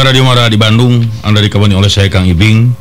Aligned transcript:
Radio 0.00 0.24
Mara 0.24 0.48
di 0.48 0.56
Bandung, 0.56 1.04
Anda 1.20 1.44
dikabari 1.44 1.76
oleh 1.76 1.92
saya 1.92 2.08
Kang 2.08 2.24
Ibing. 2.24 2.72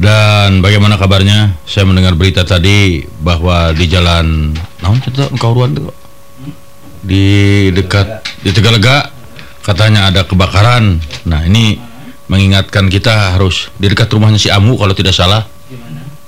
Dan 0.00 0.64
bagaimana 0.64 0.96
kabarnya? 0.96 1.60
Saya 1.68 1.84
mendengar 1.84 2.16
berita 2.16 2.40
tadi 2.40 3.04
bahwa 3.20 3.76
di 3.76 3.84
jalan 3.84 4.56
cerita 5.04 5.28
di 7.04 7.26
dekat 7.76 8.24
di 8.40 8.48
Tegalega 8.48 9.12
katanya 9.60 10.08
ada 10.08 10.24
kebakaran. 10.24 11.04
Nah, 11.28 11.44
ini 11.44 11.76
mengingatkan 12.32 12.88
kita 12.88 13.36
harus 13.36 13.68
di 13.76 13.92
dekat 13.92 14.08
rumahnya 14.08 14.40
si 14.40 14.48
Amu 14.48 14.80
kalau 14.80 14.96
tidak 14.96 15.12
salah 15.12 15.44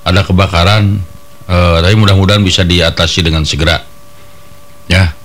ada 0.04 0.20
kebakaran. 0.20 1.00
Eh, 1.48 1.78
tapi 1.80 1.96
mudah-mudahan 1.96 2.44
bisa 2.44 2.60
diatasi 2.60 3.24
dengan 3.24 3.48
segera. 3.48 3.80
Ya. 4.84 5.16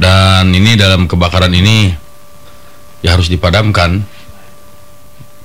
Dan 0.00 0.48
ini 0.56 0.80
dalam 0.80 1.04
kebakaran 1.04 1.52
ini 1.52 2.05
ya 3.04 3.16
harus 3.16 3.28
dipadamkan. 3.28 4.04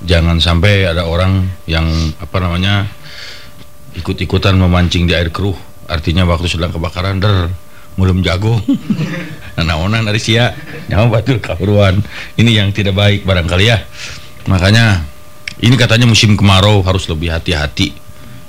Jangan 0.02 0.42
sampai 0.42 0.90
ada 0.90 1.06
orang 1.06 1.46
yang 1.70 1.86
apa 2.18 2.42
namanya 2.42 2.90
ikut-ikutan 3.94 4.58
memancing 4.58 5.06
di 5.06 5.14
air 5.14 5.30
keruh. 5.30 5.54
Artinya 5.86 6.26
waktu 6.26 6.50
sedang 6.50 6.74
kebakaran 6.74 7.22
der 7.22 7.52
belum 7.94 8.24
jago. 8.24 8.58
Naonan 9.62 10.08
dari 10.08 10.18
sia 10.18 10.56
nyawa 10.90 11.20
batul 11.20 11.38
kahuruan. 11.38 12.02
Ini 12.34 12.64
yang 12.64 12.68
tidak 12.74 12.98
baik 12.98 13.22
barangkali 13.22 13.64
ya. 13.68 13.78
Makanya 14.50 15.06
ini 15.62 15.78
katanya 15.78 16.08
musim 16.08 16.34
kemarau 16.34 16.82
harus 16.82 17.06
lebih 17.06 17.30
hati-hati. 17.30 17.94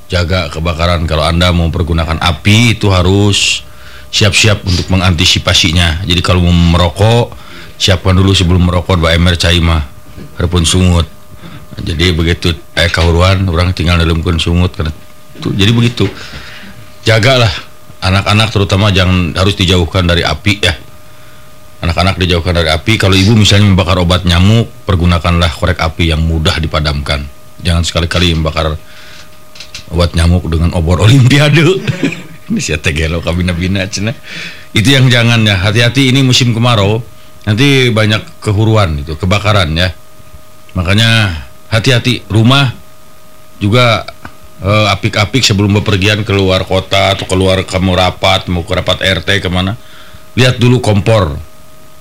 Jaga 0.10 0.50
kebakaran. 0.50 1.06
Kalau 1.06 1.22
anda 1.22 1.54
mau 1.54 1.70
pergunakan 1.70 2.18
api 2.18 2.80
itu 2.80 2.90
harus 2.90 3.62
siap-siap 4.10 4.66
untuk 4.66 4.90
mengantisipasinya. 4.90 6.02
Jadi 6.08 6.22
kalau 6.26 6.46
mau 6.46 6.54
merokok 6.54 7.43
siapkan 7.78 8.14
dulu 8.16 8.32
sebelum 8.32 8.70
merokok 8.70 9.00
dua 9.00 9.16
ember 9.16 9.38
cai 9.38 9.60
mah. 9.60 9.84
Harapun 10.38 10.66
sungut. 10.66 11.08
Jadi 11.82 12.14
begitu 12.14 12.54
eh 12.78 12.90
kahuruan 12.90 13.50
orang 13.50 13.74
tinggal 13.74 13.98
dalam 13.98 14.22
kun 14.22 14.38
sungut 14.38 14.78
karena 14.78 14.94
itu 15.38 15.50
jadi 15.58 15.72
begitu. 15.74 16.06
Jagalah. 17.04 17.52
Anak-anak 18.04 18.52
terutama 18.52 18.92
jangan 18.92 19.32
harus 19.32 19.56
dijauhkan 19.56 20.04
dari 20.04 20.28
api 20.28 20.54
ya. 20.60 20.76
Anak-anak 21.80 22.20
dijauhkan 22.20 22.52
dari 22.52 22.68
api. 22.68 23.00
Kalau 23.00 23.16
ibu 23.16 23.32
misalnya 23.32 23.72
membakar 23.72 23.96
obat 24.00 24.28
nyamuk 24.28 24.68
pergunakanlah 24.84 25.48
korek 25.56 25.80
api 25.80 26.12
yang 26.12 26.20
mudah 26.20 26.60
dipadamkan. 26.60 27.24
Jangan 27.64 27.84
sekali-kali 27.88 28.36
membakar 28.36 28.76
obat 29.88 30.12
nyamuk 30.20 30.52
dengan 30.52 30.76
obor 30.76 31.00
olimpiade. 31.00 31.64
Ini 32.52 32.60
sih 32.60 32.76
tegelo 32.76 33.24
kabina-bina 33.24 33.88
cina? 33.88 34.12
Itu 34.76 34.92
yang 34.92 35.08
jangan 35.08 35.48
ya. 35.48 35.64
Hati-hati 35.64 36.12
ini 36.12 36.20
musim 36.28 36.52
kemarau 36.52 37.00
nanti 37.44 37.92
banyak 37.92 38.40
kehuruan 38.40 39.04
itu 39.04 39.16
kebakaran 39.20 39.72
ya. 39.76 39.92
Makanya 40.74 41.44
hati-hati 41.70 42.26
rumah 42.32 42.74
juga 43.62 44.08
eh, 44.64 44.88
apik-apik 44.90 45.44
sebelum 45.44 45.80
bepergian 45.84 46.26
keluar 46.26 46.66
kota 46.66 47.14
atau 47.14 47.28
keluar 47.30 47.62
kamu 47.64 47.94
rapat 47.94 48.50
mau 48.50 48.66
ke 48.66 48.74
rapat 48.74 49.04
RT 49.24 49.44
ke 49.44 49.50
mana. 49.52 49.78
Lihat 50.34 50.58
dulu 50.58 50.82
kompor. 50.82 51.38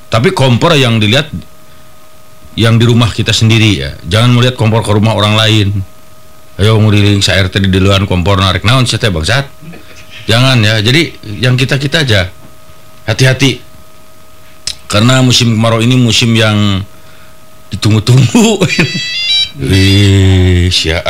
Tapi 0.09 0.33
kompor 0.33 0.77
yang 0.77 1.01
dilihat 1.01 1.29
yang 2.57 2.77
di 2.77 2.85
rumah 2.85 3.09
kita 3.13 3.33
sendiri 3.33 3.71
ya. 3.77 3.91
Jangan 4.05 4.31
melihat 4.37 4.57
kompor 4.57 4.85
ke 4.85 4.93
rumah 4.93 5.17
orang 5.17 5.37
lain. 5.37 5.69
Ayo 6.61 6.77
nguriling 6.77 7.25
sa 7.25 7.37
RT 7.41 7.65
di 7.65 7.69
duluan 7.73 8.05
kompor 8.05 8.37
narik. 8.37 8.65
Naon 8.65 8.85
teh 8.85 9.09
bangsat? 9.09 9.49
Jangan 10.29 10.61
ya. 10.61 10.81
Jadi 10.85 11.13
yang 11.41 11.57
kita 11.57 11.81
kita 11.81 12.05
aja. 12.05 12.29
Hati-hati 13.09 13.72
karena 14.93 15.25
musim 15.25 15.57
kemarau 15.57 15.81
ini 15.81 15.97
musim 15.97 16.37
yang 16.37 16.85
ditunggu-tunggu 17.73 18.61
Wih, 19.53 20.73
ya. 20.73 21.01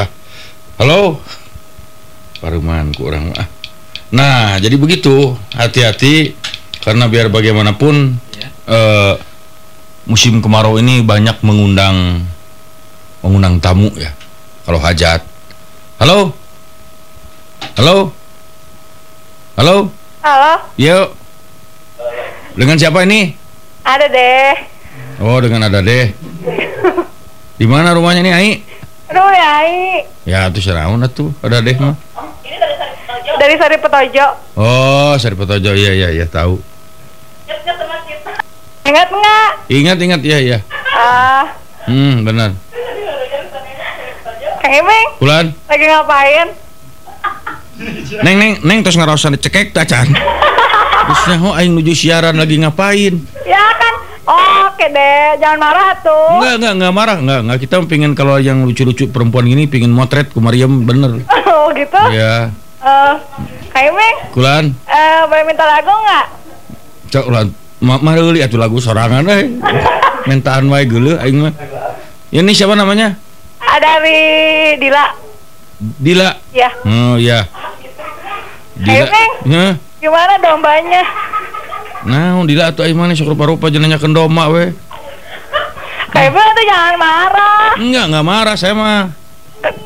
Halo. 0.78 1.18
Paruman 2.42 2.90
kurang 2.90 3.30
ah. 3.38 3.46
Nah, 4.10 4.58
jadi 4.58 4.74
begitu. 4.78 5.34
Hati-hati 5.54 6.34
karena 6.82 7.06
biar 7.06 7.30
bagaimanapun 7.30 8.18
eh, 8.66 9.14
musim 10.10 10.42
kemarau 10.42 10.74
ini 10.78 11.06
banyak 11.06 11.38
mengundang 11.46 12.26
mengundang 13.22 13.62
tamu 13.62 13.94
ya. 13.94 14.10
Kalau 14.66 14.82
hajat. 14.82 15.22
Halo. 16.02 16.34
Halo. 17.78 18.10
Halo. 19.54 19.76
Halo, 20.22 20.52
Yuk. 20.78 21.14
Dengan 22.58 22.78
siapa 22.78 23.06
ini? 23.06 23.41
Ada 23.82 24.06
deh. 24.06 24.54
Oh, 25.18 25.38
dengan 25.38 25.66
ada 25.66 25.78
deh. 25.78 26.10
Di 27.54 27.66
mana 27.66 27.94
rumahnya 27.94 28.22
nih, 28.22 28.34
Ai? 28.34 28.50
Aduh 29.10 29.30
ya, 29.30 29.48
Ai. 29.60 29.72
Ya, 30.24 30.38
itu 30.48 30.58
seraun 30.58 31.02
tuh. 31.10 31.30
Ada 31.42 31.60
deh 31.60 31.76
mah. 31.76 31.94
dari 33.32 33.58
Sari 33.58 33.74
Petojo. 33.74 34.26
Oh, 34.54 35.12
Sari 35.18 35.34
Petojo, 35.34 35.74
iya 35.74 35.90
iya 35.92 36.08
iya 36.14 36.26
tahu. 36.26 36.62
Ingat 38.82 39.08
nggak? 39.08 39.50
Ingat 39.66 39.98
ingat 39.98 40.20
ya 40.22 40.38
ya. 40.38 40.58
Ah, 40.92 41.46
Hmm, 41.82 42.22
benar. 42.22 42.54
Kang 44.62 44.70
Iming, 44.70 45.08
Bulan, 45.18 45.46
lagi 45.66 45.84
ngapain? 45.90 46.48
neng 48.22 48.36
neng 48.38 48.52
neng 48.62 48.78
terus 48.86 48.94
ngarosan 48.94 49.34
cekek 49.34 49.74
tacan. 49.74 50.06
Terus 51.12 51.44
oh 51.44 51.52
aing 51.52 51.76
nuju 51.76 51.92
siaran 51.92 52.40
lagi 52.40 52.56
ngapain? 52.56 53.20
Ya 53.44 53.60
kan? 53.76 53.94
Oke 54.64 54.88
deh, 54.88 55.36
jangan 55.36 55.58
marah 55.60 55.92
tuh. 56.00 56.40
Enggak 56.40 56.54
enggak 56.56 56.72
enggak 56.72 56.92
marah 56.94 57.18
enggak 57.20 57.40
enggak 57.44 57.58
kita 57.60 57.74
pengen 57.84 58.12
kalau 58.16 58.40
yang 58.40 58.64
lucu-lucu 58.64 59.12
perempuan 59.12 59.44
gini 59.44 59.68
pengen 59.68 59.92
motret 59.92 60.32
ku 60.32 60.40
Mariam 60.40 60.82
bener. 60.82 61.20
Oh 61.52 61.68
gitu? 61.70 62.00
Ya, 62.10 62.48
Eh, 62.82 63.14
Iming, 63.78 64.16
kulan 64.32 64.74
eh, 64.82 65.20
boleh 65.28 65.44
minta 65.46 65.62
lagu 65.62 65.92
nggak? 65.92 66.26
cok 67.12 67.24
ulan 67.28 67.46
mah 67.78 68.00
mah 68.00 68.14
deuli 68.16 68.40
atuh 68.40 68.56
lagu 68.56 68.80
sorangan 68.80 69.22
euy. 69.22 69.60
Mentaan 70.32 70.66
wae 70.66 70.88
geuleuh 70.88 71.20
aing 71.20 71.38
mah. 71.38 71.52
Ini 72.32 72.50
siapa 72.50 72.72
namanya? 72.72 73.14
Ada 73.60 74.00
dari 74.00 74.18
Dila. 74.80 75.06
Dila. 75.78 76.30
Ya, 76.50 76.70
Oh 76.82 77.14
iya. 77.14 77.44
Dila. 78.74 79.06
Ya. 79.44 79.66
Gimana 80.02 80.34
dombanya? 80.42 81.02
Nah, 82.02 82.42
Dila 82.42 82.74
aing 82.74 82.98
mah 82.98 83.14
sok 83.14 83.38
rupa-rupa 83.38 83.70
jenanya 83.70 84.02
kendoma 84.02 84.50
we. 84.50 84.74
Iming 86.12 86.50
tuh 86.52 86.64
jangan 86.66 86.94
marah. 86.98 87.72
Enggak, 87.78 88.04
enggak 88.10 88.26
marah 88.26 88.56
saya 88.58 88.74
mah. 88.74 89.14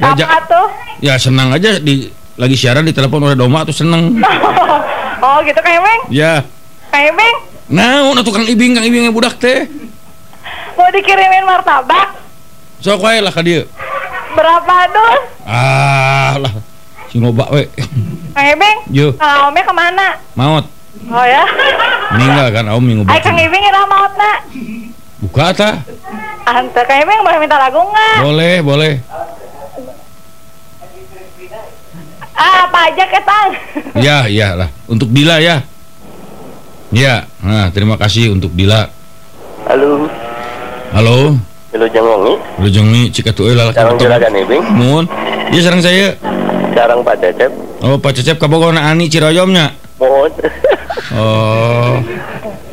Ya, 0.01 0.09
Apa 0.25 0.39
tuh? 0.49 0.67
Ya 1.05 1.15
senang 1.21 1.53
aja 1.53 1.77
di 1.77 2.09
lagi 2.41 2.57
siaran 2.57 2.89
di 2.89 2.97
telepon 2.97 3.29
oleh 3.29 3.37
Doma 3.37 3.69
tuh 3.69 3.77
seneng. 3.77 4.17
oh 5.25 5.39
gitu 5.45 5.61
Iming? 5.61 6.01
ya. 6.09 6.41
Iming, 6.97 7.37
Nah, 7.69 8.09
nah 8.09 8.25
tukang 8.25 8.49
ibing, 8.49 8.73
kang 8.73 8.87
ibing 8.89 9.05
yang 9.05 9.13
budak 9.13 9.37
teh. 9.37 9.69
mau 10.81 10.89
dikirimin 10.89 11.45
martabak? 11.45 12.17
Sok 12.81 13.05
wae 13.05 13.21
lah 13.21 13.33
ka 13.35 13.45
dieu. 13.45 13.69
Berapa 14.33 14.75
dus? 14.89 15.21
Ah, 15.45 16.41
lah. 16.41 16.53
Si 17.13 17.21
loba 17.21 17.53
we. 17.53 17.69
Kang 18.37 18.53
Ibing, 18.53 18.79
Yo, 18.93 19.17
Kang 19.17 19.49
Aomnya 19.49 19.65
ke 19.65 19.73
mana? 19.73 20.09
maot. 20.37 20.65
Oh 21.09 21.25
ya? 21.25 21.41
Meninggal 22.13 22.53
kan 22.53 22.69
Om 22.69 22.85
minggu 22.85 23.03
Ay, 23.09 23.17
Kang 23.25 23.33
Ibing 23.33 23.65
ira 23.65 23.89
maut 23.89 24.13
na. 24.13 24.45
Buka 25.25 25.57
ta? 25.57 25.81
Ante, 26.45 26.81
Kang 26.85 27.01
Ibing 27.01 27.25
boleh 27.25 27.41
minta 27.41 27.57
lagu 27.57 27.81
nggak? 27.81 28.17
Boleh, 28.21 28.55
boleh. 28.61 28.93
Ah, 32.37 32.69
apa 32.69 32.93
aja 32.93 33.05
ketang? 33.09 33.49
Ya, 33.97 34.29
ya 34.29 34.53
lah. 34.53 34.69
Untuk 34.85 35.09
Dila 35.09 35.41
ya. 35.41 35.65
Ya, 36.93 37.25
nah 37.41 37.73
terima 37.73 37.97
kasih 37.97 38.37
untuk 38.37 38.53
Dila. 38.53 38.93
Halo, 39.65 40.13
Halo, 40.93 41.41
halo 41.73 41.87
Jangwangi, 41.89 42.35
lu 42.63 42.69
jengi 42.71 43.03
cik 43.11 43.33
atuh 43.35 43.51
euy 43.51 43.57
lalaki 43.59 43.75
sarang 43.75 43.97
juragan 43.99 44.31
ibing, 44.39 44.63
Mun. 44.77 45.05
Iya 45.51 45.61
sareng 45.67 45.83
saya. 45.83 46.09
sarang 46.77 47.01
Pak 47.03 47.17
Cecep, 47.19 47.51
Oh, 47.87 47.97
Pak 47.97 48.19
Cecep 48.19 48.35
kabogona 48.37 48.83
Ani 48.83 49.07
Ciroyomnya. 49.07 49.71
mohon. 49.97 50.27
Oh. 51.15 51.95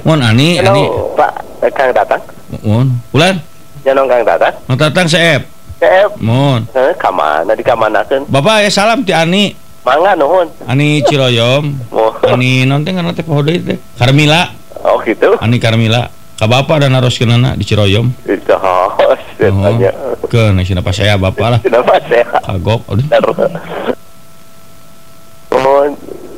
Mun 0.04 0.20
Ani, 0.20 0.58
Ani. 0.58 0.84
Halo 0.84 1.14
Pak 1.14 1.32
Kang 1.72 1.94
Tatang, 1.94 2.24
Mun. 2.60 2.98
Bulan. 3.14 3.38
nyanong 3.86 4.10
Kang 4.10 4.24
Tatang, 4.26 4.56
Mang 4.66 4.76
Tatang 4.76 5.06
seep. 5.06 5.46
Cep, 5.78 6.18
Mun. 6.18 6.66
eh, 6.74 6.92
kamana 6.98 7.54
di 7.54 7.62
kamanakeun, 7.62 8.26
Bapak 8.26 8.66
ya 8.66 8.70
salam 8.74 9.06
ti 9.06 9.14
Ani. 9.14 9.54
mangga 9.86 10.18
nuhun, 10.18 10.50
Ani 10.66 11.06
Ciroyom. 11.06 11.94
mohon. 11.94 12.34
Ani 12.34 12.66
nonton 12.66 12.98
kan 12.98 13.14
teh 13.14 13.22
poho 13.22 13.46
deui 13.46 13.62
teh. 13.62 13.78
Karmila. 13.96 14.50
Oh 14.82 14.98
gitu, 15.00 15.38
Ani 15.38 15.62
Karmila. 15.62 16.10
Ka 16.34 16.50
bapak 16.50 16.82
dan 16.82 16.92
naroskeunana 16.92 17.54
di 17.54 17.64
Ciroyom. 17.64 18.10
itu 18.26 18.56
hos, 18.58 19.22
Oh. 19.46 19.62
tanya. 19.62 19.92
Ke 20.26 20.50
nasi 20.50 20.74
pas 20.74 20.96
saya 20.98 21.16
bapak 21.16 21.48
lah. 21.48 21.60
Kenapa 21.62 22.02
saya? 22.10 22.26
Kagok. 22.42 22.82
Aduh. 22.90 23.36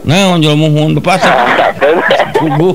Mohon, 0.06 0.22
Nah, 0.22 0.34
onjol 0.38 0.56
muhun. 0.56 0.90
Kakak. 1.02 1.34
Subuh. 2.38 2.74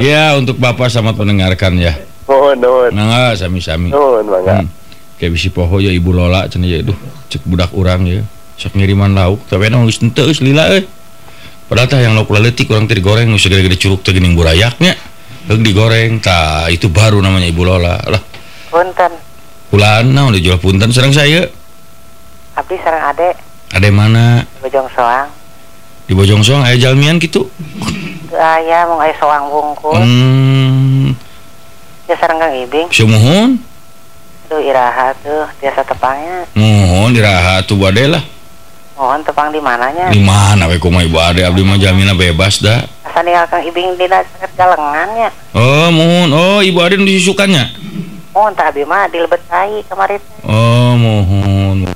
Ya, 0.00 0.32
untuk 0.36 0.56
bapak 0.56 0.88
sama 0.88 1.12
pendengarkan 1.12 1.76
ya. 1.76 1.96
Nuhun, 2.24 2.56
nuhun. 2.56 2.90
Mangga 2.96 3.36
sami-sami. 3.36 3.92
Nuhun, 3.92 4.24
mangga. 4.24 4.64
Hmm. 4.64 4.68
Kayak 5.16 5.32
bisi 5.32 5.48
poho 5.48 5.80
ya 5.80 5.88
ibu 5.88 6.12
Lola 6.12 6.44
cenah 6.44 6.68
ya 6.68 6.84
duh 6.84 6.96
cek 7.32 7.44
budak 7.48 7.72
urang 7.72 8.04
ya. 8.04 8.20
Sok 8.60 8.76
ngiriman 8.76 9.16
lauk 9.16 9.44
tapi 9.48 9.68
emang 9.68 9.88
geus 9.88 10.00
teu 10.12 10.28
geus 10.28 10.44
lila 10.44 10.68
euy. 10.76 10.84
Padahal 11.72 11.88
tah 11.88 12.00
yang 12.04 12.12
lauk 12.12 12.28
laletik 12.28 12.68
urang 12.68 12.84
teh 12.84 12.96
digoreng 13.00 13.24
nu 13.24 13.40
segede-gede 13.40 13.80
curug 13.80 14.04
teh 14.04 14.12
geuning 14.12 14.36
burayaknya. 14.36 14.92
Heug 15.48 15.64
digoreng, 15.64 16.20
tah 16.20 16.68
itu 16.68 16.92
baru 16.92 17.22
namanya 17.24 17.48
ibu 17.48 17.64
Lola. 17.64 17.96
Lah, 18.02 18.20
Punten, 18.68 19.12
pulaan 19.72 20.12
naon 20.12 20.34
dijual 20.36 20.60
punten 20.60 20.92
sareng 20.92 21.14
saya. 21.16 21.48
abdi 22.56 22.76
sareng 22.80 23.04
ade 23.08 23.28
Ada 23.76 23.92
mana 23.92 24.40
di 24.40 24.60
Bojong 24.62 24.88
Soang. 24.88 25.28
di 26.06 26.12
Bojongsoang 26.14 26.64
aya 26.64 26.80
jalmian 26.80 27.20
gitu. 27.20 27.44
Teu 28.26 28.38
aya 28.38 28.88
mung 28.88 28.98
aya 28.98 29.12
soang 29.14 29.52
bungkus. 29.52 30.00
Hmm, 30.00 31.12
Ya 32.06 32.14
sareng 32.16 32.38
Kang 32.38 32.54
Ibing, 32.54 32.86
sumuhun. 32.88 33.58
tuh 34.46 34.62
iraha 34.62 35.10
tuh 35.18 35.44
biasa 35.58 35.82
tepangnya. 35.84 36.46
Mohon 36.54 37.10
diraha 37.12 37.60
tuh 37.60 37.76
bade 37.76 38.06
lah. 38.06 38.22
Mohon 38.94 39.20
tepang 39.20 39.50
di 39.50 39.58
mananya. 39.58 40.08
Di 40.08 40.22
mana 40.22 40.70
we 40.70 40.78
kumaha 40.78 41.02
ibu 41.02 41.18
ade 41.18 41.42
abdi 41.42 41.60
mah 41.60 41.76
jamina 41.76 42.14
bebas 42.14 42.62
dah. 42.62 42.80
Asa 43.02 43.20
ninggal 43.20 43.44
Kang 43.44 43.60
Ibing 43.60 43.98
dina 43.98 44.22
sangat 44.30 44.54
galengannya. 44.56 45.28
Oh, 45.52 45.90
mohon. 45.90 46.30
Oh, 46.30 46.58
ibu 46.62 46.80
ade 46.80 46.96
disusukannya. 46.96 47.74
Mohon 48.32 48.52
tak 48.54 48.70
abdi 48.70 48.86
mah 48.86 49.04
dilebet 49.10 49.42
cai 49.44 49.84
kemarin. 49.84 50.22
Oh, 50.46 50.94
mohon. 50.94 51.90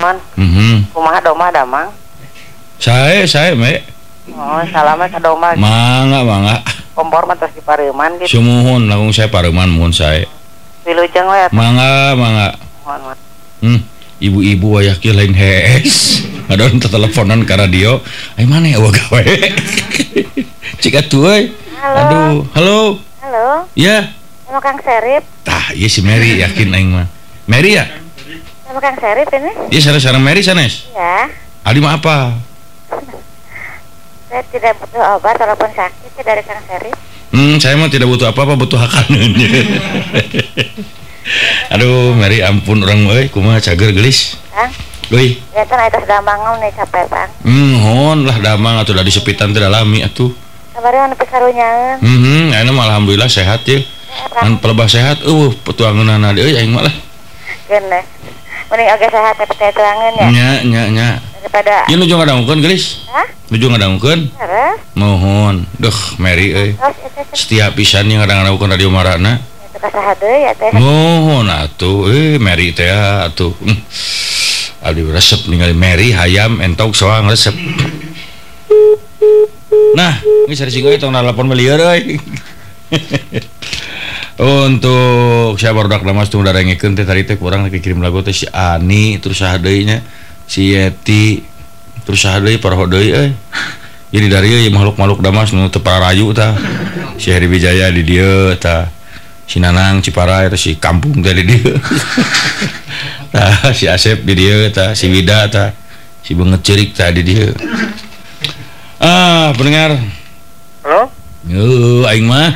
Mohon 0.00 0.16
Mhm. 0.34 0.74
kumaha 0.96 1.18
doma 1.20 1.46
damang. 1.52 1.88
Saya, 2.80 3.28
saya, 3.28 3.52
me. 3.52 3.84
Oh, 4.32 4.64
salamet 4.72 5.12
ka 5.12 5.20
doma. 5.20 5.52
Mangga, 5.52 6.24
mangga. 6.24 6.56
Kompor 6.96 7.28
mah 7.28 7.36
terus 7.36 7.52
dipareuman 7.52 8.16
gitu. 8.18 8.40
Sumuhun, 8.40 8.88
langkung 8.88 9.12
saya 9.12 9.28
pareman 9.28 9.68
mohon 9.68 9.92
saya. 9.92 10.24
Wilujeng 10.88 11.28
we. 11.28 11.40
Mangga, 11.52 12.16
mangga. 12.16 12.48
Hmm. 13.60 13.84
Ibu-ibu 14.20 14.80
aya 14.80 14.96
kieu 14.96 15.12
lain 15.12 15.36
hees. 15.36 16.24
Ngadon 16.48 16.80
teleponan 16.80 17.44
ka 17.44 17.60
radio. 17.60 18.00
Ai 18.36 18.48
mana 18.48 18.68
ya 18.68 18.80
gawe? 18.80 19.24
Cik 20.82 20.96
atuh. 20.96 21.28
Halo. 21.80 21.96
Aduh, 22.00 22.36
halo. 22.56 22.78
Halo, 23.20 23.48
Ya. 23.76 24.12
sama 24.44 24.60
Kang 24.60 24.80
Serip. 24.80 25.24
Tah, 25.44 25.72
iya 25.72 25.88
si 25.88 26.00
Mary 26.00 26.40
yakin 26.40 26.72
aing 26.72 26.90
mah. 26.92 27.06
Mary 27.46 27.76
ya? 27.76 27.86
Sama 28.70 28.78
Kang 28.78 28.94
Serip 28.94 29.26
ini. 29.34 29.50
Iya 29.74 29.80
sareng-sareng 29.82 30.22
Mary 30.22 30.46
sanes. 30.46 30.86
Ya, 30.94 31.26
Adi 31.66 31.82
mah 31.82 31.98
apa? 31.98 32.38
saya 34.30 34.46
tidak 34.46 34.78
butuh 34.78 35.18
obat 35.18 35.34
walaupun 35.34 35.70
sakit 35.74 36.10
ya 36.14 36.22
dari 36.22 36.42
Kang 36.46 36.62
Serip. 36.70 36.94
Hmm, 37.34 37.58
saya 37.58 37.74
mah 37.74 37.90
tidak 37.90 38.06
butuh 38.06 38.30
apa-apa, 38.30 38.54
butuh 38.54 38.78
hakaneun. 38.78 39.34
Aduh, 41.74 42.14
Mary 42.14 42.46
ampun 42.46 42.82
orang 42.82 43.06
euy, 43.06 43.26
kumaha 43.26 43.58
cager 43.58 43.90
gelis. 43.90 44.38
Kang, 44.54 44.70
Euy, 45.10 45.42
ya 45.50 45.66
kan 45.66 45.82
atas 45.82 46.06
damang 46.06 46.38
nih 46.62 46.70
capek 46.70 47.10
Bang. 47.10 47.26
hmm, 47.42 47.74
hon 47.82 48.18
lah 48.22 48.38
damang 48.38 48.78
atuh 48.78 48.94
da 48.94 49.02
disepitan 49.02 49.50
teh 49.50 49.58
lami 49.58 50.06
atuh. 50.06 50.30
Kabarnya 50.70 51.10
nepi 51.10 51.26
karunyaeun. 51.26 51.98
Hmm, 51.98 52.54
ayeuna 52.54 52.70
mah 52.70 52.86
alhamdulillah 52.86 53.26
sehat 53.26 53.66
ya. 53.66 53.82
Eh, 53.82 53.84
Kan 54.30 54.62
pelebah 54.62 54.86
sehat, 54.86 55.26
eueuh 55.26 55.50
petuangeunana 55.66 56.30
deui 56.30 56.54
aing 56.54 56.70
mah 56.70 56.86
lah. 56.86 56.94
geunes. 57.66 58.06
agak 58.70 59.10
sehat 59.10 59.34
tapi 59.34 59.54
saya 59.58 59.72
terangan 59.74 60.12
ya? 60.14 60.28
Nya 60.30 60.50
nya 60.62 60.82
nya. 60.94 61.08
Daripada 61.42 61.90
ini 61.90 61.98
nuju 61.98 62.14
ngadangkeun 62.14 62.60
gelis? 62.62 63.02
Nuju 63.50 63.66
ngadangkeun? 63.66 64.20
Mohon. 64.94 65.66
Duh 65.74 65.98
Mary 66.22 66.54
euy. 66.54 66.70
Setiap 67.34 67.74
pisannya 67.74 68.22
ngadang-ngadangkeun 68.22 68.70
radio 68.70 68.88
marana. 68.94 69.42
Mohon 70.78 71.46
atuh 71.50 72.06
eh 72.14 72.38
Mary 72.38 72.70
teh 72.70 72.86
ah, 72.86 73.26
atuh. 73.26 73.50
Hmm. 73.58 73.78
Abdi 74.80 75.02
resep 75.04 75.50
ningali 75.50 75.74
Mary 75.74 76.14
hayam 76.14 76.62
entok 76.62 76.94
soang 76.94 77.26
resep. 77.26 77.52
Nah 79.98 80.22
ini 80.46 80.54
sering 80.54 80.72
singgah 80.72 80.94
itu 80.94 81.10
8 81.10 81.34
miliar 81.42 81.82
euy. 81.82 82.22
untuk 84.40 85.60
siapadak 85.60 86.00
kurang 87.36 87.68
kirim 87.68 88.00
lagu 88.00 88.24
teh 88.24 88.32
si 88.32 88.48
Ani 88.48 89.20
terus 89.20 89.44
sahadeinya 89.44 90.00
si 90.48 90.72
siti 90.72 91.44
terus 92.08 92.24
eh. 93.12 93.30
jadi 94.08 94.26
dari 94.32 94.48
eh, 94.64 94.72
makhluk-makhluk 94.72 95.20
Damas 95.20 95.52
Rayu 96.00 96.32
ta. 96.32 96.56
Syahri 97.20 97.46
Wijaya 97.52 97.92
di 97.92 98.02
dia 98.02 98.56
ta. 98.56 98.88
Sinanang 99.44 100.00
Cipara 100.00 100.48
itu 100.48 100.56
si 100.56 100.70
kampung 100.80 101.20
dari 101.20 101.44
dia. 101.44 101.74
Nah, 103.30 103.70
si 103.70 103.86
Asep 103.86 104.26
di 104.26 104.34
dia 104.34 104.66
ta. 104.74 104.90
Si 104.90 105.06
Wida 105.06 105.46
ta. 105.46 105.70
Si 106.26 106.34
banget 106.34 106.66
cerik 106.66 106.90
tadi 106.96 107.22
dia. 107.22 107.54
Ah 108.98 109.54
pendengar. 109.54 110.02
Halo? 110.82 111.14
Yuh, 111.46 112.02
aing 112.10 112.26
mah. 112.26 112.50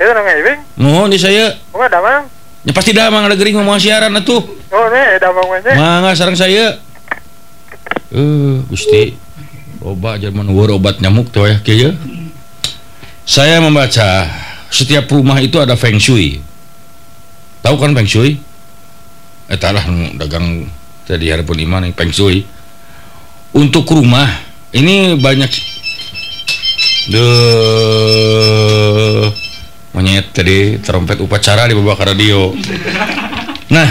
Itu 0.00 0.10
namanya 0.16 0.36
Ibing? 0.40 0.60
Mohon 0.80 1.08
di 1.12 1.18
saya. 1.20 1.52
Bunga 1.68 1.92
damang? 1.92 2.24
Ya 2.64 2.72
pasti 2.72 2.96
dah 2.96 3.12
mang 3.12 3.28
ada 3.28 3.36
gering 3.36 3.60
ngomong 3.60 3.76
siaran 3.76 4.16
atuh. 4.16 4.40
Oh, 4.72 4.86
nih 4.88 5.20
damang 5.20 5.44
mana? 5.44 5.70
Mangga 5.76 6.16
sareng 6.16 6.40
saya. 6.40 6.80
Eh, 8.08 8.56
Gusti. 8.64 9.12
Loba 9.84 10.16
Jerman 10.16 10.48
war 10.56 10.72
obat 10.72 11.04
nyamuk 11.04 11.28
teh 11.28 11.44
ya 11.44 11.56
kieu. 11.60 11.92
Saya 13.28 13.60
membaca 13.60 14.28
setiap 14.72 15.04
rumah 15.12 15.36
itu 15.40 15.60
ada 15.60 15.76
feng 15.76 16.00
shui. 16.00 16.40
Tahu 17.60 17.76
kan 17.76 17.92
feng 17.92 18.08
shui? 18.08 18.40
Eta 19.52 19.72
lah 19.72 19.84
nu 19.84 20.16
dagang 20.16 20.64
tadi 21.04 21.28
harapun 21.28 21.60
iman 21.60 21.84
yang 21.88 21.96
feng 21.96 22.12
shui. 22.12 22.44
Untuk 23.52 23.84
rumah 23.88 24.28
ini 24.72 25.16
banyak 25.16 25.48
Duh 27.10 28.59
Monyet 29.90 30.30
tadi 30.30 30.78
trompet 30.78 31.18
upacara 31.18 31.66
di 31.66 31.74
bawah 31.74 31.98
radio 31.98 32.54
Nah 33.74 33.90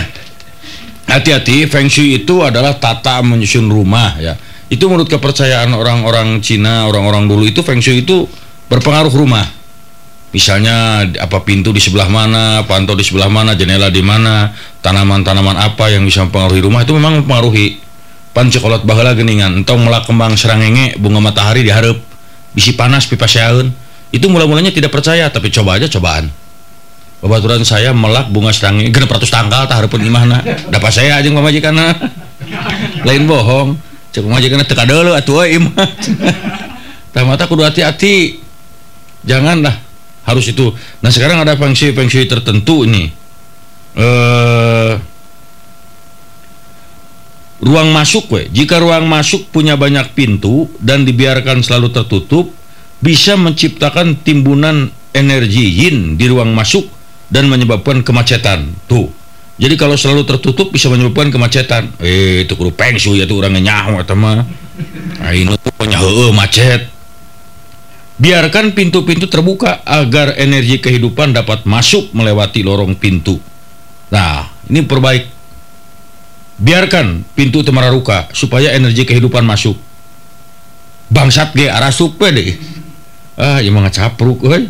Hati-hati 1.09 1.65
Feng 1.65 1.89
Shui 1.89 2.21
itu 2.23 2.45
adalah 2.45 2.77
tata 2.77 3.19
menyusun 3.19 3.67
rumah 3.67 4.15
ya 4.21 4.37
Itu 4.71 4.87
menurut 4.87 5.11
kepercayaan 5.11 5.75
orang-orang 5.75 6.39
Cina 6.39 6.87
Orang-orang 6.87 7.27
dulu 7.27 7.43
itu 7.43 7.59
Feng 7.65 7.83
Shui 7.83 8.07
itu 8.07 8.29
berpengaruh 8.71 9.11
rumah 9.11 9.59
Misalnya 10.29 11.09
apa 11.17 11.41
pintu 11.41 11.73
di 11.73 11.81
sebelah 11.81 12.05
mana, 12.05 12.61
pantau 12.69 12.93
di 12.93 13.01
sebelah 13.01 13.33
mana, 13.33 13.57
jendela 13.57 13.89
di 13.89 14.05
mana, 14.05 14.53
tanaman-tanaman 14.85 15.57
apa 15.57 15.89
yang 15.89 16.05
bisa 16.05 16.21
mempengaruhi 16.21 16.61
rumah 16.61 16.85
itu 16.85 16.93
memang 16.93 17.25
mempengaruhi. 17.25 17.81
Pan 18.29 18.45
cokolot 18.53 18.85
baheula 18.85 19.17
geningan, 19.17 19.57
entong 19.57 19.81
melak 19.81 20.05
kembang 20.05 20.37
serangenge, 20.37 21.01
bunga 21.01 21.17
matahari 21.17 21.65
diharap, 21.65 21.97
bisi 22.53 22.77
panas 22.77 23.09
pipa 23.09 23.25
syaun. 23.25 23.73
Itu 24.09 24.25
mula-mulanya 24.29 24.73
tidak 24.73 24.89
percaya, 24.89 25.29
tapi 25.29 25.53
coba 25.53 25.77
aja 25.77 25.85
cobaan. 25.85 26.29
Babaturan 27.19 27.67
saya 27.67 27.91
melak 27.91 28.31
bunga 28.31 28.55
serangenge, 28.55 28.95
genep 28.95 29.11
ratus 29.11 29.27
tangkal 29.27 29.67
tak 29.67 29.83
harapun 29.83 29.99
imahna. 30.01 30.39
Dapat 30.71 30.91
saya 30.91 31.19
aja 31.19 31.27
pamajikanna. 31.27 31.87
Lain 33.03 33.23
bohong. 33.27 33.75
Cek 34.09 34.23
pamajikanna 34.23 34.63
teka 34.63 34.87
deuleu 34.87 35.13
atuh 35.13 35.43
euy 35.43 35.59
imah. 35.59 35.75
Tah 37.13 37.23
mata 37.27 37.45
kudu 37.45 37.67
hati-hati. 37.67 38.39
Janganlah 39.27 39.75
harus 40.23 40.47
itu. 40.47 40.71
Nah 41.03 41.11
sekarang 41.11 41.43
ada 41.43 41.59
shui 41.75 42.25
tertentu 42.25 42.87
ini. 42.87 43.11
Eh 43.99 44.93
ruang 47.59 47.91
masuk 47.91 48.31
we. 48.31 48.47
Jika 48.49 48.79
ruang 48.79 49.05
masuk 49.05 49.51
punya 49.51 49.75
banyak 49.75 50.15
pintu 50.15 50.71
dan 50.79 51.03
dibiarkan 51.03 51.59
selalu 51.59 51.91
tertutup, 51.91 52.55
bisa 52.99 53.39
menciptakan 53.39 54.19
timbunan 54.23 54.91
energi 55.15 55.65
yin 55.65 56.19
di 56.19 56.27
ruang 56.27 56.51
masuk 56.51 56.85
dan 57.31 57.47
menyebabkan 57.47 58.03
kemacetan. 58.03 58.75
Tuh. 58.85 59.07
Jadi 59.59 59.75
kalau 59.75 59.99
selalu 59.99 60.23
tertutup 60.23 60.71
bisa 60.71 60.87
menyebabkan 60.87 61.31
kemacetan. 61.31 61.91
Eh 61.99 62.47
itu 62.47 62.55
kudu 62.55 62.71
feng 62.75 62.95
shui 62.95 63.19
itu 63.19 63.35
orangnya 63.35 63.59
nyaho 63.59 63.99
eta 63.99 64.15
mah. 64.15 64.47
Nah, 65.19 65.31
tuh 65.59 65.73
punya 65.75 65.99
heueuh 65.99 66.31
macet. 66.31 66.87
Biarkan 68.19 68.75
pintu-pintu 68.75 69.31
terbuka 69.31 69.79
agar 69.87 70.35
energi 70.35 70.79
kehidupan 70.83 71.31
dapat 71.31 71.63
masuk 71.63 72.11
melewati 72.11 72.67
lorong 72.67 72.95
pintu. 72.99 73.39
Nah, 74.11 74.47
ini 74.67 74.83
perbaik. 74.83 75.23
Biarkan 76.59 77.23
pintu 77.31 77.63
temararuka 77.63 78.27
supaya 78.35 78.75
energi 78.75 79.07
kehidupan 79.07 79.47
masuk. 79.47 79.79
Bangsat 81.07 81.55
ge 81.55 81.71
arasup 81.71 82.19
we 82.19 82.29
deh. 82.35 82.49
Ah, 83.39 83.63
ieu 83.63 83.71
mah 83.71 83.87
ngacapruk 83.87 84.43
euy. 84.43 84.67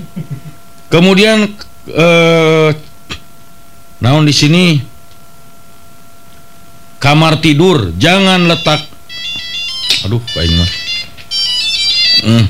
Kemudian 0.94 1.50
eh 1.90 2.70
naon 3.98 4.30
di 4.30 4.34
sini 4.34 4.78
kamar 7.02 7.42
tidur 7.42 7.90
jangan 7.98 8.46
letak 8.46 8.86
aduh 10.06 10.22
aing 10.38 10.54
mah. 10.54 10.72
Hmm. 12.20 12.46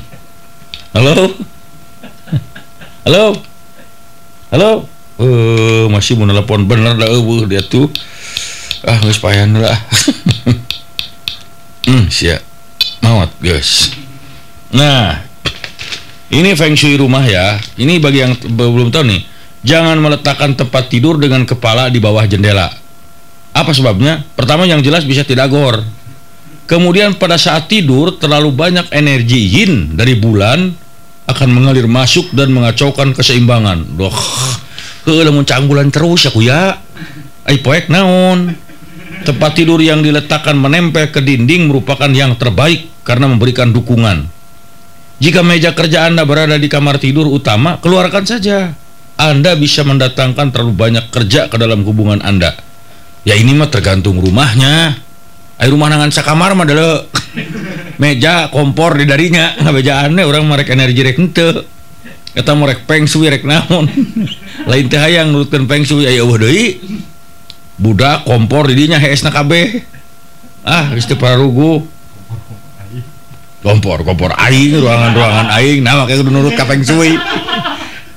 Halo? 0.92 1.16
Halo? 3.08 3.26
Halo. 4.52 4.72
Eh, 5.20 5.86
masih 5.88 6.20
mau 6.20 6.28
telepon 6.28 6.68
bener 6.68 7.00
dah 7.00 7.08
eueuh 7.08 7.48
dia 7.48 7.64
tuh. 7.64 7.88
Ah, 8.84 9.00
geus 9.04 9.20
payan 9.20 9.56
lah. 9.56 9.76
hmm, 11.88 12.08
sia. 12.08 12.40
Mawat, 13.04 13.32
guys. 13.44 13.92
Nah, 14.72 15.28
ini 16.30 16.54
feng 16.54 16.78
shui 16.78 16.98
rumah 16.98 17.26
ya. 17.26 17.58
Ini 17.78 17.98
bagi 17.98 18.22
yang 18.22 18.34
belum 18.38 18.94
tahu 18.94 19.04
nih. 19.10 19.22
Jangan 19.66 19.98
meletakkan 20.00 20.56
tempat 20.56 20.88
tidur 20.88 21.18
dengan 21.18 21.44
kepala 21.44 21.90
di 21.90 21.98
bawah 21.98 22.24
jendela. 22.30 22.70
Apa 23.52 23.74
sebabnya? 23.74 24.24
Pertama 24.38 24.64
yang 24.70 24.80
jelas 24.80 25.04
bisa 25.04 25.26
tidak 25.26 25.50
gor. 25.52 25.82
Kemudian 26.70 27.18
pada 27.18 27.34
saat 27.34 27.66
tidur 27.66 28.22
terlalu 28.22 28.54
banyak 28.54 28.94
energi 28.94 29.42
yin 29.42 29.98
dari 29.98 30.14
bulan 30.14 30.70
akan 31.26 31.50
mengalir 31.50 31.90
masuk 31.90 32.30
dan 32.30 32.54
mengacaukan 32.54 33.18
keseimbangan. 33.18 33.98
Doh, 33.98 34.14
heuh 35.10 35.26
lamun 35.26 35.50
cang 35.50 35.66
bulan 35.66 35.90
terus 35.90 36.30
aku 36.30 36.46
ya. 36.46 36.78
Ai 37.50 37.58
poek 37.58 37.90
naon? 37.90 38.54
Tempat 39.26 39.52
tidur 39.58 39.82
yang 39.82 40.06
diletakkan 40.06 40.56
menempel 40.56 41.10
ke 41.10 41.20
dinding 41.20 41.68
merupakan 41.68 42.08
yang 42.08 42.38
terbaik 42.38 42.88
karena 43.02 43.28
memberikan 43.28 43.74
dukungan. 43.74 44.39
Jika 45.20 45.44
meja 45.44 45.76
kerja 45.76 46.08
Anda 46.08 46.24
berada 46.24 46.56
di 46.56 46.72
kamar 46.72 46.96
tidur 46.96 47.28
utama, 47.28 47.76
keluarkan 47.84 48.24
saja. 48.24 48.72
Anda 49.20 49.60
bisa 49.60 49.84
mendatangkan 49.84 50.56
terlalu 50.56 50.74
banyak 50.80 51.06
kerja 51.12 51.52
ke 51.52 51.60
dalam 51.60 51.84
hubungan 51.84 52.24
Anda. 52.24 52.56
Ya 53.28 53.36
ini 53.36 53.52
mah 53.52 53.68
tergantung 53.68 54.16
rumahnya. 54.24 54.96
Ayo 55.60 55.76
rumah 55.76 55.92
nangan 55.92 56.08
sakamar 56.16 56.56
mah 56.56 56.64
adalah 56.64 57.04
meja 58.02 58.48
kompor 58.48 58.96
di 58.96 59.04
darinya 59.04 59.60
ngabejaannya 59.60 60.24
orang 60.24 60.48
merek 60.48 60.72
energi 60.72 61.04
rek. 61.04 61.20
Eta 62.32 62.56
merek 62.56 62.88
feng 62.88 63.04
shui 63.04 63.28
rek 63.28 63.44
naon. 63.44 63.92
Lain 64.72 64.88
teh 64.88 64.96
hayang 65.04 65.36
nurutkeun 65.36 65.68
feng 65.68 65.84
shui 65.84 66.08
aya 66.08 66.24
eueuh 66.24 66.40
deui. 66.40 66.80
Budak 67.76 68.24
kompor 68.24 68.72
di 68.72 68.88
dinya 68.88 68.96
heesna 69.04 69.36
kabeh. 69.36 69.84
Ah, 70.64 70.96
geus 70.96 71.12
teu 71.12 71.20
pararugu. 71.20 71.99
Kompor, 73.60 74.08
kompor 74.08 74.32
aing, 74.40 74.80
ruangan-ruangan 74.80 75.52
aing, 75.60 75.84
nah 75.84 76.00
makanya 76.00 76.24
kudu 76.24 76.32
nurut 76.32 76.56
ka 76.56 76.64
feng 76.64 76.80
shui. 76.80 77.12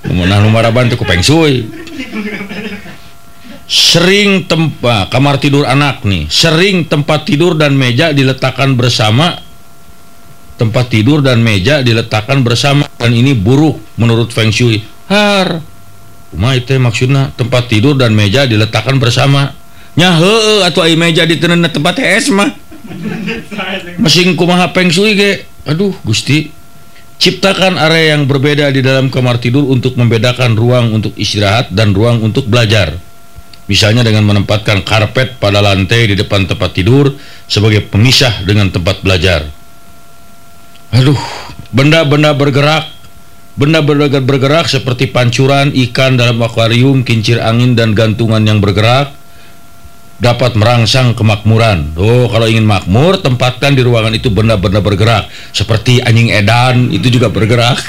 Nah, 0.07 0.39
numaraban 0.39 0.87
ku 0.95 1.03
feng 1.03 1.19
shui. 1.19 1.67
Sering 3.67 4.47
tempat 4.47 5.11
kamar 5.11 5.43
tidur 5.43 5.67
anak 5.67 6.07
nih, 6.07 6.31
sering 6.31 6.87
tempat 6.87 7.27
tidur 7.27 7.59
dan 7.59 7.75
meja 7.75 8.15
diletakkan 8.15 8.79
bersama. 8.79 9.35
Tempat 10.63 10.95
tidur 10.95 11.27
dan 11.27 11.43
meja 11.43 11.83
diletakkan 11.83 12.47
bersama 12.47 12.87
dan 12.95 13.11
ini 13.11 13.35
buruk 13.35 13.83
menurut 13.99 14.31
feng 14.31 14.55
shui. 14.55 14.79
Har. 15.11 15.59
Kumaha 16.31 16.55
itu 16.55 16.79
maksudnya 16.79 17.35
tempat 17.35 17.67
tidur 17.67 17.99
dan 17.99 18.15
meja 18.15 18.47
diletakkan 18.47 19.03
bersama. 19.03 19.59
Nya 19.99 20.15
heueuh 20.17 20.63
atuh 20.63 20.87
ai 20.87 20.95
meja 20.95 21.27
di 21.27 21.35
tempat 21.37 21.99
es 21.99 22.31
mah. 22.31 22.62
Masing 24.03 24.35
kumaha 24.35 24.71
feng 24.71 24.91
shui 24.91 25.15
ge. 25.15 25.33
Aduh, 25.69 25.95
Gusti. 26.03 26.51
Ciptakan 27.23 27.79
area 27.79 28.19
yang 28.19 28.27
berbeda 28.27 28.75
di 28.75 28.83
dalam 28.83 29.07
kamar 29.07 29.39
tidur 29.39 29.71
untuk 29.71 29.95
membedakan 29.95 30.59
ruang 30.59 30.91
untuk 30.91 31.15
istirahat 31.15 31.71
dan 31.71 31.95
ruang 31.95 32.19
untuk 32.19 32.51
belajar. 32.51 32.99
Misalnya 33.71 34.03
dengan 34.03 34.27
menempatkan 34.27 34.83
karpet 34.83 35.39
pada 35.39 35.63
lantai 35.63 36.11
di 36.11 36.19
depan 36.19 36.51
tempat 36.51 36.75
tidur 36.75 37.15
sebagai 37.47 37.87
pemisah 37.87 38.43
dengan 38.43 38.75
tempat 38.75 39.07
belajar. 39.07 39.47
Aduh, 40.99 41.17
benda-benda 41.71 42.35
bergerak, 42.35 42.91
benda-benda 43.55 44.19
bergerak 44.19 44.67
seperti 44.67 45.07
pancuran 45.07 45.71
ikan 45.89 46.19
dalam 46.19 46.43
akuarium, 46.43 47.07
kincir 47.07 47.39
angin 47.39 47.79
dan 47.79 47.95
gantungan 47.95 48.43
yang 48.43 48.59
bergerak 48.59 49.22
dapat 50.23 50.55
merangsang 50.55 51.19
kemakmuran. 51.19 51.99
Oh, 51.99 52.31
kalau 52.31 52.47
ingin 52.47 52.63
makmur, 52.63 53.19
tempatkan 53.19 53.75
di 53.75 53.83
ruangan 53.83 54.15
itu 54.15 54.31
benda-benda 54.31 54.79
bergerak 54.79 55.27
seperti 55.51 55.99
anjing 55.99 56.31
edan 56.31 56.95
itu 56.95 57.11
juga 57.11 57.27
bergerak. 57.27 57.83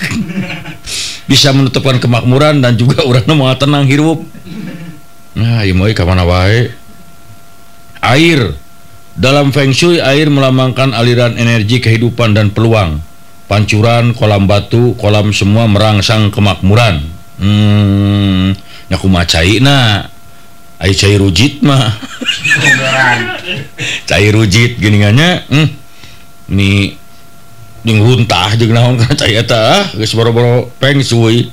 Bisa 1.29 1.53
menutupkan 1.53 2.01
kemakmuran 2.01 2.65
dan 2.65 2.73
juga 2.73 3.05
orang 3.07 3.29
mau 3.37 3.53
tenang 3.53 3.85
hirup. 3.85 4.25
Nah, 5.37 5.61
ieu 5.61 5.77
mah 5.77 5.93
ka 5.93 6.09
mana 6.09 6.25
wae. 6.25 6.73
Air. 8.01 8.57
Dalam 9.13 9.53
feng 9.53 9.69
shui 9.69 10.01
air 10.01 10.25
melambangkan 10.25 10.89
aliran 10.89 11.37
energi 11.37 11.77
kehidupan 11.77 12.33
dan 12.33 12.49
peluang. 12.49 12.97
Pancuran, 13.45 14.17
kolam 14.17 14.49
batu, 14.49 14.97
kolam 14.97 15.29
semua 15.29 15.69
merangsang 15.69 16.33
kemakmuran. 16.33 17.05
Hmm, 17.37 18.57
nyaku 18.89 19.05
macai 19.05 19.61
na. 19.61 20.09
Ayo 20.83 20.93
cair 20.99 21.15
rujit 21.15 21.63
mah. 21.63 21.95
Cair 24.09 24.35
rujit 24.35 24.75
geningannya 24.75 25.47
hmm. 25.47 25.67
ini 26.51 26.99
jeung 27.87 28.03
huntah 28.03 28.51
jeung 28.59 28.75
naon 28.75 28.99
ka 28.99 29.15
cai 29.15 29.39
eta 29.39 29.79
ah. 29.79 29.85
geus 29.95 30.11
boro-boro 30.11 30.67
peng 30.83 30.99
suwi. 30.99 31.47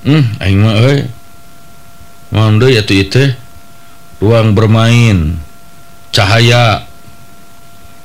Hmm 0.00 0.24
aing 0.40 0.64
mah 0.64 0.74
euy. 0.80 1.04
Maon 2.32 2.56
deui 2.56 2.80
atuh 2.80 3.04
teh? 3.04 3.36
Ruang 4.24 4.56
bermain. 4.56 5.36
Cahaya. 6.08 6.88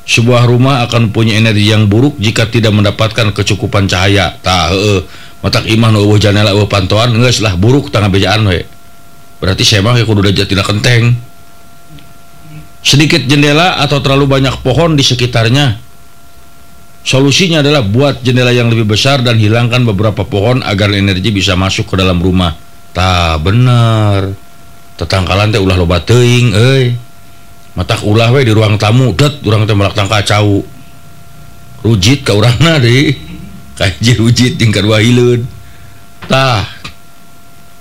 Sebuah 0.03 0.43
rumah 0.43 0.83
akan 0.91 1.15
punya 1.15 1.39
energi 1.39 1.71
yang 1.71 1.87
buruk 1.87 2.19
jika 2.19 2.51
tidak 2.51 2.75
mendapatkan 2.75 3.31
kecukupan 3.31 3.87
cahaya. 3.87 4.35
Tah 4.43 4.75
heeh 4.75 5.07
matak 5.39 5.71
imah 5.71 5.87
nu 5.95 6.03
eueuh 6.03 6.19
janela 6.19 6.51
eueuh 6.51 6.67
pantoan 6.67 7.15
geus 7.15 7.39
lah 7.39 7.55
buruk 7.55 7.95
tangga 7.95 8.11
bejaan 8.11 8.43
we. 8.43 8.67
Berarti 9.41 9.65
saya 9.65 9.81
mah 9.81 9.97
kudu 9.97 10.21
dajat 10.29 10.45
tina 10.45 10.61
kenteng. 10.61 11.17
Sedikit 12.85 13.25
jendela 13.25 13.81
atau 13.81 13.97
terlalu 13.97 14.29
banyak 14.29 14.61
pohon 14.61 14.93
di 14.93 15.01
sekitarnya. 15.01 15.81
Solusinya 17.01 17.65
adalah 17.65 17.81
buat 17.81 18.21
jendela 18.21 18.53
yang 18.53 18.69
lebih 18.69 18.85
besar 18.85 19.25
dan 19.25 19.41
hilangkan 19.41 19.81
beberapa 19.81 20.21
pohon 20.21 20.61
agar 20.61 20.93
energi 20.93 21.33
bisa 21.33 21.57
masuk 21.57 21.89
ke 21.89 21.95
dalam 21.97 22.21
rumah. 22.21 22.53
Tah 22.93 23.41
bener. 23.41 24.37
Tetangkalan 25.01 25.49
teh 25.49 25.57
ulah 25.57 25.73
loba 25.73 25.97
teuing 26.05 26.53
euy. 26.53 26.93
Matak 27.73 28.05
ulah 28.05 28.29
we 28.29 28.45
di 28.45 28.53
ruang 28.53 28.77
tamu, 28.77 29.17
det 29.17 29.41
urang 29.41 29.65
teh 29.65 29.73
melak 29.73 29.97
tangka 29.97 30.21
cau. 30.21 30.61
Rujit 31.81 32.21
ka 32.21 32.37
urangna 32.37 32.77
deui. 32.77 33.17
Kaji 33.73 34.11
rujit 34.21 34.61
jeung 34.61 34.69
kadua 34.69 35.01
hileun. 35.01 35.41
Tah. 36.29 36.80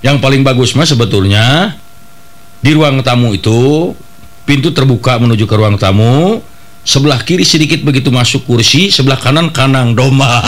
Yang 0.01 0.17
paling 0.17 0.41
bagus 0.41 0.73
mah 0.73 0.89
sebetulnya 0.89 1.77
di 2.57 2.73
ruang 2.73 3.05
tamu 3.05 3.37
itu 3.37 3.93
pintu 4.49 4.73
terbuka 4.73 5.21
menuju 5.21 5.45
ke 5.45 5.53
ruang 5.53 5.77
tamu 5.77 6.41
sebelah 6.81 7.21
kiri 7.21 7.45
sedikit 7.45 7.85
begitu 7.85 8.09
masuk 8.09 8.49
kursi 8.49 8.89
sebelah 8.89 9.21
kanan 9.21 9.53
kanang 9.53 9.93
domba. 9.93 10.41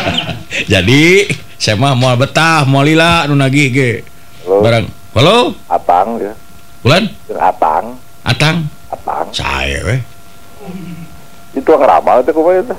Jadi 0.72 1.28
saya 1.60 1.76
mah 1.76 1.92
mau 1.92 2.16
betah 2.16 2.64
mau 2.64 2.80
lila 2.80 3.28
nu 3.28 3.36
nagih 3.36 3.68
ge. 3.68 3.92
Barang. 4.48 4.88
Halo? 5.16 5.56
Atang 5.68 6.20
ya. 6.20 6.32
bulan 6.84 7.08
Atang, 7.40 7.96
atang? 8.20 8.56
Atang. 8.92 9.26
saya 9.32 9.80
weh. 9.88 10.00
Itu 11.56 11.72
ngeramal 11.72 12.20
itu 12.20 12.30
kumaha 12.36 12.60
itu. 12.60 12.76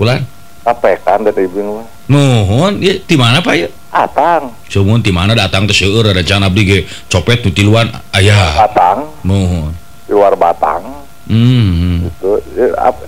bulan 0.00 0.24
Sapekan 0.64 1.28
dari 1.28 1.44
ibu 1.44 1.60
mah. 1.60 1.93
Mohon 2.06 2.82
ya 2.84 2.94
di 3.00 3.16
mana 3.16 3.40
pak 3.40 3.54
ya 3.56 3.68
Atang, 3.94 4.50
Sumun 4.66 4.98
di 5.06 5.14
mana 5.14 5.38
datang 5.38 5.70
teh 5.70 5.76
seueur 5.76 6.10
rencana 6.10 6.50
abdi 6.50 6.66
ge 6.66 6.78
copet 7.06 7.46
nu 7.46 7.54
tiluan 7.54 7.86
aya 8.10 8.66
Atang 8.66 9.06
mohon 9.22 9.70
luar 10.10 10.34
Batang. 10.34 11.06
hmm 11.30 12.10
Itu 12.10 12.42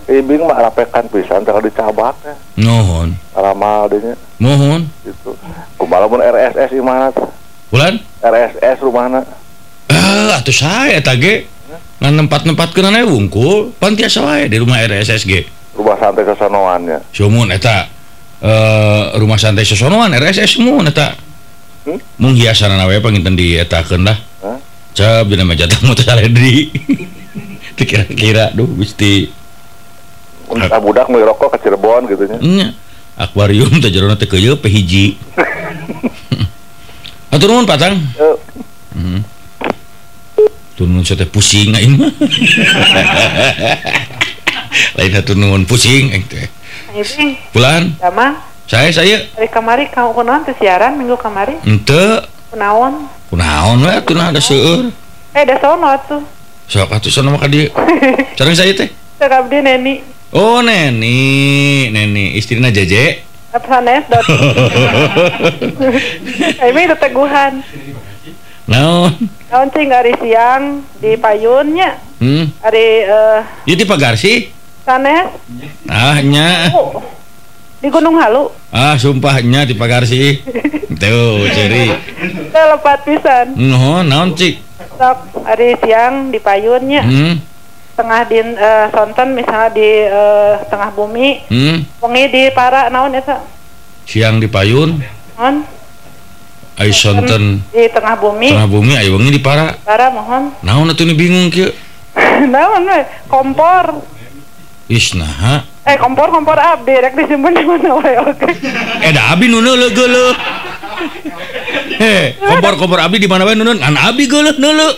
ibing 0.06 0.46
mah 0.46 0.62
rapekan 0.62 1.10
pisan 1.10 1.42
teh 1.42 1.52
dicabak 1.58 2.14
ya. 2.22 2.34
mohon 2.62 3.18
Ramal 3.34 3.90
dinya 3.90 4.14
mohon 4.38 4.86
gitu. 5.02 5.34
Kumaha 5.74 6.06
mun 6.06 6.22
RSS 6.22 6.70
di 6.70 6.80
mana 6.80 7.10
teh? 7.10 7.26
bulan 7.66 7.98
RSS 8.22 8.78
rumahna. 8.86 9.26
Ah, 9.90 10.38
atuh 10.38 10.54
saya 10.54 11.02
eta 11.02 11.18
ge. 11.18 11.50
Ngan 11.98 12.14
nempat-nempatkeun 12.14 12.94
aya 12.94 13.08
wungkul, 13.08 13.74
pan 13.80 13.96
tiasa 13.98 14.22
wae 14.22 14.46
di 14.46 14.60
rumah 14.62 14.78
RSSG. 14.86 15.50
Rumah 15.74 15.96
santai 15.98 16.22
kesonoannya. 16.28 17.10
Sumun 17.10 17.50
eta 17.50 17.90
eh 18.42 19.04
rumah 19.16 19.40
santai 19.40 19.64
sesonoan 19.64 20.12
RSS 20.12 20.60
semua 20.60 20.84
neta 20.84 21.16
hmm? 21.88 22.20
menghiasan 22.20 22.68
anak 22.68 23.00
di 23.00 23.32
dietakan 23.32 24.00
lah 24.04 24.18
huh? 24.44 24.58
cab 24.92 25.28
bina 25.28 25.44
meja 25.44 25.64
tamu 25.64 25.92
tersaledri 25.98 26.68
kira-kira 27.86 28.56
duh 28.56 28.64
gusti. 28.64 29.28
Entah 30.48 30.80
budak 30.80 31.12
mau 31.12 31.20
rokok 31.20 31.52
ke 31.54 31.68
Cirebon 31.68 32.08
gitu 32.08 32.24
nya. 32.24 32.40
Mm, 32.40 32.72
akuarium 33.20 33.68
teh 33.82 33.92
jerona 33.92 34.16
teh 34.16 34.24
keuyeuk 34.24 34.64
pe 34.64 34.72
hiji. 34.72 35.20
Atur 37.36 37.52
nuhun 37.52 37.68
patang 37.68 38.00
uh. 38.16 38.32
hmm. 38.96 39.20
tur 40.72 40.88
nuhun 40.88 41.04
teh 41.04 41.28
pusing 41.28 41.76
aing 41.76 42.00
mah. 42.00 42.08
Lain 44.96 45.12
atur 45.12 45.36
nuhun 45.36 45.68
pusing 45.68 46.16
aing 46.16 46.24
teh. 46.24 46.48
Ibing, 46.96 47.36
Bulan, 47.52 47.92
sama 48.00 48.40
saya 48.64 48.88
saya 48.88 49.28
dari 49.36 49.52
kamari 49.52 49.84
kamu 49.92 50.16
kunaon 50.16 50.48
teh 50.48 50.56
siaran 50.56 50.96
minggu 50.96 51.20
kamari? 51.20 51.60
ente 51.68 52.24
Naon? 52.56 53.04
Kunaon 53.28 53.84
we 53.84 53.92
atuh 53.92 54.16
nah 54.16 54.32
ada 54.32 54.40
seueur. 54.40 54.88
Eh, 55.36 55.44
da 55.44 55.60
sono 55.60 55.92
tuh. 56.08 56.24
Sok 56.64 56.88
atuh 56.88 57.12
sono 57.12 57.36
mah 57.36 57.44
ka 57.44 57.52
dieu. 57.52 57.68
Sareng 58.40 58.56
saya 58.56 58.72
teh. 58.72 58.88
Cek 59.20 59.28
abdi 59.28 59.60
neni. 59.60 60.00
Oh, 60.32 60.64
Neni, 60.64 61.86
Neni, 61.92 62.32
istrina 62.34 62.72
Jeje. 62.72 63.22
Apa 63.52 63.78
sanes 63.78 64.08
dot. 64.08 64.24
Ini 66.66 66.80
itu 66.80 66.96
teguhan. 66.96 67.60
Naon? 68.66 69.12
Naon 69.52 69.68
cing 69.70 69.92
hari 69.92 70.16
siang 70.18 70.80
di 70.96 71.14
payunnya. 71.20 72.00
Hmm. 72.18 72.48
Hari 72.64 72.86
eh 73.04 73.40
Ieu 73.68 73.76
ti 73.76 73.84
pagar 73.84 74.16
sih? 74.16 74.48
Sanes. 74.86 75.34
Ah, 75.90 76.22
nya. 76.22 76.70
Oh, 76.70 77.02
di 77.82 77.90
Gunung 77.90 78.14
Halu. 78.22 78.54
Ah, 78.70 78.94
sumpahnya 78.94 79.66
di 79.66 79.74
pagar 79.74 80.06
sih. 80.06 80.38
Tuh, 81.02 81.44
ceri. 81.52 81.92
Teu 82.54 82.64
lepat 82.72 83.04
pisan. 83.04 83.52
Nuhun, 83.58 84.06
naon 84.08 84.32
cik? 84.32 84.62
Sok 84.96 85.44
hari 85.44 85.76
siang 85.82 86.32
di 86.32 86.38
payunnya. 86.40 87.04
Hmm. 87.04 87.36
Tengah 87.98 88.22
di 88.28 88.40
eh, 88.40 88.86
sonten 88.94 89.36
misalnya 89.36 89.68
di 89.76 89.88
eh, 90.08 90.54
tengah 90.72 90.94
bumi. 90.96 91.28
Hmm. 91.52 91.76
Wengi 92.00 92.24
di 92.32 92.42
para 92.54 92.88
naon 92.88 93.12
eta? 93.12 93.44
Siang 94.06 94.38
di 94.38 94.46
payun, 94.46 95.02
Mohon 95.36 95.66
ai 96.76 96.92
sonten 96.92 97.64
di 97.72 97.88
tengah 97.88 98.20
bumi. 98.20 98.52
tengah 98.52 98.68
bumi 98.68 98.92
aya 98.96 99.10
wengi 99.12 99.36
di 99.36 99.42
para. 99.42 99.76
Para 99.84 100.08
mohon. 100.08 100.54
Naon 100.64 100.92
atuh 100.92 101.04
bingung 101.12 101.52
kieu? 101.52 101.72
naon 102.54 102.88
we? 102.88 103.00
Kompor. 103.28 104.15
Is 104.86 105.10
naha? 105.18 105.66
Eh 105.82 105.98
kompor 105.98 106.30
kompor 106.30 106.54
abdi 106.54 106.94
rek 106.94 107.18
disimpan 107.18 107.54
di 107.58 107.62
mana 107.66 107.90
we 107.98 108.12
oke. 108.22 108.50
Eh 109.02 109.10
da 109.10 109.34
abi 109.34 109.50
nu 109.50 109.58
neuleuh 109.58 109.90
geuleuh. 109.90 110.34
Heh, 111.96 112.36
kompor-kompor 112.50 113.00
abdi 113.02 113.18
di 113.18 113.26
mana 113.26 113.42
wae 113.42 113.58
nuneun? 113.58 113.82
An 113.82 113.98
abi 113.98 114.30
geuleuh 114.30 114.54
neuleuh. 114.62 114.92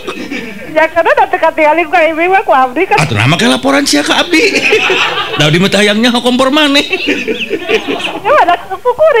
Abdi 2.55 2.83
kan. 2.87 2.97
Atuh 3.03 3.15
nama 3.19 3.35
ke 3.35 3.45
laporan 3.51 3.83
sia 3.83 3.99
ka 3.99 4.23
abdi. 4.23 4.55
Da 5.35 5.51
di 5.51 5.59
mah 5.59 5.67
hayangnya 5.67 6.15
kompor 6.23 6.49
maneh. 6.49 6.85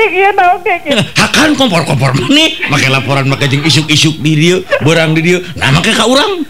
Ya 0.09 0.31
oke 0.55 0.73
kieu. 0.83 0.95
Hakan 0.95 1.59
kompor-kompor 1.59 2.15
maneh 2.15 2.55
make 2.71 2.87
laporan 2.87 3.27
make 3.27 3.45
jeung 3.51 3.63
isuk-isuk 3.67 4.17
di 4.23 4.33
dieu, 4.39 4.63
beurang 4.81 5.11
di 5.11 5.21
dieu. 5.21 5.39
Nah 5.59 5.75
kalau 5.83 6.15
orang 6.15 6.47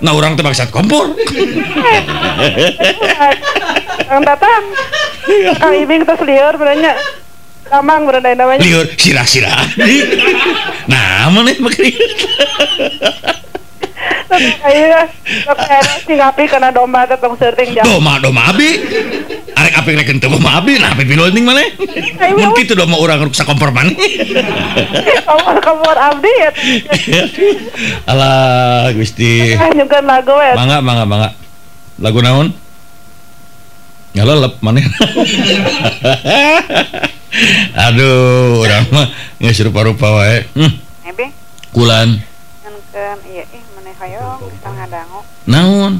Nah 0.00 0.12
urang 0.16 0.36
teh 0.36 0.44
maksud 0.44 0.72
kompor. 0.72 1.12
Ang 4.08 4.22
datang. 4.24 4.62
Kang 5.56 5.74
Ibing 5.76 6.02
terus 6.04 6.22
liur 6.26 6.54
beranya. 6.58 6.96
Kamang 7.62 8.04
beranda 8.04 8.34
namanya. 8.36 8.60
Liur 8.60 8.84
sirah-sirah. 8.98 9.78
Nah, 10.90 11.30
mana 11.32 11.54
make 11.56 11.80
karena 16.48 16.68
domba. 16.72 17.06
Doma 17.84 18.12
doma 18.20 18.42
abi. 18.52 18.68
Arek 19.52 19.74
apik 19.78 19.94
rek 20.00 20.08
teu 20.20 20.28
doma 20.32 20.58
abi, 20.58 20.78
nah 20.80 20.92
abi 20.92 21.04
piloting 21.04 21.44
maneh. 21.44 21.76
Mun 22.36 22.52
kitu 22.56 22.74
doma 22.74 22.96
urang 22.98 23.28
ruk 23.28 23.34
sakompor 23.36 23.70
maneh. 23.70 23.94
Kamar 25.26 25.56
kamar 25.60 25.96
abdi 26.12 26.32
ya. 26.32 26.50
Alah 28.08 28.92
Gusti. 28.96 29.54
Nyukan 29.56 30.04
lagu 30.04 30.34
ya. 30.36 30.54
Mangga 30.56 30.78
mangga 30.82 31.04
mangga. 31.04 31.30
Lagu 32.00 32.18
naon? 32.24 32.48
Ngalelep 34.12 34.60
maneh. 34.60 34.84
Aduh, 37.88 38.60
mah 38.92 39.08
rupa-rupa 39.40 40.08
wae. 40.20 40.44
Hmm, 40.52 40.72
kulan. 41.72 42.20
Naon? 45.48 45.92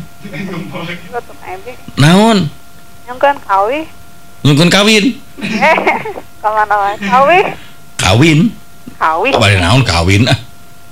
Naon? 1.97 2.39
Kawin. 4.69 5.05
Eh, 5.41 5.77
ke 6.43 6.49
mana 6.49 6.75
wae? 6.77 6.95
Kawi. 7.01 7.39
Kawin? 7.97 8.39
Kawi. 9.01 9.31
Bari 9.33 9.57
naon 9.57 9.83
kawin 9.87 10.29
ah. 10.29 10.39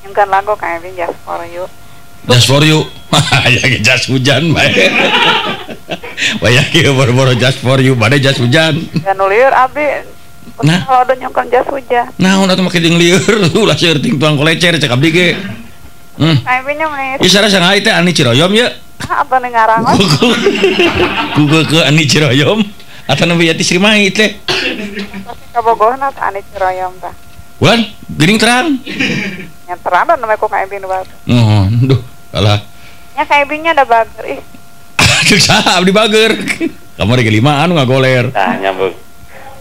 Nyungkeun 0.01 0.29
lagu 0.33 0.55
ka 0.57 0.81
ebing 0.81 0.97
just 0.97 1.19
for 1.27 1.43
you. 1.45 1.69
Just 2.25 2.47
for 2.49 2.63
you. 2.65 2.89
ya 3.55 3.67
jas 3.83 4.09
hujan 4.09 4.55
bae. 4.57 4.71
Waya 6.43 6.63
kieu 6.71 6.95
boro-boro 6.95 7.35
just 7.37 7.61
for 7.61 7.83
you, 7.83 7.99
bade 7.99 8.23
jas 8.23 8.39
hujan. 8.41 8.81
Dan 9.05 9.19
nulieur 9.19 9.53
abdi. 9.53 10.07
Nah. 10.65 10.87
Kalau 10.87 11.03
udah 11.05 11.17
nyungkeun 11.19 11.47
jas 11.51 11.67
hujan. 11.69 12.09
Naon 12.17 12.49
atuh 12.49 12.65
make 12.65 12.81
jeung 12.81 12.97
lieur, 12.97 13.51
ulah 13.61 13.77
seueuting 13.77 14.17
tuang 14.17 14.41
kolecer 14.41 14.79
cek 14.81 14.95
abdi 14.95 15.09
ge. 15.11 15.29
Hmm. 16.21 16.37
Teh 17.81 17.93
Ani 17.97 18.13
Ciroyom 18.13 18.53
ya. 18.53 18.69
Ah, 19.09 19.25
apa 19.25 19.41
nih 19.41 19.49
ngarang 19.57 19.81
we? 19.89 19.95
Kugu 21.33 21.59
ke 21.65 21.79
Ani 21.89 22.05
Ciroyom. 22.05 22.61
Atau 23.11 23.27
nabi 23.27 23.51
yati 23.51 23.67
Sri 23.67 23.83
Mai 23.83 24.07
teh. 24.15 24.39
Pasti 24.47 25.47
kabogohna 25.51 26.15
teh 26.15 26.23
ane 26.23 26.47
ciroyom 26.47 26.95
tah. 27.03 27.11
Wan, 27.59 27.83
geuning 28.07 28.39
terang. 28.39 28.79
Yang 29.67 29.81
terang 29.83 30.07
dan 30.07 30.23
namanya 30.23 30.39
ku 30.39 30.47
ka 30.47 30.63
ebing 30.63 30.79
nu 30.79 30.87
bagus. 30.87 31.11
Mohon, 31.27 31.91
duh, 31.91 32.01
kalah. 32.31 32.63
Ya 33.19 33.27
ka 33.27 33.43
ebingnya 33.43 33.75
ada 33.75 33.83
bager 33.83 34.25
ih. 34.31 34.41
Cek 35.27 35.41
saha 35.43 35.83
abdi 35.83 35.91
bager. 35.91 36.39
Kamu 36.95 37.19
rege 37.19 37.35
lima 37.35 37.67
anu 37.67 37.75
ngagoler. 37.75 38.31
Nah, 38.31 38.55
nyambung. 38.63 38.95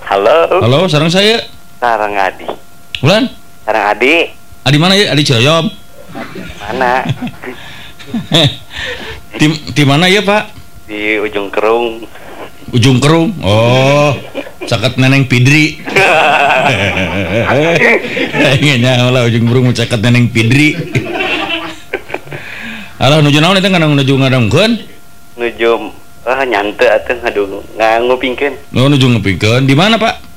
Halo, 0.06 0.62
Halo, 0.62 0.86
sareng 0.86 1.10
saya. 1.10 1.42
sarang 1.82 2.14
Adi. 2.14 2.46
Ulan, 3.02 3.34
Sarang 3.66 3.86
Adi, 3.94 4.30
Adi 4.66 4.78
mana 4.78 4.94
ya? 4.94 5.10
Adi 5.10 5.26
Ciroyom. 5.26 5.66
Mana? 6.62 7.04
Di, 9.40 9.46
di 9.72 9.84
mana 9.86 10.10
ya 10.10 10.26
Pak? 10.26 10.44
Di 10.90 11.22
ujung 11.22 11.54
kerung. 11.54 12.04
Ujung 12.70 13.02
Kerung. 13.02 13.34
Oh, 13.42 14.14
caket 14.70 15.02
neneng 15.02 15.26
Pidri. 15.26 15.82
Ingatnya 18.62 19.10
lah 19.10 19.26
ujung 19.26 19.50
Kerung 19.50 19.74
caket 19.74 20.02
neneng 20.06 20.30
Pidri. 20.30 20.78
Alah 23.02 23.26
nuju 23.26 23.42
naon 23.42 23.58
eta 23.58 23.74
kana 23.74 23.90
nuju 23.90 24.14
ngadongkeun? 24.22 24.72
Nuju 25.42 25.70
ah 26.30 26.46
nyante 26.46 26.86
atuh 26.86 27.18
ngadu 27.26 27.64
ngupingkeun 27.80 28.54
Nu 28.70 28.86
nuju 28.86 29.18
ngepikeun. 29.18 29.66
Di 29.66 29.74
mana, 29.74 29.98
Pak? 29.98 30.30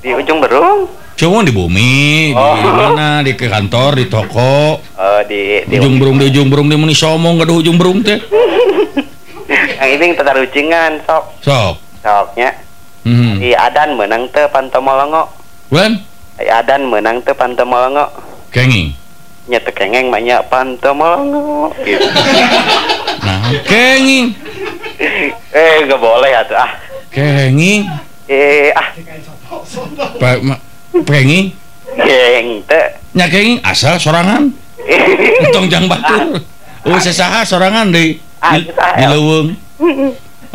di 0.00 0.16
ujung 0.16 0.40
berung. 0.40 0.88
Cuma 1.20 1.44
di 1.44 1.52
bumi, 1.52 2.32
Oh. 2.32 2.56
di 2.56 2.70
mana? 2.72 3.20
Di 3.20 3.36
ke 3.36 3.44
kantor, 3.44 3.92
di 3.92 4.08
toko. 4.08 4.80
Oh, 4.80 5.20
di 5.28 5.60
di 5.68 5.76
Ujung 5.76 6.00
burung 6.00 6.16
di 6.16 6.32
ujung 6.32 6.48
burung 6.48 6.64
di 6.64 6.80
meni 6.80 6.96
somong 6.96 7.36
gak 7.36 7.44
ada 7.44 7.54
ujung 7.54 7.76
burung 7.76 8.00
teh. 8.00 8.16
Yang 9.76 9.90
ini 9.92 10.16
tetar 10.16 10.32
ucingan 10.34 10.96
sok 11.04 11.24
Sok. 11.44 11.74
soknya. 12.00 12.56
Hmm. 13.04 13.36
Di 13.36 13.52
Adan 13.52 14.00
menang 14.00 14.32
teu 14.32 14.48
pantomolongo. 14.48 15.28
Wan, 15.68 16.00
Di 16.36 16.48
Adan 16.48 16.88
menang 16.88 17.20
teu 17.20 17.36
pantomolongo. 17.36 18.08
kenging. 18.48 18.96
Nya 19.44 19.60
teu 19.60 19.72
kengeng 19.72 20.08
mah 20.08 20.20
nya 20.20 20.40
pantomolongo. 20.42 21.68
Gitu. 21.84 22.00
Nah, 23.20 23.52
kenging. 23.68 24.32
eh, 25.52 25.84
gak 25.84 26.00
boleh 26.00 26.32
atuh 26.34 26.56
ah. 26.56 26.72
Kenging. 27.12 27.84
Eh, 28.24 28.72
ah, 28.72 28.88
Pa, 30.16 30.40
prengi 31.06 31.54
nyaking 33.14 33.62
asal 33.66 33.98
sorangan? 33.98 34.54
Tongjang 35.54 35.90
batur 35.90 36.40
uh 36.80 36.88
ah. 36.88 37.00
sesaha 37.00 37.44
sorangan 37.44 37.92
di 37.92 38.16
ah, 38.40 38.56
di 38.60 39.04
leweng 39.04 39.52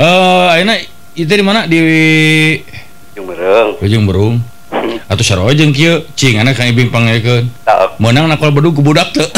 eh 0.02 0.54
ayeuna 0.56 0.74
itu 1.15 1.32
di 1.32 1.45
mana? 1.45 1.63
Di 1.63 1.80
Ujung 3.15 3.32
Berung. 3.32 3.71
Ujung 3.80 4.04
Berung. 4.04 4.36
Atau 5.08 5.24
saro 5.24 5.48
jeung 5.56 5.71
kieu. 5.71 6.04
Cing 6.19 6.36
anak 6.36 6.60
kang 6.60 6.67
ibing 6.67 6.91
pangaekeun 6.91 7.48
meunang 7.95 8.28
nakal 8.28 8.52
bedu 8.52 8.76
ku 8.76 8.84
budak 8.84 9.08
teu 9.15 9.24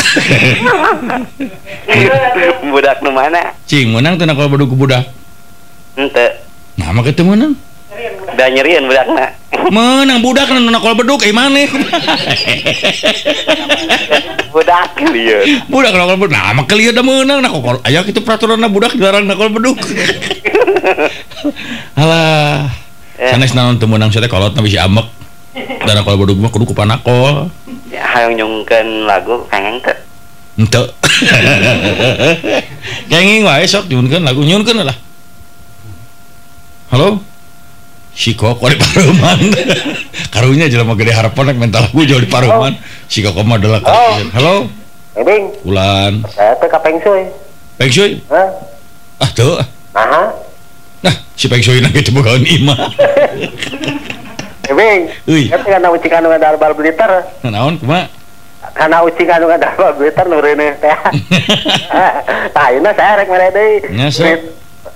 budak 2.73 2.97
nu 3.05 3.13
mana? 3.13 3.53
Cing 3.69 3.93
meunang 3.93 4.17
teu 4.17 4.25
nakal 4.25 4.49
bedu 4.49 4.65
ku 4.65 4.73
budak. 4.73 5.05
Henteu. 5.93 6.41
Nah 6.81 6.89
mah 6.89 7.05
kitu 7.05 7.21
meunang. 7.21 7.53
Da 8.37 8.45
nyerieun 8.53 8.85
budakna. 8.85 9.33
Menang 9.73 10.21
budak 10.21 10.53
nu 10.53 10.69
nakol 10.69 10.93
bedug 10.93 11.25
eh 11.25 11.33
maneh. 11.33 11.65
Budak 14.53 14.93
lieur. 15.09 15.41
budak 15.65 15.97
nakol 15.97 16.17
bedug. 16.21 16.37
Nah, 16.37 16.53
maka 16.53 16.77
lieu 16.77 16.93
da 16.93 17.01
menang 17.01 17.41
nakol. 17.41 17.81
Aya 17.81 18.05
kitu 18.05 18.21
peraturanna 18.21 18.69
budak 18.69 18.93
dilarang 18.93 19.25
nakol 19.25 19.49
bedug. 19.49 19.81
Alah. 21.99 22.69
Eh. 23.17 23.33
Sanes 23.33 23.57
naon 23.57 23.81
teu 23.81 23.89
meunang 23.89 24.13
sia 24.13 24.21
teh 24.21 24.29
kolot 24.29 24.53
na 24.53 24.61
bisi 24.61 24.77
amek. 24.77 25.09
Dan 25.57 25.97
nakol 25.97 26.21
bedug 26.21 26.37
mah 26.37 26.53
kudu 26.53 26.69
ku 26.69 26.77
panakol. 26.77 27.49
Ya, 27.89 28.05
hayang 28.05 28.37
nyungkeun 28.37 29.09
lagu 29.09 29.41
kengeng 29.49 29.81
teu. 29.81 29.97
Henteu. 30.57 30.85
Kenging 33.09 33.41
wae 33.45 33.65
sok 33.65 33.89
nyunkeun 33.89 34.21
lagu 34.21 34.45
nyunkeun 34.45 34.85
lah. 34.85 34.97
Halo? 36.93 37.36
Si 38.17 38.33
koko 38.33 38.65
di 38.65 38.81
Pareman 38.81 39.53
karunya 40.33 40.65
jelema 40.65 40.97
gede 40.97 41.13
harapan 41.13 41.53
rek 41.53 41.57
mental 41.61 41.85
aku 41.85 42.01
jauh 42.01 42.17
di 42.17 42.25
Pareman 42.25 42.73
si 43.05 43.21
koko 43.21 43.45
mah 43.45 43.61
adalah 43.61 43.79
halo. 44.33 44.65
Ibing, 45.17 45.65
Ulan. 45.65 46.21
Saya 46.29 46.53
teh 46.61 46.69
ka 46.69 46.77
Peng 46.77 47.01
Shui. 47.01 47.25
Peng 47.77 47.89
Shui 47.89 48.21
ah 49.17 49.29
tuh. 49.33 49.57
Nah, 49.97 50.29
nah 51.01 51.15
si 51.33 51.49
Peng 51.49 51.61
Shui 51.61 51.81
nang 51.81 51.93
gitu 51.93 52.13
bukan 52.13 52.41
ima. 52.41 52.73
Ibing, 54.73 54.99
Uy. 55.25 55.49
kan 55.49 55.61
kana 55.65 55.89
ucing 55.89 56.13
anu 56.13 56.29
ngadabar 56.29 56.73
Blitar. 56.77 57.23
nah 57.45 57.49
naon 57.49 57.81
kumaha? 57.81 58.09
Kana 58.77 59.01
ucing 59.05 59.25
anu 59.25 59.49
ngadabar 59.49 59.93
Blitar 59.97 60.29
nu 60.29 60.37
reuneuh 60.37 60.77
teh. 60.77 60.93
Tah 62.53 62.63
ayeuna 62.69 62.93
saya 62.93 63.25
rek 63.25 63.29
mere 63.29 63.49
deui. 63.49 63.77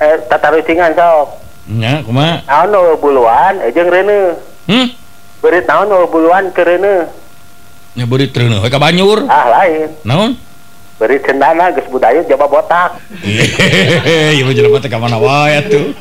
Eh, 0.02 0.18
tatarucingan 0.30 0.94
sok. 0.94 1.41
Nya 1.72 2.04
kumaha 2.04 2.44
Naon 2.44 2.68
nu 2.76 2.82
buluan, 3.00 3.64
jeung 3.72 3.88
reuneuh. 3.88 4.36
hmm 4.68 4.88
Berit 5.40 5.66
naon 5.66 5.88
nu 5.88 6.06
buluan 6.12 6.52
ke 6.52 6.62
reuneuh. 6.68 7.08
nya 7.96 8.04
beurit 8.08 8.32
treuneuh 8.32 8.60
we 8.60 8.70
ka 8.72 8.80
Banyur 8.80 9.24
Ah 9.32 9.48
lain. 9.48 9.92
naon 10.04 10.36
Berit 11.02 11.26
cendana 11.26 11.74
geus 11.74 11.90
budayut 11.90 12.30
coba 12.30 12.46
botak. 12.46 12.90
Iya 14.38 14.46
mah 14.46 14.54
jelema 14.54 14.78
teh 14.78 14.86
ka 14.86 15.02
mana 15.02 15.18
wae 15.18 15.58
atuh. 15.58 15.98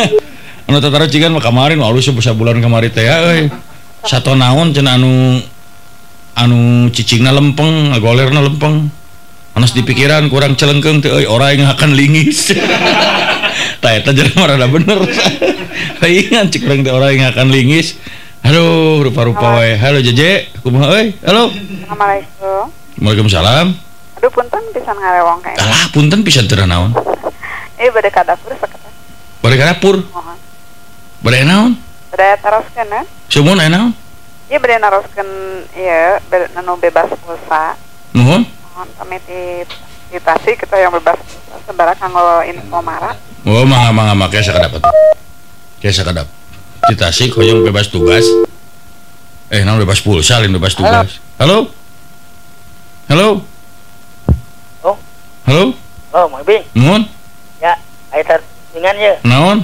Anu 0.66 0.82
tatarucingan 0.82 1.30
mah 1.30 1.38
kemarin 1.38 1.78
alus 1.78 2.10
bisa 2.10 2.34
bulan 2.34 2.58
kemarin 2.58 2.90
teh 2.90 3.06
ya 3.06 3.22
euy. 3.30 3.46
Sato 4.02 4.34
naon 4.34 4.74
cenah 4.74 4.98
anu 4.98 5.38
anu 6.34 6.90
cicingna 6.90 7.30
lempeng, 7.30 7.94
ngagolerna 7.94 8.42
lempeng. 8.42 8.90
Anas 9.50 9.74
di 9.74 9.82
pikiran 9.82 10.30
kurang 10.30 10.54
celengkeung 10.54 11.02
teh 11.02 11.10
euy 11.10 11.26
ora 11.26 11.50
yang 11.50 11.66
akan 11.66 11.92
lingis. 11.98 12.54
Tah 13.82 13.92
eta 13.98 14.14
jelema 14.14 14.46
rada 14.46 14.70
bener. 14.70 14.98
Ingan 16.06 16.48
cik 16.48 16.64
urang 16.70 16.80
teh 16.86 16.92
ora 16.94 17.10
yang 17.10 17.28
akan 17.34 17.50
lingis. 17.50 17.98
Aduh, 18.46 19.04
rupa-rupa 19.04 19.60
wae. 19.60 19.76
Halo 19.76 20.00
Jeje, 20.00 20.48
kumaha 20.62 20.96
euy? 20.96 21.12
Halo. 21.26 21.50
Assalamualaikum. 21.50 22.64
Waalaikumsalam. 23.02 23.66
Aduh 24.20 24.30
punten 24.32 24.62
pisan 24.72 24.96
ngarewong 24.96 25.40
kayak. 25.42 25.58
Alah, 25.60 25.84
punten 25.92 26.20
pisan 26.22 26.46
teu 26.46 26.60
naon. 26.64 26.94
Eh 27.80 27.88
bade 27.90 28.08
ka 28.12 28.22
dapur 28.22 28.52
sakata. 28.54 28.88
Bade 29.40 29.56
ka 29.56 29.64
dapur, 29.72 30.04
Mohon. 30.12 30.36
bade 31.24 31.38
naon? 31.48 31.72
Bade 32.12 32.28
teruskeun 32.44 32.88
ya. 32.92 33.02
Sumun 33.32 33.58
aya 33.60 33.72
naon? 33.72 33.92
Iya 34.46 34.58
bade 34.60 34.76
naroskeun 34.78 35.30
ieu 35.74 36.20
bade 36.28 36.46
anu 36.54 36.76
bebas 36.76 37.08
pulsa. 37.24 37.74
Nuhun. 38.12 38.44
Mohon 38.80 39.20
kita 40.56 40.76
yang 40.80 40.88
bebas 40.96 41.20
sebara 41.68 41.92
kanggo 41.92 42.40
info 42.48 42.80
mara. 42.80 43.12
Oh, 43.44 43.68
mangga 43.68 43.92
mangga 43.92 44.32
kayak 44.32 44.48
sakadap 44.48 44.80
atuh. 44.80 44.92
Kayak 45.84 45.94
sakadap. 46.00 46.26
Di 46.88 46.96
Tasik 46.96 47.36
hoyong 47.36 47.60
bebas 47.60 47.92
tugas. 47.92 48.24
Eh, 49.52 49.60
naon 49.68 49.84
bebas 49.84 50.00
pulsa 50.00 50.40
lain 50.40 50.56
bebas 50.56 50.72
tugas. 50.72 51.20
Halo? 51.36 51.68
Halo? 53.12 53.44
Oh. 54.80 54.96
Halo? 55.44 55.76
Oh, 56.16 56.24
mau 56.32 56.40
Ibing. 56.40 56.64
Nuhun. 56.72 57.04
Ya, 57.60 57.76
aya 58.16 58.24
tar 58.24 58.40
dengan 58.72 58.96
ye. 58.96 59.12
Naon? 59.28 59.58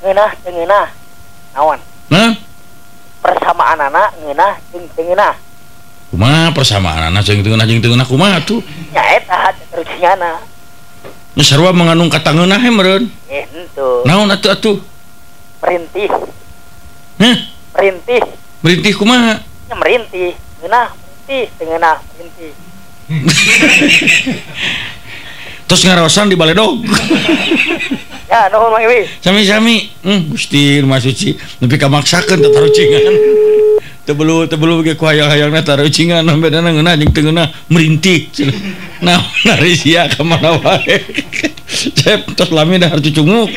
Ngeunah 0.00 0.32
teu 0.40 0.50
ngeunah. 0.56 0.88
Naon? 1.52 1.78
Nah, 2.08 2.32
Persamaan 3.20 3.84
anak 3.84 4.16
ngeunah 4.16 4.56
jeung 4.72 4.88
kumaha 6.08 6.48
persamaan 6.56 7.12
anak 7.12 7.24
jeung 7.24 7.44
teu 7.44 7.52
jeung 7.52 7.82
teu 7.84 7.92
kumaha 8.08 8.40
tuh? 8.44 8.64
Nya 8.92 9.02
eta 9.20 9.52
terusingana. 9.72 10.40
Nya 11.36 11.44
sarua 11.44 11.76
mengandung 11.76 12.08
kata 12.08 12.32
ngeunah 12.32 12.58
he 12.58 12.70
meureun. 12.72 13.04
Ento. 13.28 14.02
Naon 14.08 14.32
atuh 14.32 14.52
atuh? 14.52 14.76
Merintih, 15.58 16.06
Heh, 17.18 17.36
merintih. 17.74 18.22
merintih 18.62 18.92
kumaha? 18.94 19.42
Nya 19.66 19.74
merintih. 19.74 20.38
Ngeunah, 20.62 20.94
merintih, 20.94 21.44
teu 21.58 21.66
ngeunah, 21.66 21.96
merintih. 22.14 22.52
Terus 25.68 25.84
ngarosan 25.84 26.32
di 26.32 26.36
baledog. 26.38 26.80
Ya, 28.28 28.44
nuhun 28.52 28.76
Mang. 28.76 28.84
Sami-sami. 29.24 29.88
Hmm, 30.04 30.28
Gusti 30.28 30.84
Rumah 30.84 31.00
Suci 31.00 31.32
nepi 31.64 31.80
kamaksakeun 31.80 32.44
teh 32.44 32.52
tarucingan. 34.08 34.08
Teu 34.08 34.14
belu 34.16 34.48
teu 34.48 34.56
belu 34.56 34.80
ge 34.80 34.96
ku 34.96 35.04
hayang-hayangna 35.04 35.60
tarucingan 35.60 36.24
bedana 36.40 36.72
ngeunah 36.72 36.96
jeung 36.96 37.12
teu 37.12 37.22
ngeunah 37.28 37.48
merintih. 37.68 38.32
Nah, 39.04 39.20
nari 39.44 39.76
sia 39.76 40.08
ka 40.08 40.24
mana 40.24 40.56
wae. 40.56 40.96
Cep 41.68 42.32
tos 42.32 42.48
lami 42.48 42.80
dah 42.80 42.88
cucunguk. 42.96 43.52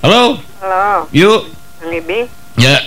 Halo, 0.00 0.38
Halo, 0.62 1.10
yuk. 1.10 1.50
Ibing. 1.86 2.26
Ya, 2.56 2.78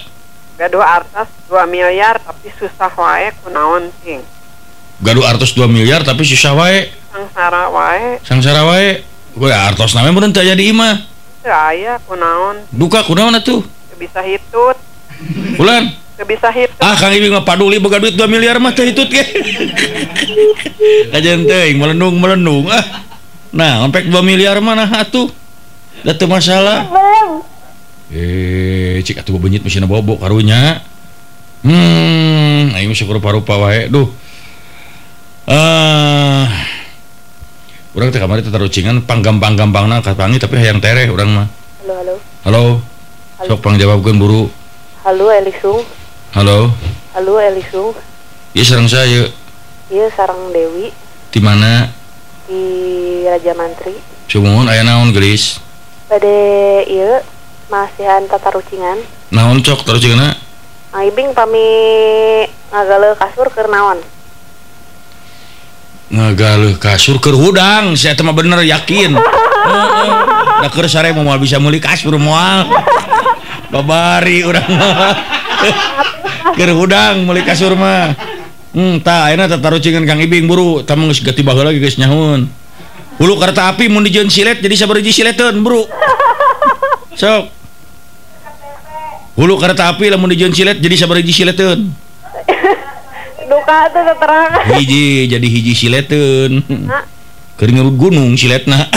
Gaduh 0.59 0.83
artas 0.83 1.29
2 1.47 1.55
miliar 1.71 2.19
tapi 2.19 2.51
susah 2.59 2.91
wae 2.95 3.31
kunaon 3.43 3.91
ting. 4.03 4.19
gaduh 4.99 5.23
artos 5.23 5.55
2 5.55 5.67
miliar 5.71 6.03
tapi 6.03 6.25
susah 6.27 6.51
wae. 6.57 6.91
Sangsara 7.11 7.71
wae 7.71 8.19
Sangsara 8.23 8.63
wae. 8.67 9.03
Gue 9.35 9.53
artos 9.53 9.95
namanya 9.95 10.13
meureun 10.19 10.33
teu 10.35 10.43
aya 10.43 10.57
di 10.57 10.67
imah. 10.73 11.05
teu 11.39 11.53
aya 11.53 11.95
kunaon 12.03 12.65
Duka 12.75 13.05
kunaon 13.07 13.35
atuh? 13.39 13.63
bisa 13.99 14.23
hitut, 14.23 14.79
Bulan. 15.59 15.91
Bisa 16.27 16.47
hitut. 16.51 16.79
Ah 16.84 16.95
Kang 16.99 17.15
Ibing 17.15 17.32
mah 17.32 17.45
paduli 17.47 17.79
boga 17.79 17.99
duit 17.99 18.15
2 18.15 18.25
miliar 18.27 18.60
mah 18.60 18.75
teh 18.75 18.88
hitut 18.88 19.08
ge. 19.08 19.23
Kajen 21.15 21.47
teuing 21.47 21.77
melendung 21.79 22.15
melendung 22.19 22.67
ah. 22.67 23.08
Nah, 23.49 23.82
ompek 23.88 24.08
2 24.08 24.15
miliar 24.21 24.60
mah 24.62 24.75
nah 24.77 24.89
atuh. 25.01 25.32
Da 26.05 26.15
teu 26.15 26.29
masalah. 26.29 26.88
Eh, 28.10 29.01
cik 29.03 29.21
atuh 29.21 29.36
benyit 29.39 29.63
mesin 29.63 29.86
bobo 29.88 30.19
karunya. 30.19 30.82
Hmm, 31.63 32.71
aing 32.71 32.88
mah 32.88 33.13
rupa-rupa 33.19 33.60
wae. 33.60 33.91
Duh. 33.91 34.08
Ah. 35.49 36.47
Urang 37.97 38.13
teh 38.13 38.21
kamari 38.21 38.45
teh 38.45 38.53
tarucingan 38.53 39.03
panggampang-gampangna 39.03 39.99
kapangi 40.05 40.38
tapi 40.38 40.62
hayang 40.62 40.77
tereh 40.79 41.10
urang 41.10 41.34
mah. 41.34 41.47
Halo, 41.82 41.93
halo. 41.99 42.15
Halo. 42.45 42.63
Sok 43.49 43.60
pangjawabkeun 43.65 44.19
buru. 44.21 44.47
Halo 45.03 45.34
Elisung. 45.34 45.98
Halo. 46.29 46.69
Halo 47.17 47.41
Elihu. 47.41 47.89
Iya 48.53 48.61
sarang 48.61 48.85
saya. 48.85 49.33
Iya 49.89 50.13
sarang 50.13 50.53
Dewi. 50.53 50.93
Di 51.33 51.41
mana? 51.41 51.89
Di 52.45 52.61
Raja 53.25 53.57
Mantri. 53.57 53.97
Sumuhun 54.29 54.69
aya 54.69 54.85
naon 54.85 55.09
gelis? 55.09 55.57
Pada 56.05 56.29
iya 56.85 57.25
masihan 57.73 58.29
tata 58.29 58.53
rucingan. 58.53 59.01
Naon 59.33 59.65
cok 59.65 59.81
tarucingan? 59.81 60.37
Aibing 60.93 61.33
pami 61.33 61.65
ngagale 62.69 63.17
kasur 63.17 63.49
keur 63.49 63.65
naon? 63.65 63.97
Ngagale 66.13 66.77
kasur 66.77 67.17
keur 67.17 67.41
hudang, 67.41 67.97
saya 67.97 68.13
si 68.13 68.21
mah 68.21 68.37
bener 68.37 68.61
yakin. 68.69 69.17
Heeh. 69.73 70.09
Da 70.61 70.69
keur 70.69 70.85
sare 70.85 71.09
mau 71.09 71.25
bisa 71.41 71.57
meuli 71.57 71.81
kasur 71.81 72.21
moal. 72.21 72.69
Babari 73.73 74.45
urang 74.45 74.69
mah. 74.77 75.39
Keur 76.55 76.71
hudang 76.77 77.25
meuli 77.25 77.45
kasur 77.45 77.73
mah. 77.75 78.13
Hmm 78.69 79.01
tah 79.01 79.29
ayeuna 79.29 79.49
teh 79.49 79.57
tarucingan 79.57 80.05
Kang 80.05 80.21
Ibing 80.21 80.45
buru. 80.45 80.85
Tah 80.85 80.93
geus 80.93 81.21
baheula 81.21 81.73
lagi 81.73 81.81
geus 81.81 81.97
nyahun. 81.97 82.49
Hulu 83.19 83.35
kereta 83.35 83.67
api 83.67 83.91
mun 83.91 84.07
dijieun 84.07 84.31
silet 84.31 84.63
jadi 84.63 84.75
sabaraha 84.79 85.12
sileteun 85.12 85.59
buru. 85.59 85.83
Sok. 87.19 87.51
Hulu 89.35 89.59
kereta 89.59 89.91
api 89.91 90.07
lamun 90.07 90.31
dijieun 90.31 90.55
silet 90.55 90.79
jadi 90.79 90.95
sabaraha 90.95 91.27
sileteun. 91.27 91.91
Duka 93.49 93.89
tuh 93.89 94.03
keterangan. 94.05 94.62
hiji 94.77 95.25
jadi 95.25 95.47
hiji 95.49 95.73
sileteun 95.73 96.62
keur 97.60 97.76
ngerut 97.76 98.00
gunung 98.00 98.39
siletna 98.39 98.88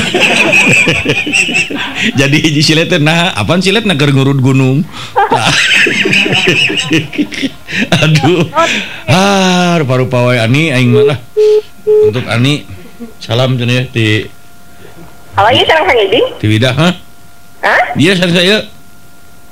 jadi 2.21 2.37
hiji 2.39 2.63
sileteun 2.63 3.03
nah 3.03 3.35
apaan 3.35 3.59
siletna 3.59 3.99
keur 3.99 4.15
ngerut 4.15 4.39
gunung 4.39 4.87
Tah. 5.11 5.51
aduh 8.07 8.47
ah 9.11 9.75
rupa-rupa 9.83 10.31
wae 10.31 10.39
ani 10.39 10.71
aing 10.71 10.95
mah 10.95 11.11
lah 11.11 11.19
untuk 12.07 12.23
ani 12.31 12.63
salam 13.19 13.59
cenah 13.59 13.83
ya 13.83 13.85
di 13.91 14.07
Halo 15.33 15.49
iya 15.49 15.65
sarang 15.65 15.89
Kang 15.89 15.97
Ibing? 15.97 16.27
di 16.39 16.47
widah 16.47 16.75
hah 16.77 16.93
Hah? 17.65 17.83
dia 17.97 18.13
sareng 18.15 18.37
saya 18.37 18.57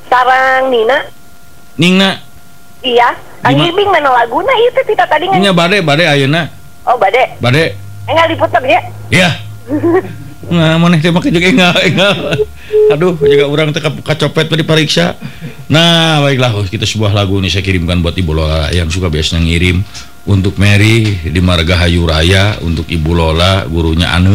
Sarang 0.06 0.68
Nina? 0.68 0.98
ningna 1.74 2.20
Iya. 2.80 3.16
Kang? 3.42 3.56
Ibing 3.58 3.88
mana 3.88 4.12
laguna 4.12 4.52
itu 4.56 4.80
kita 4.84 5.04
tadi 5.04 5.28
ngan. 5.28 5.40
nya 5.40 5.52
bade 5.52 5.80
bade 5.80 6.04
ayeuna 6.04 6.46
Oh 6.84 6.94
bade. 6.94 7.36
bade 7.40 7.74
Enggak 8.08 8.26
diputer 8.32 8.62
ya. 8.64 8.80
Ya. 9.10 9.28
Nah, 10.50 10.80
mana 10.82 10.98
teh 10.98 11.12
make 11.14 11.30
juga 11.30 11.48
enggak 11.52 11.76
enggak. 11.84 12.14
Aduh, 12.96 13.14
juga 13.20 13.44
orang 13.46 13.70
teh 13.70 13.82
ka- 13.82 14.02
kacopet 14.02 14.50
tadi 14.50 14.64
diperiksa. 14.64 15.14
Nah, 15.70 16.18
baiklah 16.24 16.50
kita 16.66 16.88
sebuah 16.88 17.14
lagu 17.14 17.38
ini 17.38 17.46
saya 17.46 17.62
kirimkan 17.62 18.02
buat 18.02 18.18
Ibu 18.18 18.32
Lola 18.34 18.72
yang 18.74 18.90
suka 18.90 19.06
biasanya 19.06 19.46
ngirim 19.46 19.84
untuk 20.26 20.58
Mary 20.58 21.22
di 21.22 21.40
Margahayu 21.40 22.02
Raya 22.02 22.58
untuk 22.66 22.90
Ibu 22.90 23.10
Lola 23.14 23.62
gurunya 23.70 24.10
Anu. 24.10 24.34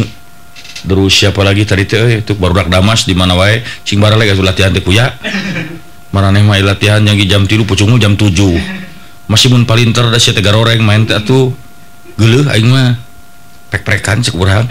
Terus 0.86 1.12
siapa 1.18 1.42
lagi 1.42 1.66
tadi 1.66 1.84
teh 1.84 1.98
eh, 2.00 2.24
itu 2.24 2.38
barudak 2.38 2.70
Damas 2.70 3.04
di 3.10 3.18
mana 3.18 3.34
wae 3.36 3.66
cing 3.84 4.00
barale 4.00 4.24
geus 4.24 4.40
latihan 4.40 4.72
teh 4.72 4.86
kuya. 4.86 5.12
Maraneh 6.16 6.48
mah 6.48 6.56
latihan 6.64 7.04
yang 7.04 7.20
jam 7.28 7.44
tilu 7.44 7.68
pucungul 7.68 8.00
jam 8.00 8.16
7 8.16 8.32
masih 9.26 9.50
mun 9.50 9.66
palinter 9.66 10.06
da 10.14 10.22
sia 10.22 10.32
teh 10.32 10.40
garoreng 10.40 10.80
main 10.86 11.04
teh 11.04 11.18
atuh 11.18 11.52
geuleuh 12.16 12.46
aing 12.54 12.70
mah 12.70 12.96
prek-prekan 13.76 14.24
cek 14.24 14.40
urang 14.40 14.64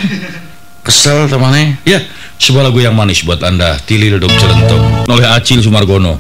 kesel 0.81 1.29
temannya. 1.29 1.77
Ya 1.85 2.01
sebuah 2.41 2.73
lagu 2.73 2.81
yang 2.81 2.97
manis 2.97 3.21
buat 3.21 3.41
anda. 3.45 3.77
Tilil 3.85 4.17
Dok 4.17 4.33
Celentong. 4.33 5.05
Oleh 5.13 5.29
Acil 5.29 5.61
Sumargono. 5.61 6.17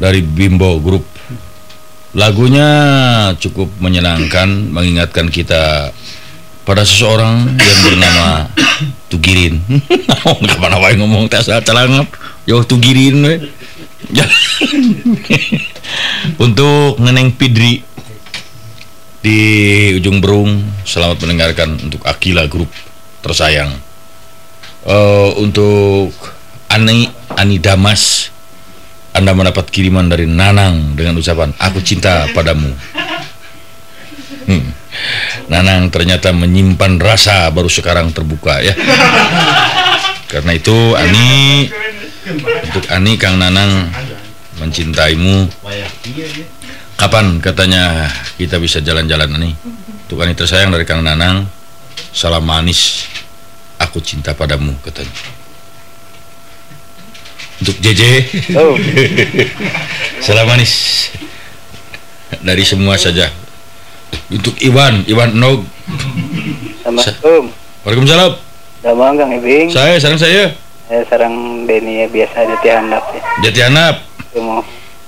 Dari 0.00 0.24
Bimbo 0.24 0.80
Group. 0.80 1.04
Lagunya 2.16 2.68
cukup 3.36 3.68
menyenangkan 3.76 4.48
mengingatkan 4.72 5.28
kita 5.28 5.92
pada 6.64 6.82
seseorang 6.82 7.60
yang 7.60 7.78
bernama 7.84 8.48
Tugirin. 9.12 9.60
Kapan 10.50 10.72
apa 10.80 10.96
ngomong 10.96 11.28
tak 11.28 11.44
salah 11.44 11.60
celangap 11.60 12.08
jauh 12.48 12.64
Tugirin 12.64 13.20
untuk 16.44 16.98
Neneng 16.98 17.36
Pidri 17.36 17.84
di 19.20 19.40
ujung 20.00 20.18
berung 20.24 20.64
selamat 20.88 21.20
mendengarkan 21.24 21.76
untuk 21.76 22.00
Akila 22.08 22.48
Group 22.48 22.72
tersayang. 23.20 23.76
Eh, 24.88 25.30
untuk 25.36 26.16
Ani 26.72 27.04
Ani 27.36 27.60
Damas 27.60 28.32
Anda 29.12 29.36
mendapat 29.36 29.68
kiriman 29.68 30.08
dari 30.08 30.24
Nanang 30.24 30.96
dengan 30.96 31.20
ucapan 31.20 31.52
aku 31.60 31.84
cinta 31.84 32.24
padamu. 32.32 32.72
Hmm. 34.48 34.72
Nanang 35.52 35.92
ternyata 35.92 36.32
menyimpan 36.32 36.96
rasa 36.96 37.50
baru 37.52 37.68
sekarang 37.68 38.14
terbuka 38.16 38.64
ya. 38.64 38.72
Karena 40.30 40.54
itu 40.56 40.94
Ani 40.96 41.66
untuk 42.70 42.86
Ani 42.88 43.18
Kang 43.20 43.36
Nanang 43.36 43.90
mencintaimu 44.62 45.50
kapan? 47.00 47.40
Katanya 47.40 48.12
kita 48.36 48.60
bisa 48.60 48.84
jalan-jalan 48.84 49.32
Ani 49.32 49.56
untuk 50.04 50.20
Ani 50.20 50.36
tersayang 50.36 50.68
dari 50.68 50.84
Kang 50.84 51.00
Nanang. 51.00 51.48
Salam 52.12 52.44
manis. 52.44 53.08
Aku 53.80 54.04
cinta 54.04 54.36
padamu 54.36 54.76
katanya. 54.84 55.08
Untuk 57.60 57.76
JJ 57.80 58.02
Oh, 58.60 58.76
salam 60.28 60.44
manis. 60.44 61.08
Dari 62.44 62.68
semua 62.68 63.00
saja. 63.00 63.32
Untuk 64.28 64.60
Iwan 64.60 65.08
Iwan 65.08 65.32
Nog. 65.32 65.64
Assalamualaikum. 66.84 67.44
Waalaikumsalam. 67.88 68.32
Damang 68.84 69.16
Kang 69.16 69.32
Ibing. 69.32 69.72
saya 69.72 69.96
sarang 69.96 70.20
saya. 70.20 70.52
Saya 70.84 71.02
sarang 71.08 71.64
Deni 71.64 72.04
ya 72.04 72.06
biasa 72.12 72.44
aja 72.44 72.56
tihandap 72.60 73.04
ya. 73.16 73.20
Jati 73.48 73.60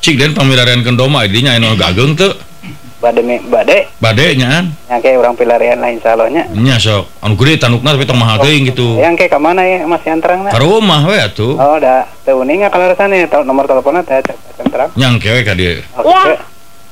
cik 0.02 0.18
Cikden 0.18 0.34
pamirarian 0.34 0.82
kendoma 0.82 1.22
ID 1.22 1.46
nya 1.46 1.62
anu 1.62 1.78
gageng 1.78 2.18
teu. 2.18 2.34
Bade 2.98 3.22
me 3.22 3.38
bade. 3.38 3.86
Bade 4.02 4.34
nyaan. 4.34 4.74
Nya 4.90 4.98
ke 4.98 5.14
urang 5.14 5.38
pilarian 5.38 5.78
lain 5.78 6.02
salonya. 6.02 6.42
Nya 6.50 6.74
sok. 6.78 7.06
Anu 7.22 7.38
gede 7.38 7.62
tanukna 7.62 7.94
tapi 7.94 8.06
tong 8.06 8.18
mahal 8.18 8.42
teuing 8.42 8.66
gitu. 8.66 8.98
Yang 8.98 9.26
ke 9.26 9.30
ka 9.30 9.38
mana 9.38 9.62
ya 9.62 9.86
Mas 9.86 10.02
Yantrang? 10.02 10.42
Ka 10.50 10.58
rumah 10.58 11.06
we 11.06 11.18
atuh. 11.22 11.54
Oh 11.54 11.78
da. 11.78 12.10
Teu 12.26 12.42
uning 12.42 12.66
kalaresane 12.66 13.30
nomor 13.46 13.70
teleponna 13.70 14.02
teh 14.02 14.18
Yantrang. 14.58 14.90
Yang 14.98 15.14
ke 15.22 15.28
we 15.30 15.40
ka 15.46 15.54
dieu. 15.54 15.78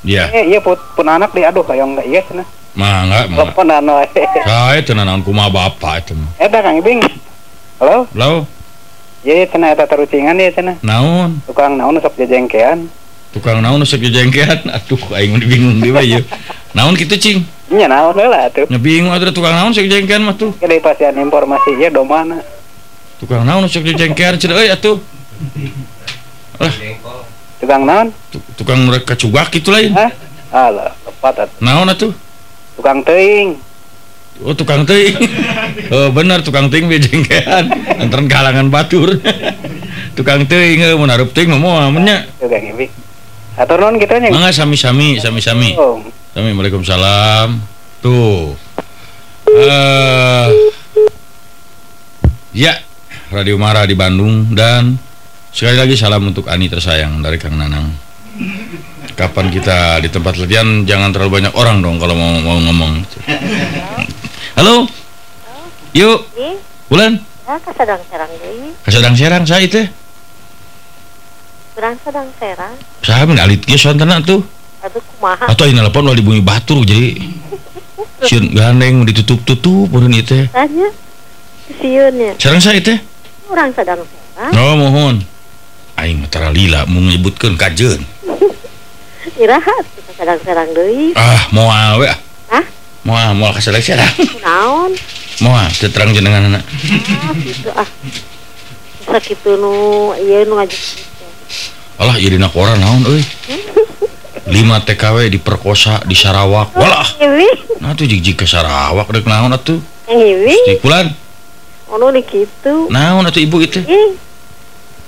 Iya. 0.06 0.30
Iya. 0.30 0.42
Iya 0.46 0.58
pun 0.62 1.06
anak 1.10 1.34
di 1.34 1.42
aduh 1.42 1.66
kayak 1.66 1.82
enggak 1.82 2.06
iya 2.06 2.22
cenah. 2.22 2.46
Mangga. 2.78 3.26
Telepon 3.26 3.74
anu. 3.74 3.94
Saya 4.46 4.86
tenan 4.86 5.10
naon 5.10 5.26
kumaha 5.26 5.50
bapa 5.50 5.98
eta 5.98 6.14
mah. 6.14 6.30
Eta 6.38 6.62
Kang 6.62 6.78
Bing. 6.78 7.02
Halo? 7.82 8.06
Halo. 8.14 8.46
Eta 9.20 9.84
terucingan 9.84 10.40
ya 10.40 10.48
naon 10.80 11.44
Tukang 11.44 11.76
naon 11.76 12.00
sok 12.00 12.16
jejengkean. 12.16 12.88
tukang 13.30 13.60
naon 13.62 13.84
usah 13.84 14.00
jengkean 14.00 14.64
aduh 14.76 14.98
aing 15.14 15.38
bingung 15.38 15.78
di 15.78 15.92
bae 15.92 16.18
ye 16.18 16.20
naon 16.74 16.96
kitu 16.96 17.14
cing 17.14 17.38
Nya 17.70 17.86
naon 17.86 18.18
lah 18.18 18.50
tuh. 18.50 18.66
nya 18.66 18.78
bingung 18.82 19.14
ada 19.14 19.30
tukang 19.30 19.54
naon 19.54 19.70
usah 19.70 19.86
jengkean 19.86 20.26
mah 20.26 20.34
tuh 20.34 20.50
Kita 20.58 20.74
pasian 20.82 21.14
informasi 21.14 21.78
ya 21.78 21.92
do 21.92 22.02
mana. 22.02 22.42
tukang 23.22 23.46
naon 23.46 23.68
usah 23.68 23.78
jengkean 23.84 24.34
cenah 24.34 24.58
euy 24.58 24.70
atuh 24.72 24.98
Tukang 27.60 27.84
naon? 27.84 28.08
Tu- 28.32 28.40
tukang 28.56 28.88
mereka 28.88 29.12
cugak 29.14 29.52
gitu 29.52 29.68
lain 29.68 29.92
Hah? 29.92 30.10
Alah, 30.50 30.90
tepat 31.04 31.46
atuh. 31.46 31.58
naon 31.60 31.86
atuh 31.86 32.12
Tukang 32.74 33.04
teuing. 33.04 33.60
Oh 34.40 34.56
tukang 34.56 34.88
teuing. 34.88 35.16
oh 35.94 36.08
bener 36.12 36.40
tukang 36.40 36.72
teuing 36.72 36.88
bejengkean. 36.88 37.68
Antara 38.00 38.22
kalangan 38.24 38.72
batur. 38.72 39.20
tukang 40.18 40.48
teuing 40.48 40.80
eh, 40.80 40.94
mun 40.96 41.12
hareup 41.12 41.30
teuing 41.32 41.52
mah 41.52 41.60
moal 41.60 41.92
mun 41.92 42.08
nya. 42.08 42.24
Atur 43.60 43.76
nuhun 43.82 44.00
kita 44.00 44.16
nya. 44.16 44.32
Mangga 44.32 44.54
sami-sami, 44.54 45.20
sami-sami. 45.20 45.76
Oh, 45.76 46.00
Sami 46.32 46.54
Waalaikumsalam. 46.56 47.60
Tuh. 48.00 48.56
Eh 49.50 50.48
Ya, 52.50 52.74
Radio 53.30 53.54
Mara 53.62 53.86
di 53.86 53.94
Bandung 53.94 54.50
dan 54.58 54.98
sekali 55.54 55.78
lagi 55.78 55.94
salam 55.94 56.34
untuk 56.34 56.50
Ani 56.50 56.66
tersayang 56.66 57.22
dari 57.22 57.38
Kang 57.38 57.54
Nanang. 57.54 57.94
Kapan 59.14 59.54
kita 59.54 60.02
di 60.02 60.10
tempat 60.10 60.34
latihan 60.34 60.82
jangan 60.82 61.14
terlalu 61.14 61.38
banyak 61.38 61.54
orang 61.54 61.78
dong 61.78 62.02
kalau 62.02 62.18
mau 62.18 62.42
mau 62.42 62.58
ngomong. 62.58 63.06
Halo. 64.58 64.86
Yuk, 65.90 66.18
Ih, 66.38 66.54
Bulan. 66.86 67.18
ya 67.46 67.58
kasadang 67.58 67.98
serang 68.06 68.30
deui. 68.38 68.70
Kasadang 68.86 69.14
serang 69.18 69.42
saya 69.42 69.66
teh. 69.66 69.86
Kurang 71.74 71.96
sedang 72.02 72.28
serang. 72.38 72.74
Saya 73.02 73.26
mengalit 73.26 73.62
ge 73.66 73.74
sontana 73.74 74.22
tuh. 74.22 74.46
Aduh 74.86 75.02
kumaha. 75.02 75.50
Atau 75.50 75.66
ini 75.66 75.82
telepon 75.82 76.06
udah 76.06 76.16
dibunyi 76.16 76.42
batur 76.42 76.86
jadi 76.86 77.18
Siun 78.20 78.52
gandeng 78.52 79.02
ditutup-tutup 79.08 79.90
ieu 79.90 80.22
teh. 80.22 80.46
Tanya. 80.52 80.88
Siunnya. 81.80 82.38
Serang 82.38 82.62
saya 82.62 82.78
teh. 82.78 82.98
Kurang 83.50 83.74
sedang 83.74 84.02
serang. 84.06 84.52
Oh 84.54 84.74
mohon. 84.78 85.16
Aing 85.98 86.22
mah 86.22 86.30
tara 86.30 86.54
lila 86.54 86.86
mau 86.86 87.02
nyebutkeun 87.02 87.58
kajeun. 87.58 87.98
Irahat 89.42 89.84
sedang 90.14 90.38
serang 90.46 90.70
deui. 90.70 91.18
Ah, 91.18 91.50
moal 91.50 91.98
we. 91.98 92.06
ah. 92.06 92.18
Moal 93.00 93.32
moal 93.32 93.56
kaseleksi 93.56 93.96
ada. 93.96 94.04
Naon? 94.44 94.92
Moal 95.40 95.72
terang 95.72 96.12
jenengan 96.12 96.52
anak. 96.52 96.64
Ah, 96.68 97.32
gitu 97.40 97.70
ah. 97.72 97.88
Sakitu 99.08 99.56
nu 99.56 100.12
ieu 100.20 100.44
nu 100.44 100.60
ngaji. 100.60 100.78
Alah 101.96 102.16
ieu 102.20 102.36
dina 102.36 102.52
koran 102.52 102.76
naon 102.76 103.08
euy. 103.08 103.24
5 104.50 104.52
TKW 104.82 105.30
diperkosa 105.30 106.02
di 106.04 106.12
Sarawak. 106.18 106.74
Walah. 106.74 107.06
Nah 107.80 107.94
tuh 107.96 108.04
jijik 108.04 108.42
ke 108.42 108.46
Sarawak 108.48 109.08
rek 109.08 109.24
naon 109.24 109.54
atuh? 109.56 109.78
Ngiwi. 110.10 110.82
bulan. 110.84 111.08
Ono 111.88 112.10
di 112.12 112.20
kitu. 112.20 112.90
Naon 112.92 113.24
atuh 113.24 113.40
ibu 113.40 113.64
itu? 113.64 113.80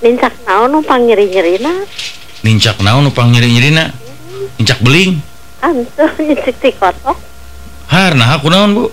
Nincak 0.00 0.32
naon 0.48 0.72
nu 0.72 0.80
pangiri 0.80 1.28
nyerina. 1.28 1.84
Nincak 2.40 2.80
naon 2.80 3.04
nu 3.04 3.10
pangiri 3.12 3.52
nyerina. 3.52 3.92
Nincak 4.56 4.80
beling. 4.80 5.20
Antuh 5.60 6.10
ti 6.62 6.70
kotok. 6.72 7.31
Harna 7.92 8.40
aku 8.40 8.48
naon 8.48 8.72
Bu? 8.72 8.84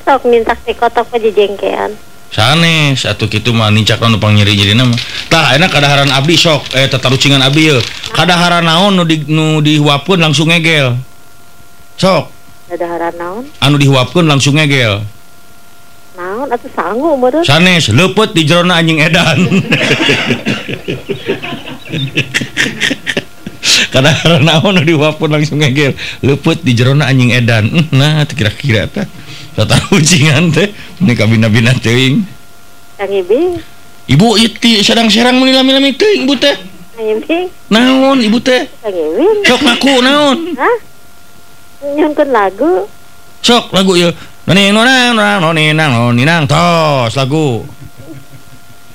Sok 0.00 0.24
minta 0.32 0.56
ti 0.56 0.72
kotak 0.72 1.12
aja 1.12 1.28
jengkean 1.28 1.92
sanes 2.26 3.06
atuh 3.06 3.30
gitu 3.30 3.54
mah 3.54 3.70
nincak 3.70 4.02
anu 4.02 4.18
pangnyiri 4.18 4.58
jadi 4.58 4.74
nama 4.74 4.92
tah 5.30 5.54
enak 5.54 5.70
kadaharan 5.70 6.10
abdi 6.10 6.34
sok 6.34 6.74
eh 6.74 6.90
tata 6.90 7.08
rucingan 7.08 7.38
abdi 7.38 7.70
ya 7.70 7.78
kadaharan 8.12 8.66
naon 8.66 8.98
nu 8.98 9.06
di 9.06 9.22
nu 9.28 9.60
dihuapkeun 9.60 10.20
langsung 10.20 10.48
ngegel? 10.48 10.96
Sok. 11.96 12.28
Kadaharan 12.68 13.14
naon? 13.16 13.44
Anu 13.60 13.76
dihuapkeun 13.80 14.26
langsung 14.28 14.56
ngegel? 14.56 15.00
Naon 16.16 16.48
atau 16.48 16.68
sanggup 16.72 17.16
meureun. 17.20 17.44
Sanes 17.44 17.92
leupeut 17.92 18.32
di 18.32 18.48
jerona 18.48 18.80
anjing 18.80 19.00
edan. 19.00 19.38
naon 24.42 24.82
diwapun 24.88 25.32
langsung 25.32 25.60
ngegel 25.60 25.96
leput 26.24 26.60
di 26.60 26.72
jerona 26.72 27.08
anjing 27.08 27.32
edan. 27.32 27.68
Nah 27.92 28.24
kira-kira 28.26 28.88
teh. 28.90 29.06
Tata 29.56 29.76
teh. 30.52 30.68
Ini 31.00 31.12
kabina 31.12 31.48
bina 31.52 31.72
teing 31.76 32.36
kang 32.96 33.12
ibu 33.12 33.60
ibu 34.08 34.28
iti 34.40 34.80
sedang 34.80 35.12
serang 35.12 35.36
menilami-lami 35.36 35.92
teing 35.92 36.24
ibu 36.24 36.34
teh. 36.40 36.56
Naon 37.68 38.24
ibu 38.24 38.40
teh? 38.40 38.64
Sok 39.44 39.60
ngaku 39.60 39.94
naon? 40.00 40.56
Nyongkon 41.84 42.28
lagu. 42.32 42.88
Sok 43.44 43.76
lagu 43.76 43.92
ya 44.00 44.08
noni 44.48 44.72
nonang 44.72 45.44
noni 45.44 45.76
nang 45.76 45.92
noni 45.92 46.24
nang 46.24 46.48
tos 46.48 47.12
lagu. 47.20 47.68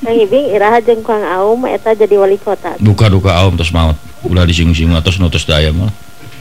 Kang 0.01 0.17
Ibing 0.17 0.49
iraha 0.49 0.81
jeung 0.81 1.05
Kang 1.05 1.21
Aum 1.21 1.61
eta 1.69 1.93
jadi 1.93 2.17
wali 2.17 2.41
kota. 2.41 2.73
Duka 2.81 3.05
duka 3.05 3.37
Aum 3.37 3.53
terus 3.53 3.69
maut. 3.69 3.93
Ulah 4.27 4.45
disinggung-singgung 4.45 4.97
atos 4.97 5.17
nutus 5.17 5.45
daya 5.45 5.73
mah. 5.73 5.89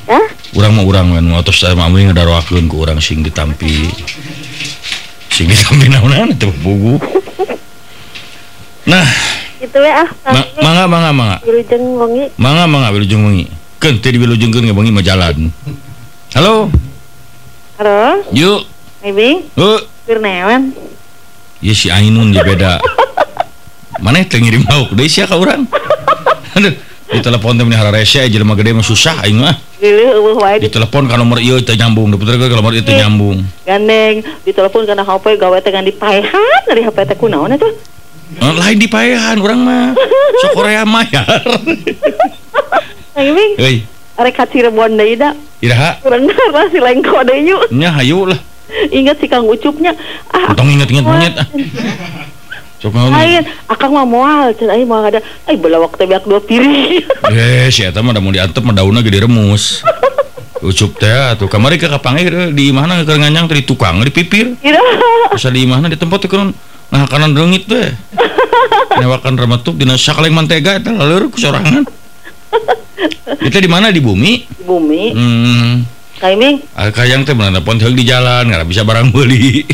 Hah? 0.09 0.27
Urang 0.53 0.77
mah 0.77 0.85
urang 0.85 1.07
men 1.15 1.33
atos 1.33 1.63
daya 1.65 1.73
mah 1.73 1.89
mending 1.89 2.13
ngadaroakeun 2.13 2.69
ku 2.69 2.85
urang 2.85 3.01
sing 3.01 3.25
ditampi. 3.25 3.89
Sing 5.33 5.49
ditampi 5.49 5.89
naonan 5.89 6.37
teu 6.37 6.53
bugu. 6.61 7.01
Nah, 8.89 9.07
Gitu 9.61 9.77
ya 9.77 10.09
ah. 10.09 10.09
Ma 10.25 10.41
mangga 10.65 10.85
mangga 10.89 11.11
mangga. 11.13 11.37
Wilujeng 11.45 11.85
wengi. 12.01 12.25
Mangga 12.41 12.65
mangga 12.65 12.89
wilujeng 12.97 13.21
wengi. 13.29 13.45
Keun 13.77 14.01
teh 14.01 14.09
di 14.09 14.17
wilujengkeun 14.17 14.65
ge 14.65 14.73
wengi 14.73 14.89
mah 14.93 15.05
jalan. 15.05 15.53
Halo. 16.33 16.73
Halo, 17.77 18.25
Yuk. 18.33 18.65
Ibing, 19.01 19.57
Oh, 19.57 19.81
Firnewan. 20.05 20.77
ya 21.65 21.73
si 21.73 21.89
Ainun 21.89 22.33
ya 22.37 22.45
beda. 22.45 22.77
Mana 24.01 24.21
teh 24.25 24.37
ngirim 24.37 24.65
lauk 24.69 24.93
deui 24.93 25.09
sia 25.09 25.25
ka 25.25 25.37
urang. 25.37 25.65
Aduh, 26.57 26.73
di 27.11 27.19
telepon 27.19 27.59
teh 27.59 27.65
meni 27.67 27.75
hararese 27.75 28.23
jelema 28.31 28.55
gede 28.55 28.71
mah 28.71 28.87
susah 28.87 29.27
aing 29.27 29.39
mah. 29.39 29.55
Lili 29.81 30.05
eueuh 30.07 30.37
wae 30.39 30.61
Di 30.61 30.69
di 30.69 30.71
telepon 30.71 31.09
ka 31.09 31.17
nomor 31.17 31.41
ieu 31.41 31.59
teh 31.59 31.75
nyambung, 31.75 32.13
diputer 32.13 32.39
ke 32.39 32.55
nomor 32.55 32.71
ieu 32.71 32.85
teh 32.85 32.95
nyambung. 32.95 33.43
gandeng, 33.65 34.23
ditelepon 34.45 34.87
kana 34.87 35.03
HP 35.03 35.35
gawe 35.35 35.59
teh 35.59 35.73
kan 35.73 35.83
dipaehan 35.83 36.61
dari 36.67 36.81
HP 36.81 36.99
teh 37.07 37.17
kunaon 37.17 37.51
eta? 37.51 37.67
Eh, 38.31 38.55
lain 38.55 38.79
di 38.79 38.87
paehan 38.87 39.43
urang 39.43 39.67
mah. 39.67 39.91
Sok 40.41 40.55
Korea 40.55 40.87
mayar. 40.87 41.27
Kang 43.11 43.27
Ibing, 43.35 43.59
Euy, 43.59 43.83
arek 44.15 44.35
ka 44.37 44.47
Cirebon 44.47 44.95
deui 44.95 45.19
da. 45.19 45.35
iraha 45.61 45.99
Urang 46.07 46.25
ngarana 46.25 46.71
si 46.71 46.79
lengko 46.79 47.21
deui 47.27 47.51
yuk. 47.51 47.75
nya 47.75 47.91
hayu 47.99 48.31
lah. 48.31 48.39
Ingat 48.71 49.19
si 49.19 49.27
Kang 49.27 49.51
Ucupnya. 49.51 49.91
Ah, 50.31 50.55
Tong 50.55 50.71
inget-inget 50.71 51.03
monyet 51.03 51.35
ah. 51.35 51.47
Sok 52.81 52.97
lain, 52.97 53.45
akang 53.69 53.93
mah 53.93 54.09
moal, 54.09 54.57
cenah 54.57 54.73
aing 54.73 54.89
moal 54.89 55.05
ada. 55.05 55.21
Ai 55.45 55.61
belawak 55.61 56.01
teh 56.01 56.09
beak 56.09 56.25
dua 56.25 56.41
piring. 56.41 57.05
Eh, 57.31 57.71
si 57.71 57.87
eta 57.87 58.01
mah 58.03 58.11
da 58.17 58.19
mun 58.19 58.33
diantep 58.35 58.65
mah 58.65 58.73
daunna 58.73 59.05
gede 59.05 59.29
remus. 59.29 59.85
Ucup 60.67 60.97
teh 60.97 61.13
atuh 61.13 61.47
kamari 61.47 61.77
ke 61.77 61.87
kapange 61.87 62.25
di 62.57 62.73
mana 62.73 63.05
keur 63.05 63.21
nganyang 63.21 63.53
teh 63.53 63.61
di 63.61 63.65
tukang 63.69 64.01
di 64.01 64.09
pipir. 64.09 64.57
Ira. 64.65 64.81
Asa 65.29 65.53
di 65.53 65.69
mana 65.69 65.93
di 65.93 66.01
tempat 66.01 66.25
teh 66.25 66.33
nah 66.91 67.05
kanan 67.05 67.37
reungit 67.37 67.69
teh. 67.69 67.93
Newakan 69.01 69.37
remetuk 69.37 69.77
dina 69.77 70.01
sakaleng 70.01 70.33
mantega 70.33 70.81
eta 70.81 70.91
laleur 70.91 71.29
ku 71.29 71.37
sorangan. 71.37 71.85
Itu 73.45 73.57
di 73.61 73.69
mana 73.69 73.93
di 73.93 74.01
bumi? 74.01 74.33
Di 74.57 74.65
bumi. 74.65 75.03
Hmm. 75.13 75.73
Kang 76.21 76.37
Ibing, 76.37 76.77
Ah, 76.77 76.93
Kayang 76.93 77.25
teh 77.25 77.33
bener 77.33 77.65
pon 77.65 77.81
di 77.81 78.05
jalan 78.05 78.49
nggak 78.49 78.69
bisa 78.69 78.85
barang 78.85 79.13
beli. 79.13 79.65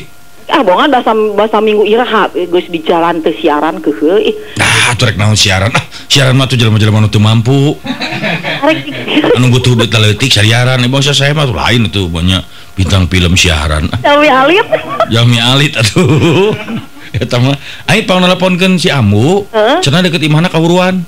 Ah 0.46 0.62
bongan 0.62 0.88
bahasa 0.88 1.10
bahasa 1.34 1.58
minggu 1.58 1.82
iraha 1.82 2.30
geus 2.30 2.70
di 2.70 2.78
jalan 2.80 3.18
teh 3.20 3.34
siaran 3.34 3.82
ke 3.82 3.90
heui. 3.98 4.30
Nah, 4.56 4.94
tuh 4.94 5.10
rek 5.10 5.18
naon 5.18 5.34
siaran. 5.34 5.74
Ah, 5.74 5.84
siaran 6.06 6.38
mah 6.38 6.46
tuh 6.46 6.54
jelema-jelema 6.54 7.02
nu 7.02 7.10
teu 7.10 7.18
mampu. 7.18 7.74
Anu 9.36 9.52
butuh 9.52 9.74
duit 9.74 9.90
taleutik 9.90 10.30
siaran. 10.30 10.80
Eh, 10.80 10.90
bangsa 10.90 11.12
saya 11.12 11.34
mah 11.34 11.44
tuh 11.44 11.56
lain 11.56 11.90
itu 11.90 12.06
banyak 12.06 12.42
bintang 12.78 13.10
film 13.10 13.34
siaran. 13.34 13.90
Ah, 13.90 13.98
Jawi 14.02 14.28
alit. 14.30 14.66
Jami 15.14 15.38
alit 15.42 15.72
atuh. 15.74 16.54
Eta 17.22 17.40
mah 17.40 17.56
aing 17.88 18.04
pang 18.04 18.20
nelponkeun 18.20 18.76
si 18.78 18.88
Ambu. 18.92 19.46
Heeh. 19.50 19.78
Cenah 19.82 20.04
deket 20.04 20.22
imahna 20.22 20.50
kawuruan. 20.52 21.02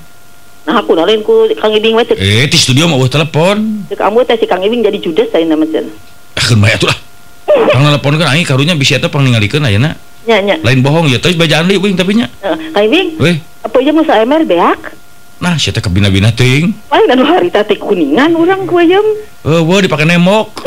Nah 0.67 0.75
aku 0.85 0.93
nolin 0.93 1.25
ku 1.25 1.49
Kang 1.57 1.73
Ibing 1.73 1.97
we 1.97 2.03
Eh, 2.19 2.45
di 2.45 2.57
studio 2.59 2.85
mah 2.85 2.99
eueuh 2.99 3.09
telepon. 3.09 3.87
cek 3.89 4.05
ambu 4.05 4.21
teh 4.21 4.37
si 4.37 4.45
Kang 4.45 4.61
Ibing 4.61 4.85
jadi 4.85 4.99
judes 5.01 5.31
saya 5.33 5.47
nama 5.47 5.65
cenah. 5.65 5.89
Ah, 6.37 6.43
keun 6.45 6.61
bae 6.61 6.75
atuh 6.75 6.89
lah. 6.91 6.97
Pang 7.49 7.83
nelponkeun 7.85 8.29
aing 8.29 8.45
karunya 8.45 8.75
bisa 8.77 8.97
eta 8.97 9.09
pang 9.09 9.25
ningalikeun 9.25 9.65
ayeuna. 9.65 9.97
Nya 10.27 10.37
nya. 10.43 10.55
Lain 10.61 10.79
bohong 10.83 11.09
ya, 11.09 11.17
tapi 11.17 11.39
bajaan 11.39 11.65
deui 11.65 11.79
wing 11.81 11.95
tapi 11.97 12.19
nya. 12.19 12.27
Eh, 12.43 12.55
Kang 12.75 12.85
Ibing, 12.85 13.17
Weh, 13.17 13.41
apa 13.65 13.75
aja 13.79 13.91
mau 13.95 14.05
AMR 14.05 14.43
beak? 14.45 14.81
nah 15.39 15.55
si 15.55 15.71
eta 15.71 15.79
kabina-bina 15.79 16.35
teuing. 16.35 16.75
Paling 16.91 17.09
anu 17.15 17.23
harita 17.23 17.63
teh 17.63 17.79
kuningan 17.79 18.35
urang 18.35 18.67
ku 18.67 18.75
ayam. 18.75 19.03
Eh, 19.47 19.61
wah 19.63 19.79
dipake 19.79 20.03
nemok. 20.03 20.51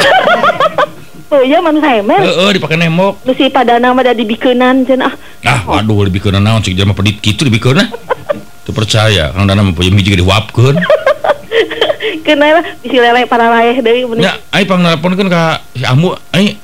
Oh 1.33 1.41
iya 1.41 1.65
manu 1.65 1.81
AMR. 1.81 2.21
Heeh, 2.21 2.51
dipake 2.61 2.77
nemok. 2.77 3.25
Nu 3.25 3.33
si 3.33 3.49
padana 3.49 3.97
mah 3.97 4.05
da 4.05 4.13
dibikeunan 4.13 4.85
cenah. 4.85 5.17
Ah, 5.49 5.65
waduh 5.65 6.05
lebih 6.05 6.21
kena 6.21 6.45
naon 6.45 6.61
cik 6.61 6.77
jelema 6.77 6.93
pedit 6.93 7.25
kitu 7.25 7.49
lebih 7.49 7.73
kena. 7.73 7.89
Teu 8.69 8.77
percaya, 8.77 9.33
Kang 9.33 9.49
Dana 9.49 9.65
mah 9.65 9.73
poe 9.73 9.89
hiji 9.89 10.13
ge 10.13 10.21
diwapkeun. 10.21 10.77
Kena 12.29 12.61
lah 12.61 12.65
bisi 12.85 13.01
lele 13.01 13.25
para 13.27 13.49
laeh 13.49 13.81
deui 13.83 14.05
mun 14.07 14.21
Nya, 14.21 14.37
ai 14.53 14.69
pang 14.69 14.85
nelponkeun 14.85 15.27
ka 15.33 15.65
si 15.73 15.83
Amu, 15.89 16.13
ai 16.37 16.53
sakat. 16.53 16.61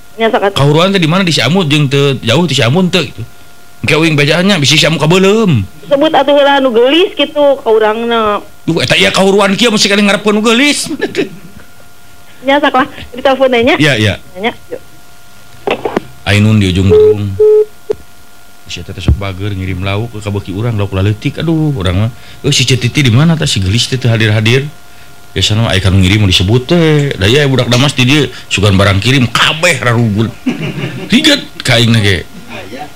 Kauruan 0.58 0.90
teh 0.90 0.98
di 0.98 1.06
mana 1.06 1.22
di 1.22 1.30
si 1.30 1.38
Amu 1.38 1.62
jeung 1.62 1.86
teu 1.86 2.18
jauh 2.18 2.44
di 2.44 2.54
si 2.54 2.62
Amu 2.66 2.82
teu 2.90 3.06
gitu. 3.06 3.22
Engke 3.86 3.94
uing 3.94 4.18
bajaannya 4.18 4.58
bisi 4.58 4.74
si 4.74 4.86
Amu 4.90 4.98
kabeulem. 4.98 5.62
Sebut 5.86 6.10
atuh 6.10 6.34
heula 6.34 6.58
nu 6.58 6.74
geulis 6.74 7.14
kitu 7.14 7.44
ka 7.62 7.68
urangna. 7.70 8.42
Duh 8.66 8.82
eta 8.82 8.98
ieu 8.98 9.08
kauruan 9.14 9.54
kieu 9.54 9.70
mesti 9.70 9.86
kali 9.86 10.02
ngarepkeun 10.02 10.34
nu 10.34 10.42
geulis. 10.42 10.90
Nya 12.42 12.58
saklah 12.62 12.90
di 13.14 13.22
telepon 13.22 13.54
nya. 13.54 13.74
Iya, 13.78 13.94
iya. 13.94 14.14
Nya. 14.36 14.52
Ainun 16.26 16.58
di 16.58 16.68
ujung 16.74 16.90
burung. 16.90 17.32
Si 18.68 18.82
eta 18.82 18.92
teh 18.92 19.00
sok 19.00 19.16
bager 19.16 19.54
ngirim 19.54 19.80
lauk 19.80 20.12
ke 20.12 20.18
kabeuki 20.20 20.52
urang 20.52 20.76
lauk 20.76 20.92
laletik. 20.92 21.40
Aduh, 21.40 21.72
urang 21.72 22.04
mah. 22.04 22.10
Eh 22.44 22.52
si 22.52 22.66
Cetiti 22.68 23.06
di 23.06 23.14
mana 23.14 23.38
tah 23.38 23.48
si 23.48 23.62
gelis 23.62 23.88
teh 23.88 23.96
hadir-hadir. 23.96 24.68
biasanya 25.36 25.70
akan 25.72 25.92
ngirim 26.00 26.24
disebut 26.28 26.62
teh. 26.68 27.12
Daya 27.16 27.44
budak 27.48 27.68
damas 27.68 27.92
di 27.96 28.04
dia 28.08 28.28
sugan 28.48 28.76
barang 28.76 29.02
kirim 29.02 29.28
kabeh 29.28 29.80
rarugul. 29.80 30.28
Tiga 31.10 31.36
kain 31.64 31.92
nage. 31.92 32.24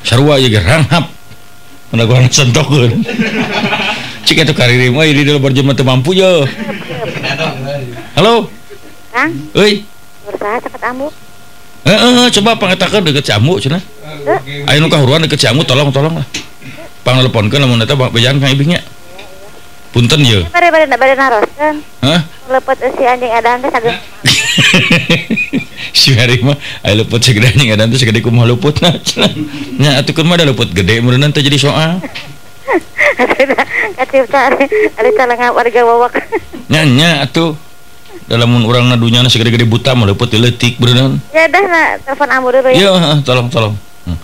Sarua 0.02 0.36
ya 0.40 0.50
geranghap 0.50 1.22
menaguan 1.92 2.24
sentokun 2.32 3.04
cik 4.26 4.48
itu 4.48 4.52
karir 4.56 4.88
mah 4.88 5.04
ini 5.04 5.28
dalam 5.28 5.44
berjemaah 5.44 5.76
tuh 5.76 5.84
mampu 5.84 6.16
yo 6.16 6.48
halo? 8.16 8.48
Kang 9.12 9.30
oi 9.52 9.84
usaha 10.24 10.56
cepat 10.56 10.82
ambu 10.88 11.12
eh, 11.84 11.92
eh 11.92 12.28
coba 12.40 12.56
pangetakan 12.56 13.04
deket 13.12 13.28
jamu 13.28 13.60
cina 13.60 13.76
ayo 14.72 14.78
nukahuruan 14.80 15.20
deket 15.28 15.44
jamu 15.44 15.68
tolong 15.68 15.92
tolong 15.92 16.16
lah 16.16 16.26
pang 17.04 17.20
teleponkan 17.20 17.60
lamun 17.60 17.82
neta 17.82 17.98
bejalan 17.98 18.38
kang 18.38 18.54
ibingnya. 18.54 18.80
Punten 19.92 20.24
ye. 20.24 20.40
Pada 20.48 20.72
pada 20.72 20.88
pada 20.88 21.14
naroskeun. 21.14 21.76
Hah? 22.00 22.20
Lepet 22.48 22.80
si 22.96 23.04
anjing 23.04 23.28
edan 23.28 23.60
teh 23.60 23.68
saged. 23.68 23.94
si 26.00 26.16
Mary 26.16 26.40
mah 26.40 26.56
aya 26.80 26.96
luput 26.96 27.20
segede 27.20 27.52
anjing 27.52 27.76
ada 27.76 27.84
teh 27.84 28.00
segede 28.00 28.24
kumaha 28.24 28.48
luput 28.48 28.72
nah. 28.80 28.96
Nya 29.76 30.00
atukeun 30.00 30.24
mah 30.24 30.40
ada 30.40 30.48
luput 30.48 30.72
gede 30.72 31.04
meureunna 31.04 31.28
teh 31.28 31.44
jadi 31.44 31.60
soal. 31.60 32.00
Kacip 34.00 34.24
cari 34.32 34.64
ada 34.96 35.10
calengap 35.12 35.52
warga 35.52 35.80
wawak. 35.84 36.16
Nya 36.72 36.88
nya 36.88 37.10
atuh. 37.28 37.52
Dalam 38.32 38.48
urang 38.64 38.88
nadunya 38.88 39.20
segede-gede 39.28 39.68
buta 39.68 39.92
mah 39.92 40.08
luput 40.08 40.32
leutik 40.32 40.80
beuneunan. 40.80 41.20
Ya 41.36 41.44
dah 41.52 41.64
nah, 41.68 42.00
telepon 42.00 42.28
ambu 42.32 42.48
dulu 42.48 42.68
ya. 42.72 42.76
Iya, 42.80 42.92
heeh, 42.96 43.18
tolong 43.28 43.52
tolong. 43.52 43.74
Hmm. 44.08 44.16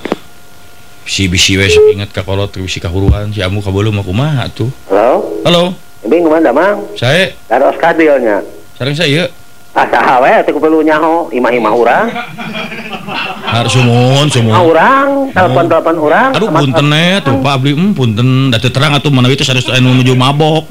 Si 1.08 1.28
bisi 1.28 1.56
we 1.56 1.68
sok 1.68 1.92
inget 1.92 2.12
ka 2.12 2.20
kolot 2.24 2.52
bisi 2.52 2.80
kahuruan 2.84 3.32
si 3.32 3.40
Amu 3.40 3.64
kabeuleuh 3.64 3.92
mah 3.92 4.04
kumaha 4.04 4.44
atuh. 4.48 4.68
Halo, 4.92 5.37
Halo 5.46 5.74
Ibing 6.06 6.22
kemana 6.26 6.50
mang? 6.54 6.86
Saya 6.94 7.34
Daros 7.50 7.76
kadilnya 7.78 8.42
Sarang 8.78 8.94
saya 8.94 9.30
Asaha 9.78 10.18
ah, 10.18 10.24
we 10.24 10.30
atuh 10.34 10.58
perlu 10.58 10.82
nyaho 10.82 11.30
imah-imah 11.30 11.70
urang. 11.76 12.10
Harus 13.46 13.78
sumun 13.78 14.26
sumun. 14.26 14.50
Ah 14.50 14.64
urang 14.66 15.08
telepon-telepon 15.30 15.96
urang. 16.02 16.30
Aduh 16.34 16.50
punten 16.50 16.90
eh 16.90 17.22
tuh 17.22 17.38
Pak 17.38 17.52
Abdi 17.62 17.78
hmm, 17.78 17.94
punten 17.94 18.50
da 18.50 18.58
terang 18.58 18.98
atuh 18.98 19.12
mana 19.14 19.30
itu 19.30 19.46
harus 19.46 19.70
anu 19.70 19.94
menuju 19.94 20.18
mabok. 20.18 20.66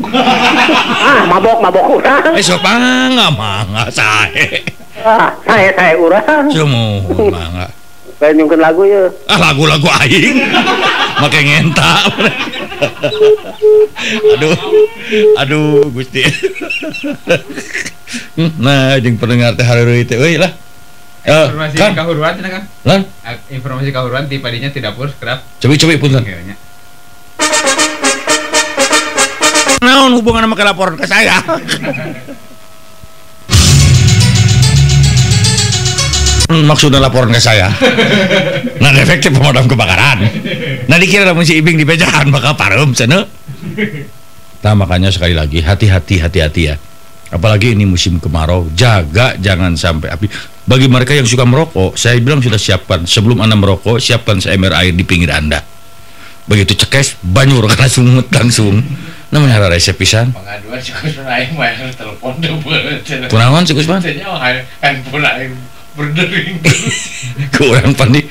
ah 1.08 1.24
mabok 1.24 1.58
mabok 1.64 1.86
urang. 2.04 2.36
Eh 2.36 2.44
sok 2.44 2.60
mangga 2.60 3.32
mangga 3.32 3.88
sae. 3.88 4.66
Ah 5.00 5.32
sae 5.48 5.72
sae 5.72 5.94
urang. 5.96 6.52
Sumun 6.52 7.32
mangga. 7.32 7.72
Pengen 8.18 8.34
nyungkeun 8.44 8.62
lagu 8.62 8.82
ye. 8.82 9.14
Ah 9.30 9.38
lagu-lagu 9.38 9.86
aing. 10.02 10.38
Make 11.22 11.40
ngenta. 11.46 11.92
aduh. 14.34 14.58
Aduh 15.38 15.86
Gusti. 15.94 16.26
Hmm, 18.38 18.52
nah, 18.62 18.96
jeung 19.04 19.20
pendengar 19.20 19.54
teh 19.54 19.66
hareureuy 19.66 20.08
teh 20.08 20.18
euy 20.18 20.40
lah. 20.42 20.50
Eh, 21.28 21.46
informasi 21.52 21.76
kan, 21.76 21.92
kahuruan 21.92 22.40
cenah 22.40 22.52
kan 22.56 22.64
lan, 22.88 23.02
Eh, 23.28 23.36
informasi 23.60 23.92
kahuruan 23.92 24.32
di 24.32 24.40
padinya 24.40 24.72
tidak 24.72 24.96
pur 24.96 25.12
kerap 25.12 25.44
cobi-cobi 25.60 26.00
punten. 26.00 26.24
kayaknya 26.24 26.56
Naon 29.84 30.16
hubungan 30.16 30.48
sama 30.48 30.56
laporan 30.64 30.96
ke 30.96 31.04
saya? 31.04 31.44
Maksudnya 36.48 37.04
laporan 37.04 37.32
ke 37.36 37.42
saya. 37.44 37.68
Nah 38.78 38.94
efektif 38.94 39.34
pemadam 39.34 39.66
kebakaran. 39.66 40.22
Nah 40.86 40.98
dikira 41.02 41.26
namun 41.26 41.44
si 41.44 41.58
Ibing 41.60 41.82
di 41.82 41.84
bakal 41.84 42.54
parum 42.54 42.94
sana 42.94 43.26
Nah 44.62 44.74
makanya 44.78 45.10
sekali 45.10 45.34
lagi 45.34 45.66
hati-hati 45.66 46.22
hati-hati 46.22 46.62
ya. 46.62 46.76
Apalagi 47.28 47.76
ini 47.76 47.84
musim 47.84 48.24
kemarau 48.24 48.72
Jaga 48.72 49.36
jangan 49.42 49.76
sampai 49.76 50.14
api. 50.14 50.32
Bagi 50.64 50.88
mereka 50.88 51.12
yang 51.12 51.28
suka 51.28 51.44
merokok 51.44 52.00
Saya 52.00 52.24
bilang 52.24 52.40
sudah 52.40 52.56
siapkan 52.56 53.04
Sebelum 53.04 53.44
anda 53.44 53.60
merokok 53.60 54.00
Siapkan 54.00 54.40
seember 54.40 54.72
air 54.72 54.96
di 54.96 55.04
pinggir 55.04 55.36
anda. 55.36 55.60
Begitu 56.48 56.80
cekes 56.88 57.20
Banyur 57.20 57.68
karena 57.68 57.92
sungut 57.98 58.32
langsung. 58.32 58.80
Namanya 59.28 59.60
hara 59.60 59.68
resep 59.68 60.00
pisan. 60.00 60.32
Pengaduan 60.32 60.80
kun 60.80 61.28
aing 61.28 61.52
mah 61.60 61.76
telepon 61.92 62.34
cenah 63.04 63.28
Kunaon 63.28 63.64
cenah 63.68 64.00
handphone 64.80 65.28
aing 65.28 65.52
Berdering. 65.98 66.62
kurang 67.58 67.98
pandi 67.98 68.22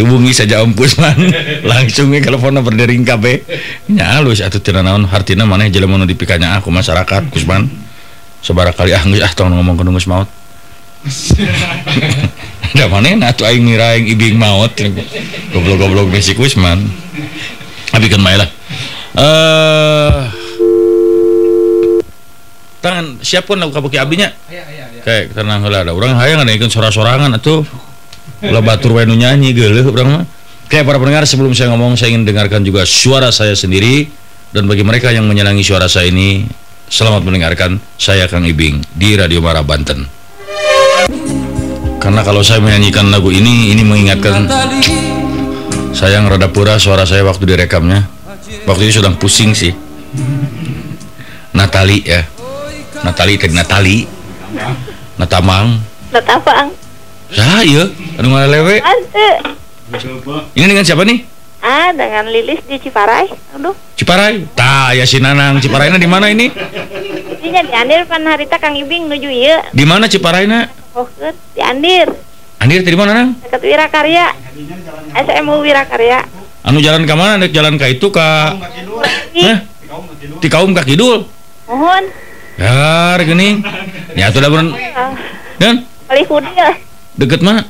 hubungi 0.00 0.32
saja 0.32 0.64
Om 0.64 0.72
Kusman 0.72 1.16
langsung 1.70 2.08
ke 2.16 2.24
teleponnya 2.24 2.64
berdering 2.64 3.04
KB 3.04 3.44
nya 3.92 4.16
halus 4.16 4.40
atuh 4.40 4.56
tina 4.56 4.80
naon 4.80 5.04
hartina 5.04 5.44
maneh 5.44 5.68
jelema 5.68 6.00
nu 6.00 6.08
dipikanya 6.08 6.56
aku 6.56 6.72
masyarakat 6.72 7.28
Kusman 7.28 7.68
sabara 8.40 8.72
kali 8.72 8.96
ah 8.96 9.04
geus 9.04 9.20
ah 9.20 9.32
tong 9.36 9.52
ngomong 9.52 9.76
ke 9.76 9.84
geus 9.84 10.08
maut. 10.08 10.28
Da 12.72 12.88
maneh 12.88 13.20
na 13.20 13.36
atuh 13.36 13.44
aing 13.44 13.68
ngira 13.68 14.00
aing 14.00 14.08
ibing 14.16 14.40
maut 14.40 14.72
goblok-goblok 15.52 16.08
besi 16.08 16.32
Kusman 16.32 16.88
abikeun 17.92 18.24
mah 18.24 18.32
lah. 18.40 18.48
Eh 19.20 20.20
tangan 22.80 23.20
siapun 23.20 23.60
lagu 23.60 23.76
kabeki 23.76 24.00
abinya? 24.00 24.32
Aya 24.48 24.64
aya 24.64 24.79
aya. 24.79 24.79
Kayak 25.00 25.34
tenang 25.34 25.64
heula 25.64 25.82
ada 25.82 25.92
orang 25.96 26.16
hayang 26.16 26.44
ngadaikeun 26.44 26.70
sora-sorangan 26.70 27.32
atuh. 27.36 27.64
Ulah 28.40 28.64
batur 28.64 28.96
we 28.96 29.04
nu 29.04 29.16
nyanyi 29.16 29.52
geuleuh 29.52 29.84
urang 29.88 30.08
mah. 30.08 30.24
Oke 30.64 30.80
para 30.86 30.96
pendengar 30.96 31.26
sebelum 31.28 31.52
saya 31.52 31.74
ngomong 31.74 31.98
saya 31.98 32.14
ingin 32.14 32.24
dengarkan 32.24 32.64
juga 32.64 32.86
suara 32.88 33.28
saya 33.34 33.52
sendiri. 33.52 34.08
Dan 34.50 34.66
bagi 34.66 34.82
mereka 34.82 35.14
yang 35.14 35.30
menyenangi 35.30 35.62
suara 35.62 35.86
saya 35.86 36.10
ini 36.10 36.42
selamat 36.90 37.22
mendengarkan. 37.22 37.78
Saya 38.00 38.26
Kang 38.26 38.42
Ibing 38.42 38.82
di 38.96 39.14
Radio 39.14 39.38
Mara 39.38 39.62
Banten. 39.62 40.08
Karena 42.00 42.24
kalau 42.24 42.40
saya 42.40 42.64
menyanyikan 42.64 43.12
lagu 43.12 43.28
ini 43.28 43.76
ini 43.76 43.84
mengingatkan 43.84 44.48
saya 45.92 46.18
yang 46.18 46.32
rada 46.32 46.48
pura 46.48 46.80
suara 46.80 47.04
saya 47.04 47.22
waktu 47.22 47.44
direkamnya. 47.44 48.08
Waktu 48.64 48.88
itu 48.88 49.04
sedang 49.04 49.20
pusing 49.20 49.52
sih. 49.52 49.70
Natali 51.52 52.02
ya. 52.02 52.24
Natali 53.04 53.36
teh 53.36 53.52
Natali 53.52 54.20
Natamang 55.20 55.76
Letapang. 56.10 56.72
saya 57.28 57.84
anu 58.16 58.28
ngalewe 58.32 58.80
Ante. 58.80 59.28
ini 60.56 60.64
dengan 60.66 60.80
siapa 60.80 61.04
nih 61.04 61.28
Ah, 61.60 61.92
dengan 61.92 62.24
Lilis 62.24 62.64
di 62.64 62.80
Ciparai. 62.80 63.28
Aduh, 63.52 63.76
Ciparai 63.92 64.48
tah 64.56 64.96
ya 64.96 65.04
si 65.04 65.20
Nanang 65.20 65.60
Ciparainya 65.60 66.00
di 66.00 66.08
mana 66.08 66.26
ini 66.26 66.48
di 66.48 67.48
Andir 67.70 68.08
pan 68.08 68.24
harita 68.24 68.56
Kang 68.56 68.72
Ibing 68.72 69.12
nuju 69.12 69.28
ieu. 69.28 69.60
di 69.68 69.84
mana 69.84 70.08
Ciparainya 70.08 70.72
Oh, 70.96 71.04
di 71.52 71.60
Andir. 71.60 72.08
Andir 72.56 72.80
di 72.80 72.96
mana 72.96 73.12
nang 73.12 73.36
Dekat 73.38 73.60
Wirakarya. 73.60 74.32
SMU 75.12 75.60
Wirakarya. 75.60 76.24
anu 76.62 76.80
jalan 76.80 77.04
ke 77.04 77.12
mana 77.12 77.36
Nek 77.36 77.52
jalan 77.52 77.76
ke 77.76 77.92
itu 77.92 78.08
ka 78.08 78.56
Ih, 79.30 79.44
Hah? 79.44 79.58
di 80.40 80.48
kaum 80.48 80.72
ka 80.72 80.80
kidul 80.80 81.28
mohon. 81.68 82.04
Ya 82.60 83.16
gini 83.18 83.64
ya 84.12 84.28
tuh 84.28 84.38
udah 84.38 84.50
bener 84.52 84.72
Ah, 84.92 85.12
dan 85.56 85.74
Kali 86.04 86.22
hudil. 86.26 86.68
deket 87.16 87.40
mana 87.40 87.64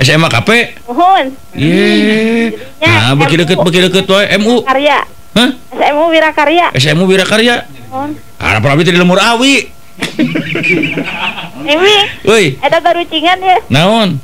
SMA 0.00 0.28
KP 0.28 0.48
Mohon. 0.86 1.32
Ye. 1.52 2.48
Nah, 2.80 3.12
beki 3.14 3.36
deket 3.38 3.58
beki 3.58 3.80
deket 3.88 4.06
wae 4.06 4.26
MU. 4.36 4.62
Karya. 4.62 5.04
Hah? 5.36 5.50
SMU 5.68 6.04
Wirakarya. 6.08 6.66
SMU 6.72 7.04
Wirakarya. 7.04 7.64
Mohon. 7.88 8.10
Apa 8.36 8.66
abdi 8.72 8.88
di 8.88 8.96
lemur 8.96 9.20
awi. 9.20 9.68
Ini, 11.66 11.94
Woi, 12.24 12.56
ada 12.60 12.78
barucingan 12.78 13.40
ya. 13.40 13.58
naon? 13.68 14.20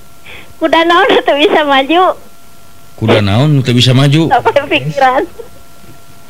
Kuda 0.56 0.84
naon 0.84 1.08
tuh 1.20 1.36
bisa 1.36 1.64
maju. 1.64 2.02
Kuda 2.96 3.18
naon 3.20 3.60
teu 3.60 3.74
bisa 3.74 3.92
maju. 3.92 4.28
Sampai 4.30 4.62
pikiran. 4.68 5.22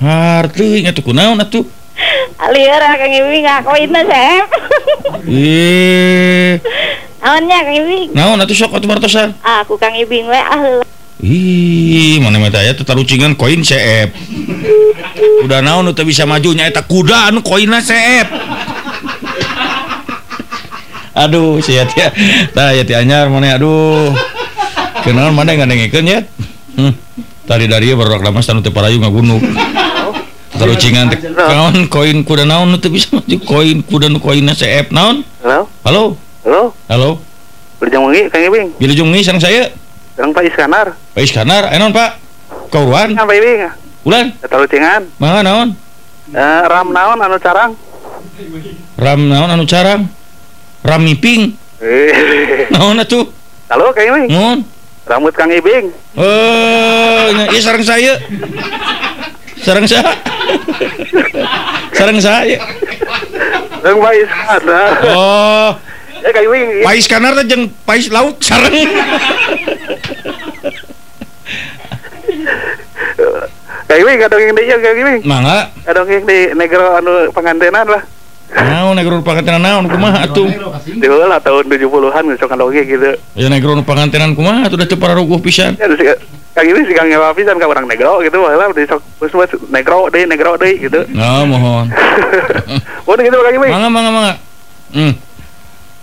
Harteuy 0.01 0.83
atuh 0.83 1.03
kunaon 1.05 1.39
atuh? 1.39 1.63
Alieur 2.43 2.83
Kang 2.83 3.13
Ibing 3.13 3.45
ngakoin 3.47 3.91
na 3.95 4.03
sep. 4.03 4.47
Eh, 5.31 6.59
Naonnya 7.23 7.63
Kang 7.63 7.77
Ibing? 7.79 8.09
naon 8.19 8.43
atuh 8.43 8.57
sok 8.59 8.75
atuh 8.75 8.91
martosan? 8.91 9.31
Aku 9.63 9.79
Kang 9.79 9.95
Ibing 9.95 10.27
we 10.27 10.41
ah 10.41 10.83
Ih, 11.23 12.19
mana 12.19 12.43
mah 12.43 12.51
aya 12.51 12.75
teu 12.75 12.83
tarucingan 12.83 13.39
koin 13.39 13.63
CF. 13.63 14.11
Kuda 15.47 15.63
naon 15.63 15.95
teu 15.95 16.03
bisa 16.03 16.27
maju 16.27 16.51
nya 16.51 16.67
eta 16.67 16.83
kuda 16.83 17.31
anu 17.31 17.47
koinna 17.47 17.79
CF. 17.79 18.27
Aduh, 21.15 21.63
sia 21.63 21.87
teh. 21.87 22.11
Tah 22.51 22.75
ya 22.75 22.83
teh 22.83 22.99
anyar 22.99 23.31
mana 23.31 23.55
aduh. 23.55 24.11
Kenaon 25.07 25.31
mana 25.31 25.55
ngandengkeun 25.55 26.11
ya? 26.11 26.27
Hmm. 26.75 26.91
Tadi 27.47 27.71
dari 27.71 27.95
ieu 27.95 27.95
baru 27.95 28.19
lama 28.19 28.43
tanu 28.43 28.59
teh 28.59 28.75
parayu 28.75 28.99
ngagunuk. 28.99 29.47
Tarucingan 30.63 31.11
teh 31.11 31.19
kaon 31.35 31.91
koin 31.91 32.23
kuda 32.23 32.47
naon 32.47 32.79
teu 32.79 32.87
bisa 32.87 33.11
maju 33.11 33.37
koin 33.43 33.83
kuda 33.83 34.07
nu 34.07 34.23
koinna 34.23 34.55
CF 34.55 34.95
naon? 34.95 35.27
Halo? 35.43 35.67
Halo? 35.83 36.03
Halo? 36.47 36.63
Halo? 36.87 37.11
Berjam 37.83 38.07
wengi 38.07 38.31
Kang 38.31 38.47
Ibing. 38.47 38.79
Wilujeng 38.79 39.11
nih 39.11 39.27
sang 39.27 39.43
saya. 39.43 39.75
Kang 40.15 40.31
Pak 40.31 40.47
Iskandar. 40.47 40.95
Pak 40.95 41.23
Iskandar, 41.27 41.67
eh 41.75 41.83
naon 41.83 41.91
Pak? 41.91 42.15
Kauruan? 42.71 43.11
Kang 43.19 43.27
Pak 43.27 43.35
Ibing. 43.43 43.59
Ulan? 44.07 44.31
Tahu 44.39 44.63
cengan. 44.71 45.03
Mangga 45.19 45.43
naon? 45.43 45.75
Eh, 46.31 46.63
ram 46.71 46.95
naon 46.95 47.19
anu 47.19 47.43
carang? 47.43 47.75
Ram 49.03 49.21
naon 49.27 49.51
anu 49.51 49.67
carang? 49.67 50.07
Ram 50.87 51.03
miping. 51.03 51.59
Eh. 51.83 52.71
Naon 52.75 53.03
atuh? 53.03 53.27
Halo 53.67 53.91
Kang 53.91 54.07
Ibing. 54.15 54.31
Naon? 54.31 54.59
Rambut 55.03 55.35
Kang 55.35 55.51
Ibing. 55.51 55.91
Eh, 56.15 57.27
nya 57.35 57.45
ieu 57.51 57.59
sareng 57.59 57.83
saya. 57.83 58.15
Sareng 59.63 59.87
saya. 59.87 60.03
sareng 61.95 62.19
saya. 62.19 62.59
Kang 63.83 63.99
Pak 63.99 64.13
Iskandar. 64.15 64.91
Oh, 65.11 65.71
Ya 66.23 66.31
Kang 66.31 66.47
Ibing. 66.51 66.69
Pak 66.83 66.95
Iskandar 66.99 67.33
teh 67.39 67.47
jeung 67.47 67.65
Pais 67.87 68.07
lauk 68.11 68.43
sareng. 68.43 68.91
Kang 73.87 73.99
Ibing 74.03 74.19
kadang 74.27 74.41
yang 74.43 74.55
di 74.55 74.63
Kang 74.67 74.99
Ibing. 74.99 75.21
Mangga. 75.23 75.71
Kadang 75.87 76.07
yang 76.11 76.25
di 76.27 76.39
negara 76.59 76.99
anu 76.99 77.31
pengantenan 77.31 77.87
lah. 77.87 78.03
Naon 78.53 79.01
negro 79.01 79.25
pangantenan 79.25 79.65
naon 79.65 79.89
kumaha 79.89 80.29
atuh? 80.29 80.45
Di 80.85 81.07
heula 81.09 81.41
tahun 81.41 81.73
70-an 81.73 82.37
sok 82.37 82.53
oge 82.61 82.85
gitu. 82.85 83.17
Ya 83.33 83.49
negro 83.49 83.79
pangantenan 83.81 84.37
kumaha 84.37 84.69
atuh 84.69 84.77
da 84.77 84.85
teu 84.85 85.01
pararuguh 85.01 85.41
pisan. 85.41 85.79
Kang 86.53 86.69
Ibing 86.69 86.85
si 86.85 86.93
Kang 86.93 87.09
Nyawa 87.09 87.33
pisan 87.33 87.57
ka 87.57 87.65
orang 87.65 87.89
negro 87.89 88.21
gitu 88.21 88.45
heula 88.45 88.69
di 88.77 88.85
sok 88.85 89.01
geus 89.25 89.57
negro 89.73 90.13
deui 90.13 90.29
negro 90.29 90.61
deui 90.61 90.77
gitu. 90.85 91.01
Nah, 91.17 91.49
mohon. 91.49 91.89
Oh 93.09 93.17
gitu 93.17 93.39
Kang 93.41 93.57
Ibing. 93.57 93.73
Mangga 93.73 93.89
mangga 93.89 94.11
mangga. 94.13 94.35
Hmm. 94.93 95.13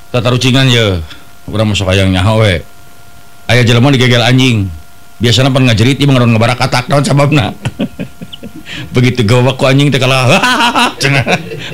Tatarucingan 0.09 0.65
ya. 0.73 0.97
Urang 1.45 1.69
masuk 1.69 1.85
ayang 1.93 2.09
nyaho 2.09 2.41
we. 2.41 2.65
Aya 3.45 3.61
jelema 3.61 3.93
digegel 3.93 4.25
anjing. 4.25 4.69
Biasana 5.21 5.53
pan 5.53 5.69
ngajerit 5.69 6.01
ieu 6.01 6.09
ngaron 6.09 6.33
ngabarak 6.33 6.65
atak 6.65 6.89
naon 6.89 7.05
sababna. 7.05 7.53
Begitu 8.95 9.25
gawak 9.25 9.57
ku 9.57 9.69
anjing 9.69 9.93
teh 9.93 10.01
kalah. 10.01 10.33
Cenah. 11.01 11.25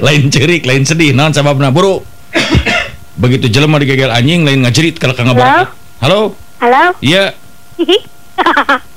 lain 0.03 0.27
cerik, 0.27 0.67
lain 0.67 0.83
sedih 0.83 1.15
naon 1.15 1.31
sababna, 1.31 1.71
Buru. 1.71 2.03
Begitu 3.23 3.47
jelema 3.47 3.79
digegel 3.79 4.11
anjing 4.11 4.43
lain 4.43 4.67
ngajerit 4.67 4.99
kalau 4.99 5.15
ngabarak. 5.15 5.71
Halo? 6.03 6.35
Halo. 6.59 6.95
Iya. 6.99 7.31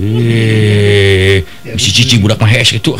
Eh, 0.00 1.44
si 1.76 1.88
cici 1.92 2.16
budak 2.20 2.40
mah 2.40 2.48
hees 2.48 2.72
gitu. 2.72 2.96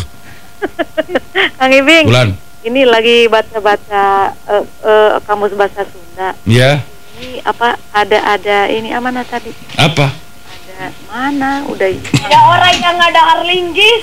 Kang 1.56 1.72
Ibing. 1.72 2.04
Bulan. 2.08 2.36
Ini 2.60 2.84
lagi 2.84 3.24
baca-baca 3.24 4.32
eh, 4.36 4.64
eh, 4.84 5.12
kamus 5.24 5.56
bahasa 5.56 5.84
Sunda. 5.88 6.36
Ya. 6.44 6.84
Ini 7.16 7.40
apa 7.40 7.80
ada 7.92 8.18
ada 8.36 8.68
ini 8.68 8.92
amanah 8.92 9.24
tadi? 9.24 9.48
Apa? 9.80 10.12
Ada 10.12 10.92
mana? 11.08 11.64
Udah. 11.68 11.88
Ada 11.88 12.38
orang 12.48 12.76
yang 12.80 12.96
ada 13.00 13.20
Arlinggis. 13.38 14.02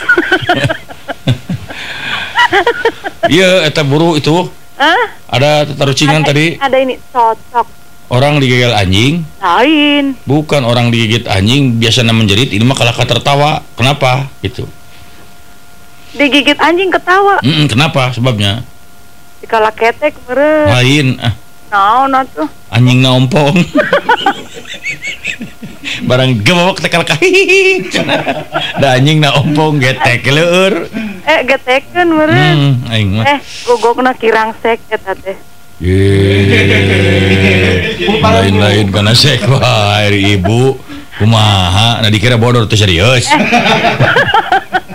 Iya, 3.27 3.67
eta 3.67 3.83
buru 3.83 4.15
itu. 4.15 4.47
Hah? 4.77 5.01
Ada 5.27 5.65
tarucingan 5.73 6.21
Ada- 6.21 6.29
tadi 6.31 6.45
Ada 6.61 6.77
ini 6.77 6.95
cocok 7.09 7.67
orang 8.07 8.39
digigil 8.39 8.71
anjing, 8.71 9.27
lain. 9.37 10.15
bukan 10.23 10.63
orang 10.63 10.89
digigit 10.89 11.27
anjing 11.27 11.75
biasanya 11.75 12.15
menjerit, 12.15 12.49
ini 12.51 12.63
mah 12.63 12.75
kalah 12.75 12.95
tertawa. 12.95 13.59
Kenapa? 13.75 14.31
Gitu. 14.39 14.63
Digigit 16.15 16.57
anjing 16.57 16.87
ketawa. 16.89 17.43
Mm-mm, 17.43 17.67
kenapa? 17.67 18.09
Sebabnya 18.11 18.63
Dikala 19.37 19.69
ketek 19.69 20.17
meureun. 20.25 20.65
lain 20.71 21.07
ah, 21.21 21.33
Naon 21.69 22.15
atuh? 22.15 22.47
anjing 22.73 23.03
naompong. 23.03 23.53
Barang 26.03 26.39
gemawak 26.41 26.79
tekal 26.79 27.03
kahi. 27.03 27.83
Da 28.81 28.97
anjing 28.97 29.19
naompong 29.19 29.77
getek 29.77 30.25
leur. 30.31 30.87
Eh 31.27 31.39
getekeun 31.43 32.07
meureun. 32.07 32.55
Hmm, 32.55 32.91
aing 32.91 33.09
mah. 33.13 33.25
Eh, 33.29 33.39
gogokna 33.67 34.15
kirang 34.15 34.55
sek 34.63 34.79
eta 34.89 35.13
teh. 35.13 35.37
Lain-lain 38.17 38.89
karena 38.89 39.13
sek 39.13 39.45
wae 39.45 40.33
ibu. 40.33 40.73
Kumaha? 41.17 42.01
Nah 42.01 42.09
dikira 42.09 42.37
bodor 42.37 42.65
tuh 42.65 42.77
serius. 42.77 43.29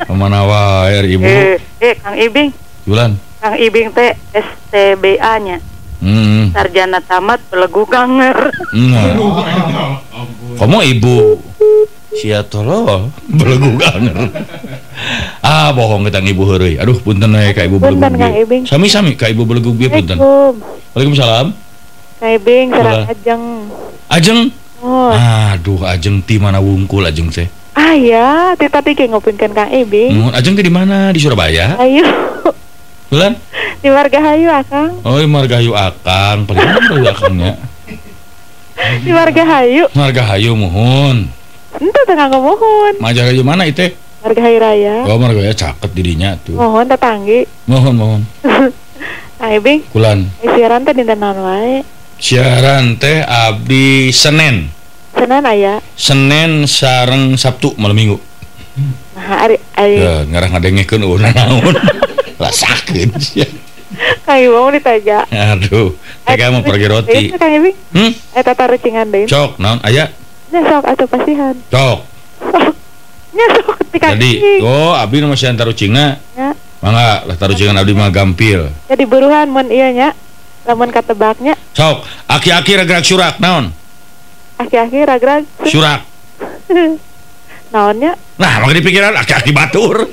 Ke 0.03 0.13
mana 0.15 0.43
wae 0.43 1.07
ibu? 1.07 1.23
Eh, 1.27 1.59
eh 1.79 1.95
Kang 1.99 2.19
Ibing, 2.19 2.51
Bulan. 2.87 3.15
Kang 3.39 3.59
Ibing 3.59 3.95
teh 3.95 4.15
STBA-nya. 4.35 5.59
Hmm. 6.03 6.51
Sarjana 6.51 6.99
tamat 6.99 7.39
belegu 7.47 7.87
ganger. 7.87 8.51
Nah. 8.75 9.15
Kamu 10.59 10.79
ibu 10.85 11.39
Sia 12.13 12.45
tolol 12.45 13.09
belegu 13.25 13.79
ganger. 13.79 14.29
Ah 15.43 15.75
bohong 15.75 16.07
kita 16.07 16.23
ibu 16.23 16.47
heureuy. 16.47 16.79
Aduh 16.79 16.97
punten 16.97 17.29
we 17.29 17.51
ka 17.51 17.67
ibu 17.67 17.77
belegu. 17.77 17.99
Punten, 17.99 18.15
Kang 18.15 18.31
Ibing. 18.33 18.63
Sami-sami 18.63 19.19
ka 19.19 19.27
ibu 19.27 19.43
belegu 19.43 19.75
bieu 19.75 19.91
punten. 19.91 20.15
Waalaikumsalam. 20.95 21.51
Kang 22.17 22.33
Ibing 22.33 22.67
sareng 22.71 22.95
Ulah. 22.95 23.05
ajeng. 23.11 23.43
Ajeng. 24.07 24.41
Oh, 24.79 25.11
Aduh 25.11 25.83
ajeng 25.85 26.23
ti 26.23 26.39
mana 26.39 26.59
wungkul 26.59 27.03
ajeng 27.03 27.27
teh. 27.29 27.47
ah 27.73 27.97
ya, 27.97 28.53
ti 28.55 28.69
tadi 28.69 28.93
kayak 28.93 29.11
ngopinkan 29.11 29.51
Kang 29.51 29.71
Ibing. 29.71 30.11
Mohon 30.15 30.33
ajeng 30.33 30.55
ke 30.55 30.63
di 30.63 30.71
mana? 30.71 31.11
Di 31.11 31.19
Surabaya? 31.19 31.75
Ayo, 31.77 32.07
Bulan? 33.09 33.35
di 33.83 33.91
Marga 33.91 34.19
Hayu 34.23 34.47
Akang. 34.47 35.03
Oh, 35.03 35.19
di 35.19 35.27
Margahayu 35.27 35.75
Akang. 35.75 36.47
Paling 36.47 36.63
Margahayu 36.63 37.07
Akangnya? 37.09 37.53
Di 39.03 39.11
Marga 39.11 39.43
Hayu. 39.45 39.85
Margahayu 39.91 40.53
mohon. 40.55 41.27
Ente 41.75 42.01
tengah 42.07 42.31
ngomohon. 42.31 42.95
Margahayu 42.99 43.43
mana 43.43 43.67
itu? 43.67 43.91
Marga 44.23 44.41
Hayu 44.47 44.59
Raya. 44.63 44.95
Oh, 45.11 45.19
Margahayu 45.19 45.51
caket 45.51 45.91
dirinya 45.91 46.39
tuh. 46.39 46.55
Mohon 46.55 46.87
tetanggi. 46.95 47.41
Mohon, 47.67 47.95
mohon. 47.99 48.23
Kang 49.43 49.51
Ibing, 49.59 49.91
Kulan. 49.91 50.31
siaran 50.39 50.87
teh 50.87 50.95
dinten 50.95 51.19
naon 51.19 51.43
wae. 51.43 51.83
Siaran 52.23 52.95
teh 53.03 53.27
abdi 53.27 54.15
Senin. 54.15 54.71
Senin 55.19 55.43
aya. 55.43 55.83
Senin 55.99 56.71
sareng 56.71 57.35
Sabtu 57.35 57.75
malam 57.75 57.99
Minggu. 57.99 58.23
Nah, 59.19 59.43
ari 59.43 59.59
ari 59.75 59.99
Ya, 59.99 60.23
ngarah 60.31 60.49
ngadengekeun 60.55 61.03
eueuh 61.03 61.19
naon. 61.19 61.75
Rasakeun 62.43 63.19
sia. 63.19 63.51
Ibing 64.23 64.55
mau 64.55 64.71
ditaja. 64.71 65.27
Aduh, 65.27 65.99
teh 66.23 66.47
mau 66.55 66.63
pergi 66.63 66.87
roti. 66.87 67.23
Itu 67.35 67.43
Kang 67.43 67.51
Ibing. 67.59 67.77
Hmm? 67.99 68.11
Eh 68.39 68.43
tata 68.47 68.71
rucingan 68.71 69.11
deui. 69.11 69.27
Cok, 69.27 69.59
naon 69.59 69.83
aya? 69.83 70.07
Nya 70.55 70.63
sok 70.63 70.87
atuh 70.87 71.09
pasihan. 71.11 71.59
Cok. 71.67 71.99
Sok. 72.47 72.73
Nya 73.33 73.47
sok 73.57 73.81
ti 73.89 73.97
Kang 73.97 74.13
Jadi, 74.17 74.61
oh 74.61 74.93
abdi 74.93 75.25
nu 75.25 75.33
masih 75.33 75.49
antar 75.49 75.69
ucingna. 75.69 76.21
Ya. 76.37 76.53
Mangga, 76.83 77.25
lah 77.25 77.37
tarucingan 77.39 77.79
abdi 77.79 77.97
mah 77.97 78.13
gampil. 78.13 78.69
Jadi 78.91 79.05
buruhan 79.09 79.49
mun 79.49 79.69
ieu 79.73 79.89
nya. 79.93 80.13
Lamun 80.63 80.95
katebaknya 80.95 81.59
Sok, 81.75 82.07
aki-aki 82.31 82.79
ragrag 82.79 83.03
surak 83.03 83.43
naon? 83.43 83.75
aki-aki 84.63 85.03
ragrag. 85.03 85.43
Surak. 85.67 86.07
Naonnya? 87.73 88.13
Nah, 88.37 88.61
maka 88.61 88.73
dipikiran 88.77 89.17
aki-aki 89.17 89.51
batur. 89.57 90.05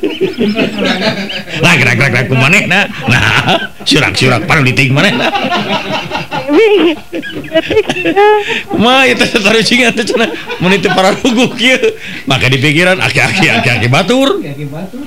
Lah 1.64 1.74
gerak-gerak 1.76 2.32
kumanehna. 2.32 2.88
Nah, 2.88 3.68
surak-surak 3.84 4.48
paru 4.48 4.64
diting 4.64 4.96
manehna. 4.96 5.28
Ibing. 5.28 6.29
maka 12.30 12.46
di 12.50 12.58
pikiran 12.58 12.98
aki-aki 13.00 13.50
aki-aki 13.50 13.88
batur. 13.88 14.42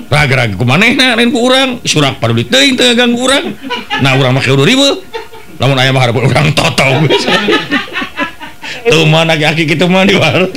Ragu 0.09 0.63
manehnain 0.63 1.29
kurang 1.29 1.79
surak 1.83 2.19
padu 2.19 2.33
ditein 2.37 2.77
tegang 2.79 3.13
kurang 3.13 3.53
nah 4.01 4.17
orang 4.17 4.35
pakai 4.39 4.51
udah 4.55 4.67
ribu 4.67 4.87
namun 5.61 5.77
ayam 5.79 5.95
harap 5.99 6.15
orang 6.17 6.53
totong. 6.55 7.07
Tuh 8.83 9.07
mana 9.07 9.33
aki-aki 9.37 9.63
gitu 9.69 9.87
mah 9.87 10.03
di 10.03 10.17
warung. 10.17 10.51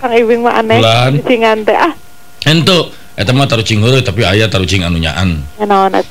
Kang 0.00 0.12
ibing 0.12 0.44
mah 0.44 0.60
aneh. 0.60 0.76
Cingan 1.24 1.64
teh 1.64 1.72
ah. 1.72 1.96
Ento 2.44 2.92
eta 3.14 3.30
mah 3.32 3.46
tarucing 3.48 3.80
cinguru 3.80 4.04
tapi 4.04 4.20
ayah 4.26 4.50
taruh 4.50 4.66
cing 4.68 4.84
anunyaan. 4.84 5.40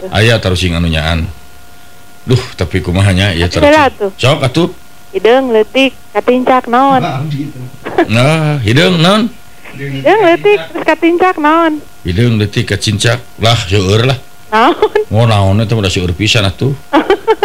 Ayah 0.09 0.41
tarucing 0.41 0.74
anunyaan. 0.74 1.30
Duh 2.24 2.43
tapi 2.55 2.80
kumahnya 2.80 3.36
ya 3.36 3.51
sok 3.51 4.39
atuh. 4.47 4.69
Hideung 5.13 5.53
leutik 5.53 5.93
katincak 6.09 6.65
naon? 6.71 7.03
Nah 8.09 8.57
hideung 8.65 8.97
naon? 8.97 9.30
Hidung 9.76 10.21
leutik 10.26 10.59
terus 10.71 10.84
katincak 10.88 11.36
naon? 11.38 11.84
Hideung 12.01 12.39
leutik 12.39 12.65
katincak. 12.71 13.21
Lah 13.38 13.59
seueur 13.67 14.07
lah. 14.07 14.17
Naon? 14.49 14.74
Oh 15.13 15.28
naon 15.28 15.61
itu 15.61 15.76
udah 15.76 15.91
seueur 15.91 16.15
pisan 16.15 16.47
atuh. 16.47 16.71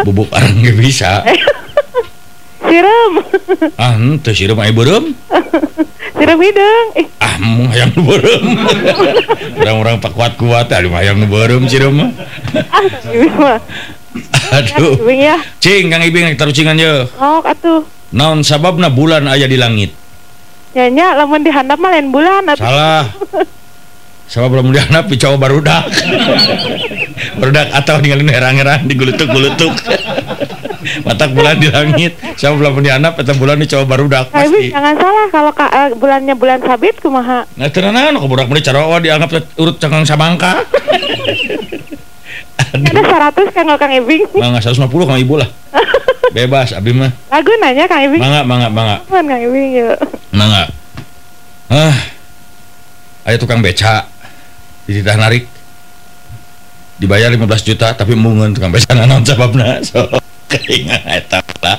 Bubuk 0.07 0.31
arang 0.31 0.63
ge 0.63 0.73
bisa. 0.79 1.27
Siram 2.69 3.13
ah 3.81 3.95
teu 4.21 4.33
siram 4.37 4.59
ai 4.61 4.73
beureum. 4.77 5.17
Siram 6.19 6.39
hideung. 6.41 6.89
eh. 7.01 7.07
ah 7.19 7.35
mung 7.41 7.69
hayang 7.73 7.97
beureum. 7.97 8.45
Urang-urang 9.57 9.97
pak 10.05 10.13
kuat-kuat 10.13 10.69
ah 10.73 10.81
hayang 10.85 11.25
beureum 11.27 11.65
siram 11.67 11.97
mah. 11.97 12.11
Ah 12.71 12.85
mah. 13.41 13.59
Aduh. 14.57 14.97
Ibing 15.05 15.21
ya. 15.21 15.37
Cing 15.61 15.93
Kang 15.93 16.03
Ibing 16.03 16.35
tarucingan 16.41 16.81
ye. 16.81 17.07
Sok 17.13 17.45
atuh. 17.45 17.81
Naon 18.15 18.41
sababna 18.41 18.89
bulan 18.89 19.29
aya 19.29 19.45
di 19.45 19.61
langit? 19.61 19.93
Nyanya 20.73 21.17
lamun 21.19 21.45
dihandap 21.45 21.77
mah 21.77 21.93
lain 21.93 22.09
bulan 22.09 22.45
atuh. 22.49 22.65
Salah. 22.65 23.05
Sabab 24.29 24.53
belum 24.53 24.77
dihanap 24.77 25.09
dicoba 25.09 25.41
barudak. 25.49 25.89
barudak 27.41 27.73
atau 27.73 27.97
ninggalin 27.97 28.29
herang-herang 28.29 28.85
digulutuk-gulutuk. 28.85 29.73
Matak 31.09 31.33
bulan 31.33 31.57
di 31.57 31.73
langit. 31.73 32.21
Sabab 32.37 32.61
belum 32.61 32.85
dihanap 32.85 33.17
eta 33.17 33.33
bulan 33.37 33.57
dicoba 33.57 33.89
barudak 33.89 34.29
pasti. 34.29 34.69
jangan 34.69 35.01
salah 35.01 35.27
kalau 35.33 35.53
ka, 35.57 35.67
eh, 35.73 35.97
bulannya 35.97 36.37
bulan 36.37 36.61
sabit 36.61 37.01
kumaha. 37.01 37.49
Nah, 37.57 37.69
tenan 37.73 38.21
kok 38.21 38.29
budak 38.29 38.53
meni 38.53 38.61
carawa 38.61 39.01
dianggap 39.01 39.33
urut 39.57 39.81
cangkang 39.81 40.05
samangka. 40.05 40.61
Ada 42.59 43.01
100 43.33 43.55
Kang 43.55 43.69
Kang 43.79 43.93
Ibing. 43.93 44.23
Mangga 44.37 44.61
150 44.61 44.87
sama 44.91 45.19
ibu 45.19 45.35
lah. 45.39 45.49
Bebas 46.37 46.77
abi 46.77 46.93
mah. 46.93 47.09
Lagu 47.33 47.51
nanya 47.57 47.85
Kang 47.89 48.05
Ibing. 48.05 48.21
Mangga 48.21 48.41
mangga 48.45 48.69
mangga. 48.69 48.97
Apaan 49.07 49.25
Kang 49.25 49.41
Ibing 49.41 49.69
yuk. 49.79 49.97
Mangga. 50.35 50.69
Ah. 51.73 51.97
Ayo 53.29 53.37
tukang 53.41 53.65
beca. 53.65 54.09
Dititah 54.85 55.17
narik. 55.17 55.49
Dibayar 56.99 57.31
15 57.31 57.47
juta 57.63 57.95
tapi 57.95 58.19
mungun 58.19 58.53
tukang 58.53 58.75
beca 58.75 58.91
naon 58.93 59.23
sababna. 59.23 59.79
So, 59.89 60.05
keingat 60.51 61.05
eta 61.07 61.39
lah. 61.63 61.79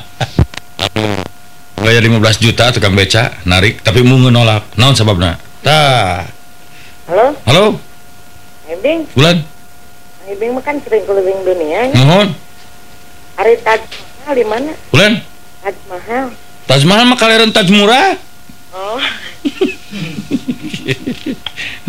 Bayar 1.80 2.04
15 2.06 2.44
juta 2.44 2.72
tukang 2.72 2.96
beca 2.96 3.36
narik 3.44 3.84
tapi 3.84 4.02
mungun 4.02 4.32
nolak. 4.34 4.66
Naon 4.80 4.96
sababna? 4.96 5.36
Tah. 5.60 6.24
Halo, 7.10 7.34
Halo, 7.50 7.66
Ibing. 8.70 9.10
Bulan. 9.18 9.59
Ibing 10.30 10.54
mah 10.54 10.62
kan 10.62 10.78
sering 10.86 11.02
keliling 11.10 11.42
dunia. 11.42 11.90
Mohon. 11.98 12.38
Hari 13.34 13.58
Taj 13.66 13.82
Mahal 14.22 14.34
di 14.38 14.46
mana? 14.46 14.72
Bulan. 14.94 15.14
Taj 15.66 15.78
Mahal. 15.90 16.26
Taj 16.70 16.82
Mahal 16.86 17.10
mah 17.10 17.18
kalian 17.18 17.50
Taj 17.50 17.66
murah. 17.74 18.14
Oh, 18.70 19.02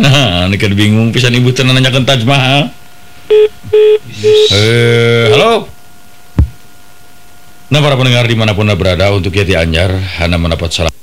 Nah, 0.01 0.49
ini 0.49 0.57
kan 0.57 0.73
bingung 0.73 1.13
pisan 1.13 1.37
ibu 1.37 1.53
teu 1.53 1.69
nanyakeun 1.69 2.09
Taj 2.09 2.25
Mahal. 2.25 2.73
Eh, 4.51 5.29
halo. 5.37 5.69
Nah, 7.71 7.81
para 7.85 7.95
pendengar 8.01 8.25
di 8.25 8.35
mana 8.35 8.57
pun 8.57 8.67
anda 8.67 8.75
berada 8.75 9.13
untuk 9.13 9.37
Yati 9.37 9.55
Anjar, 9.55 9.95
Anda 10.19 10.41
mendapat 10.41 10.75
salam 10.75 11.00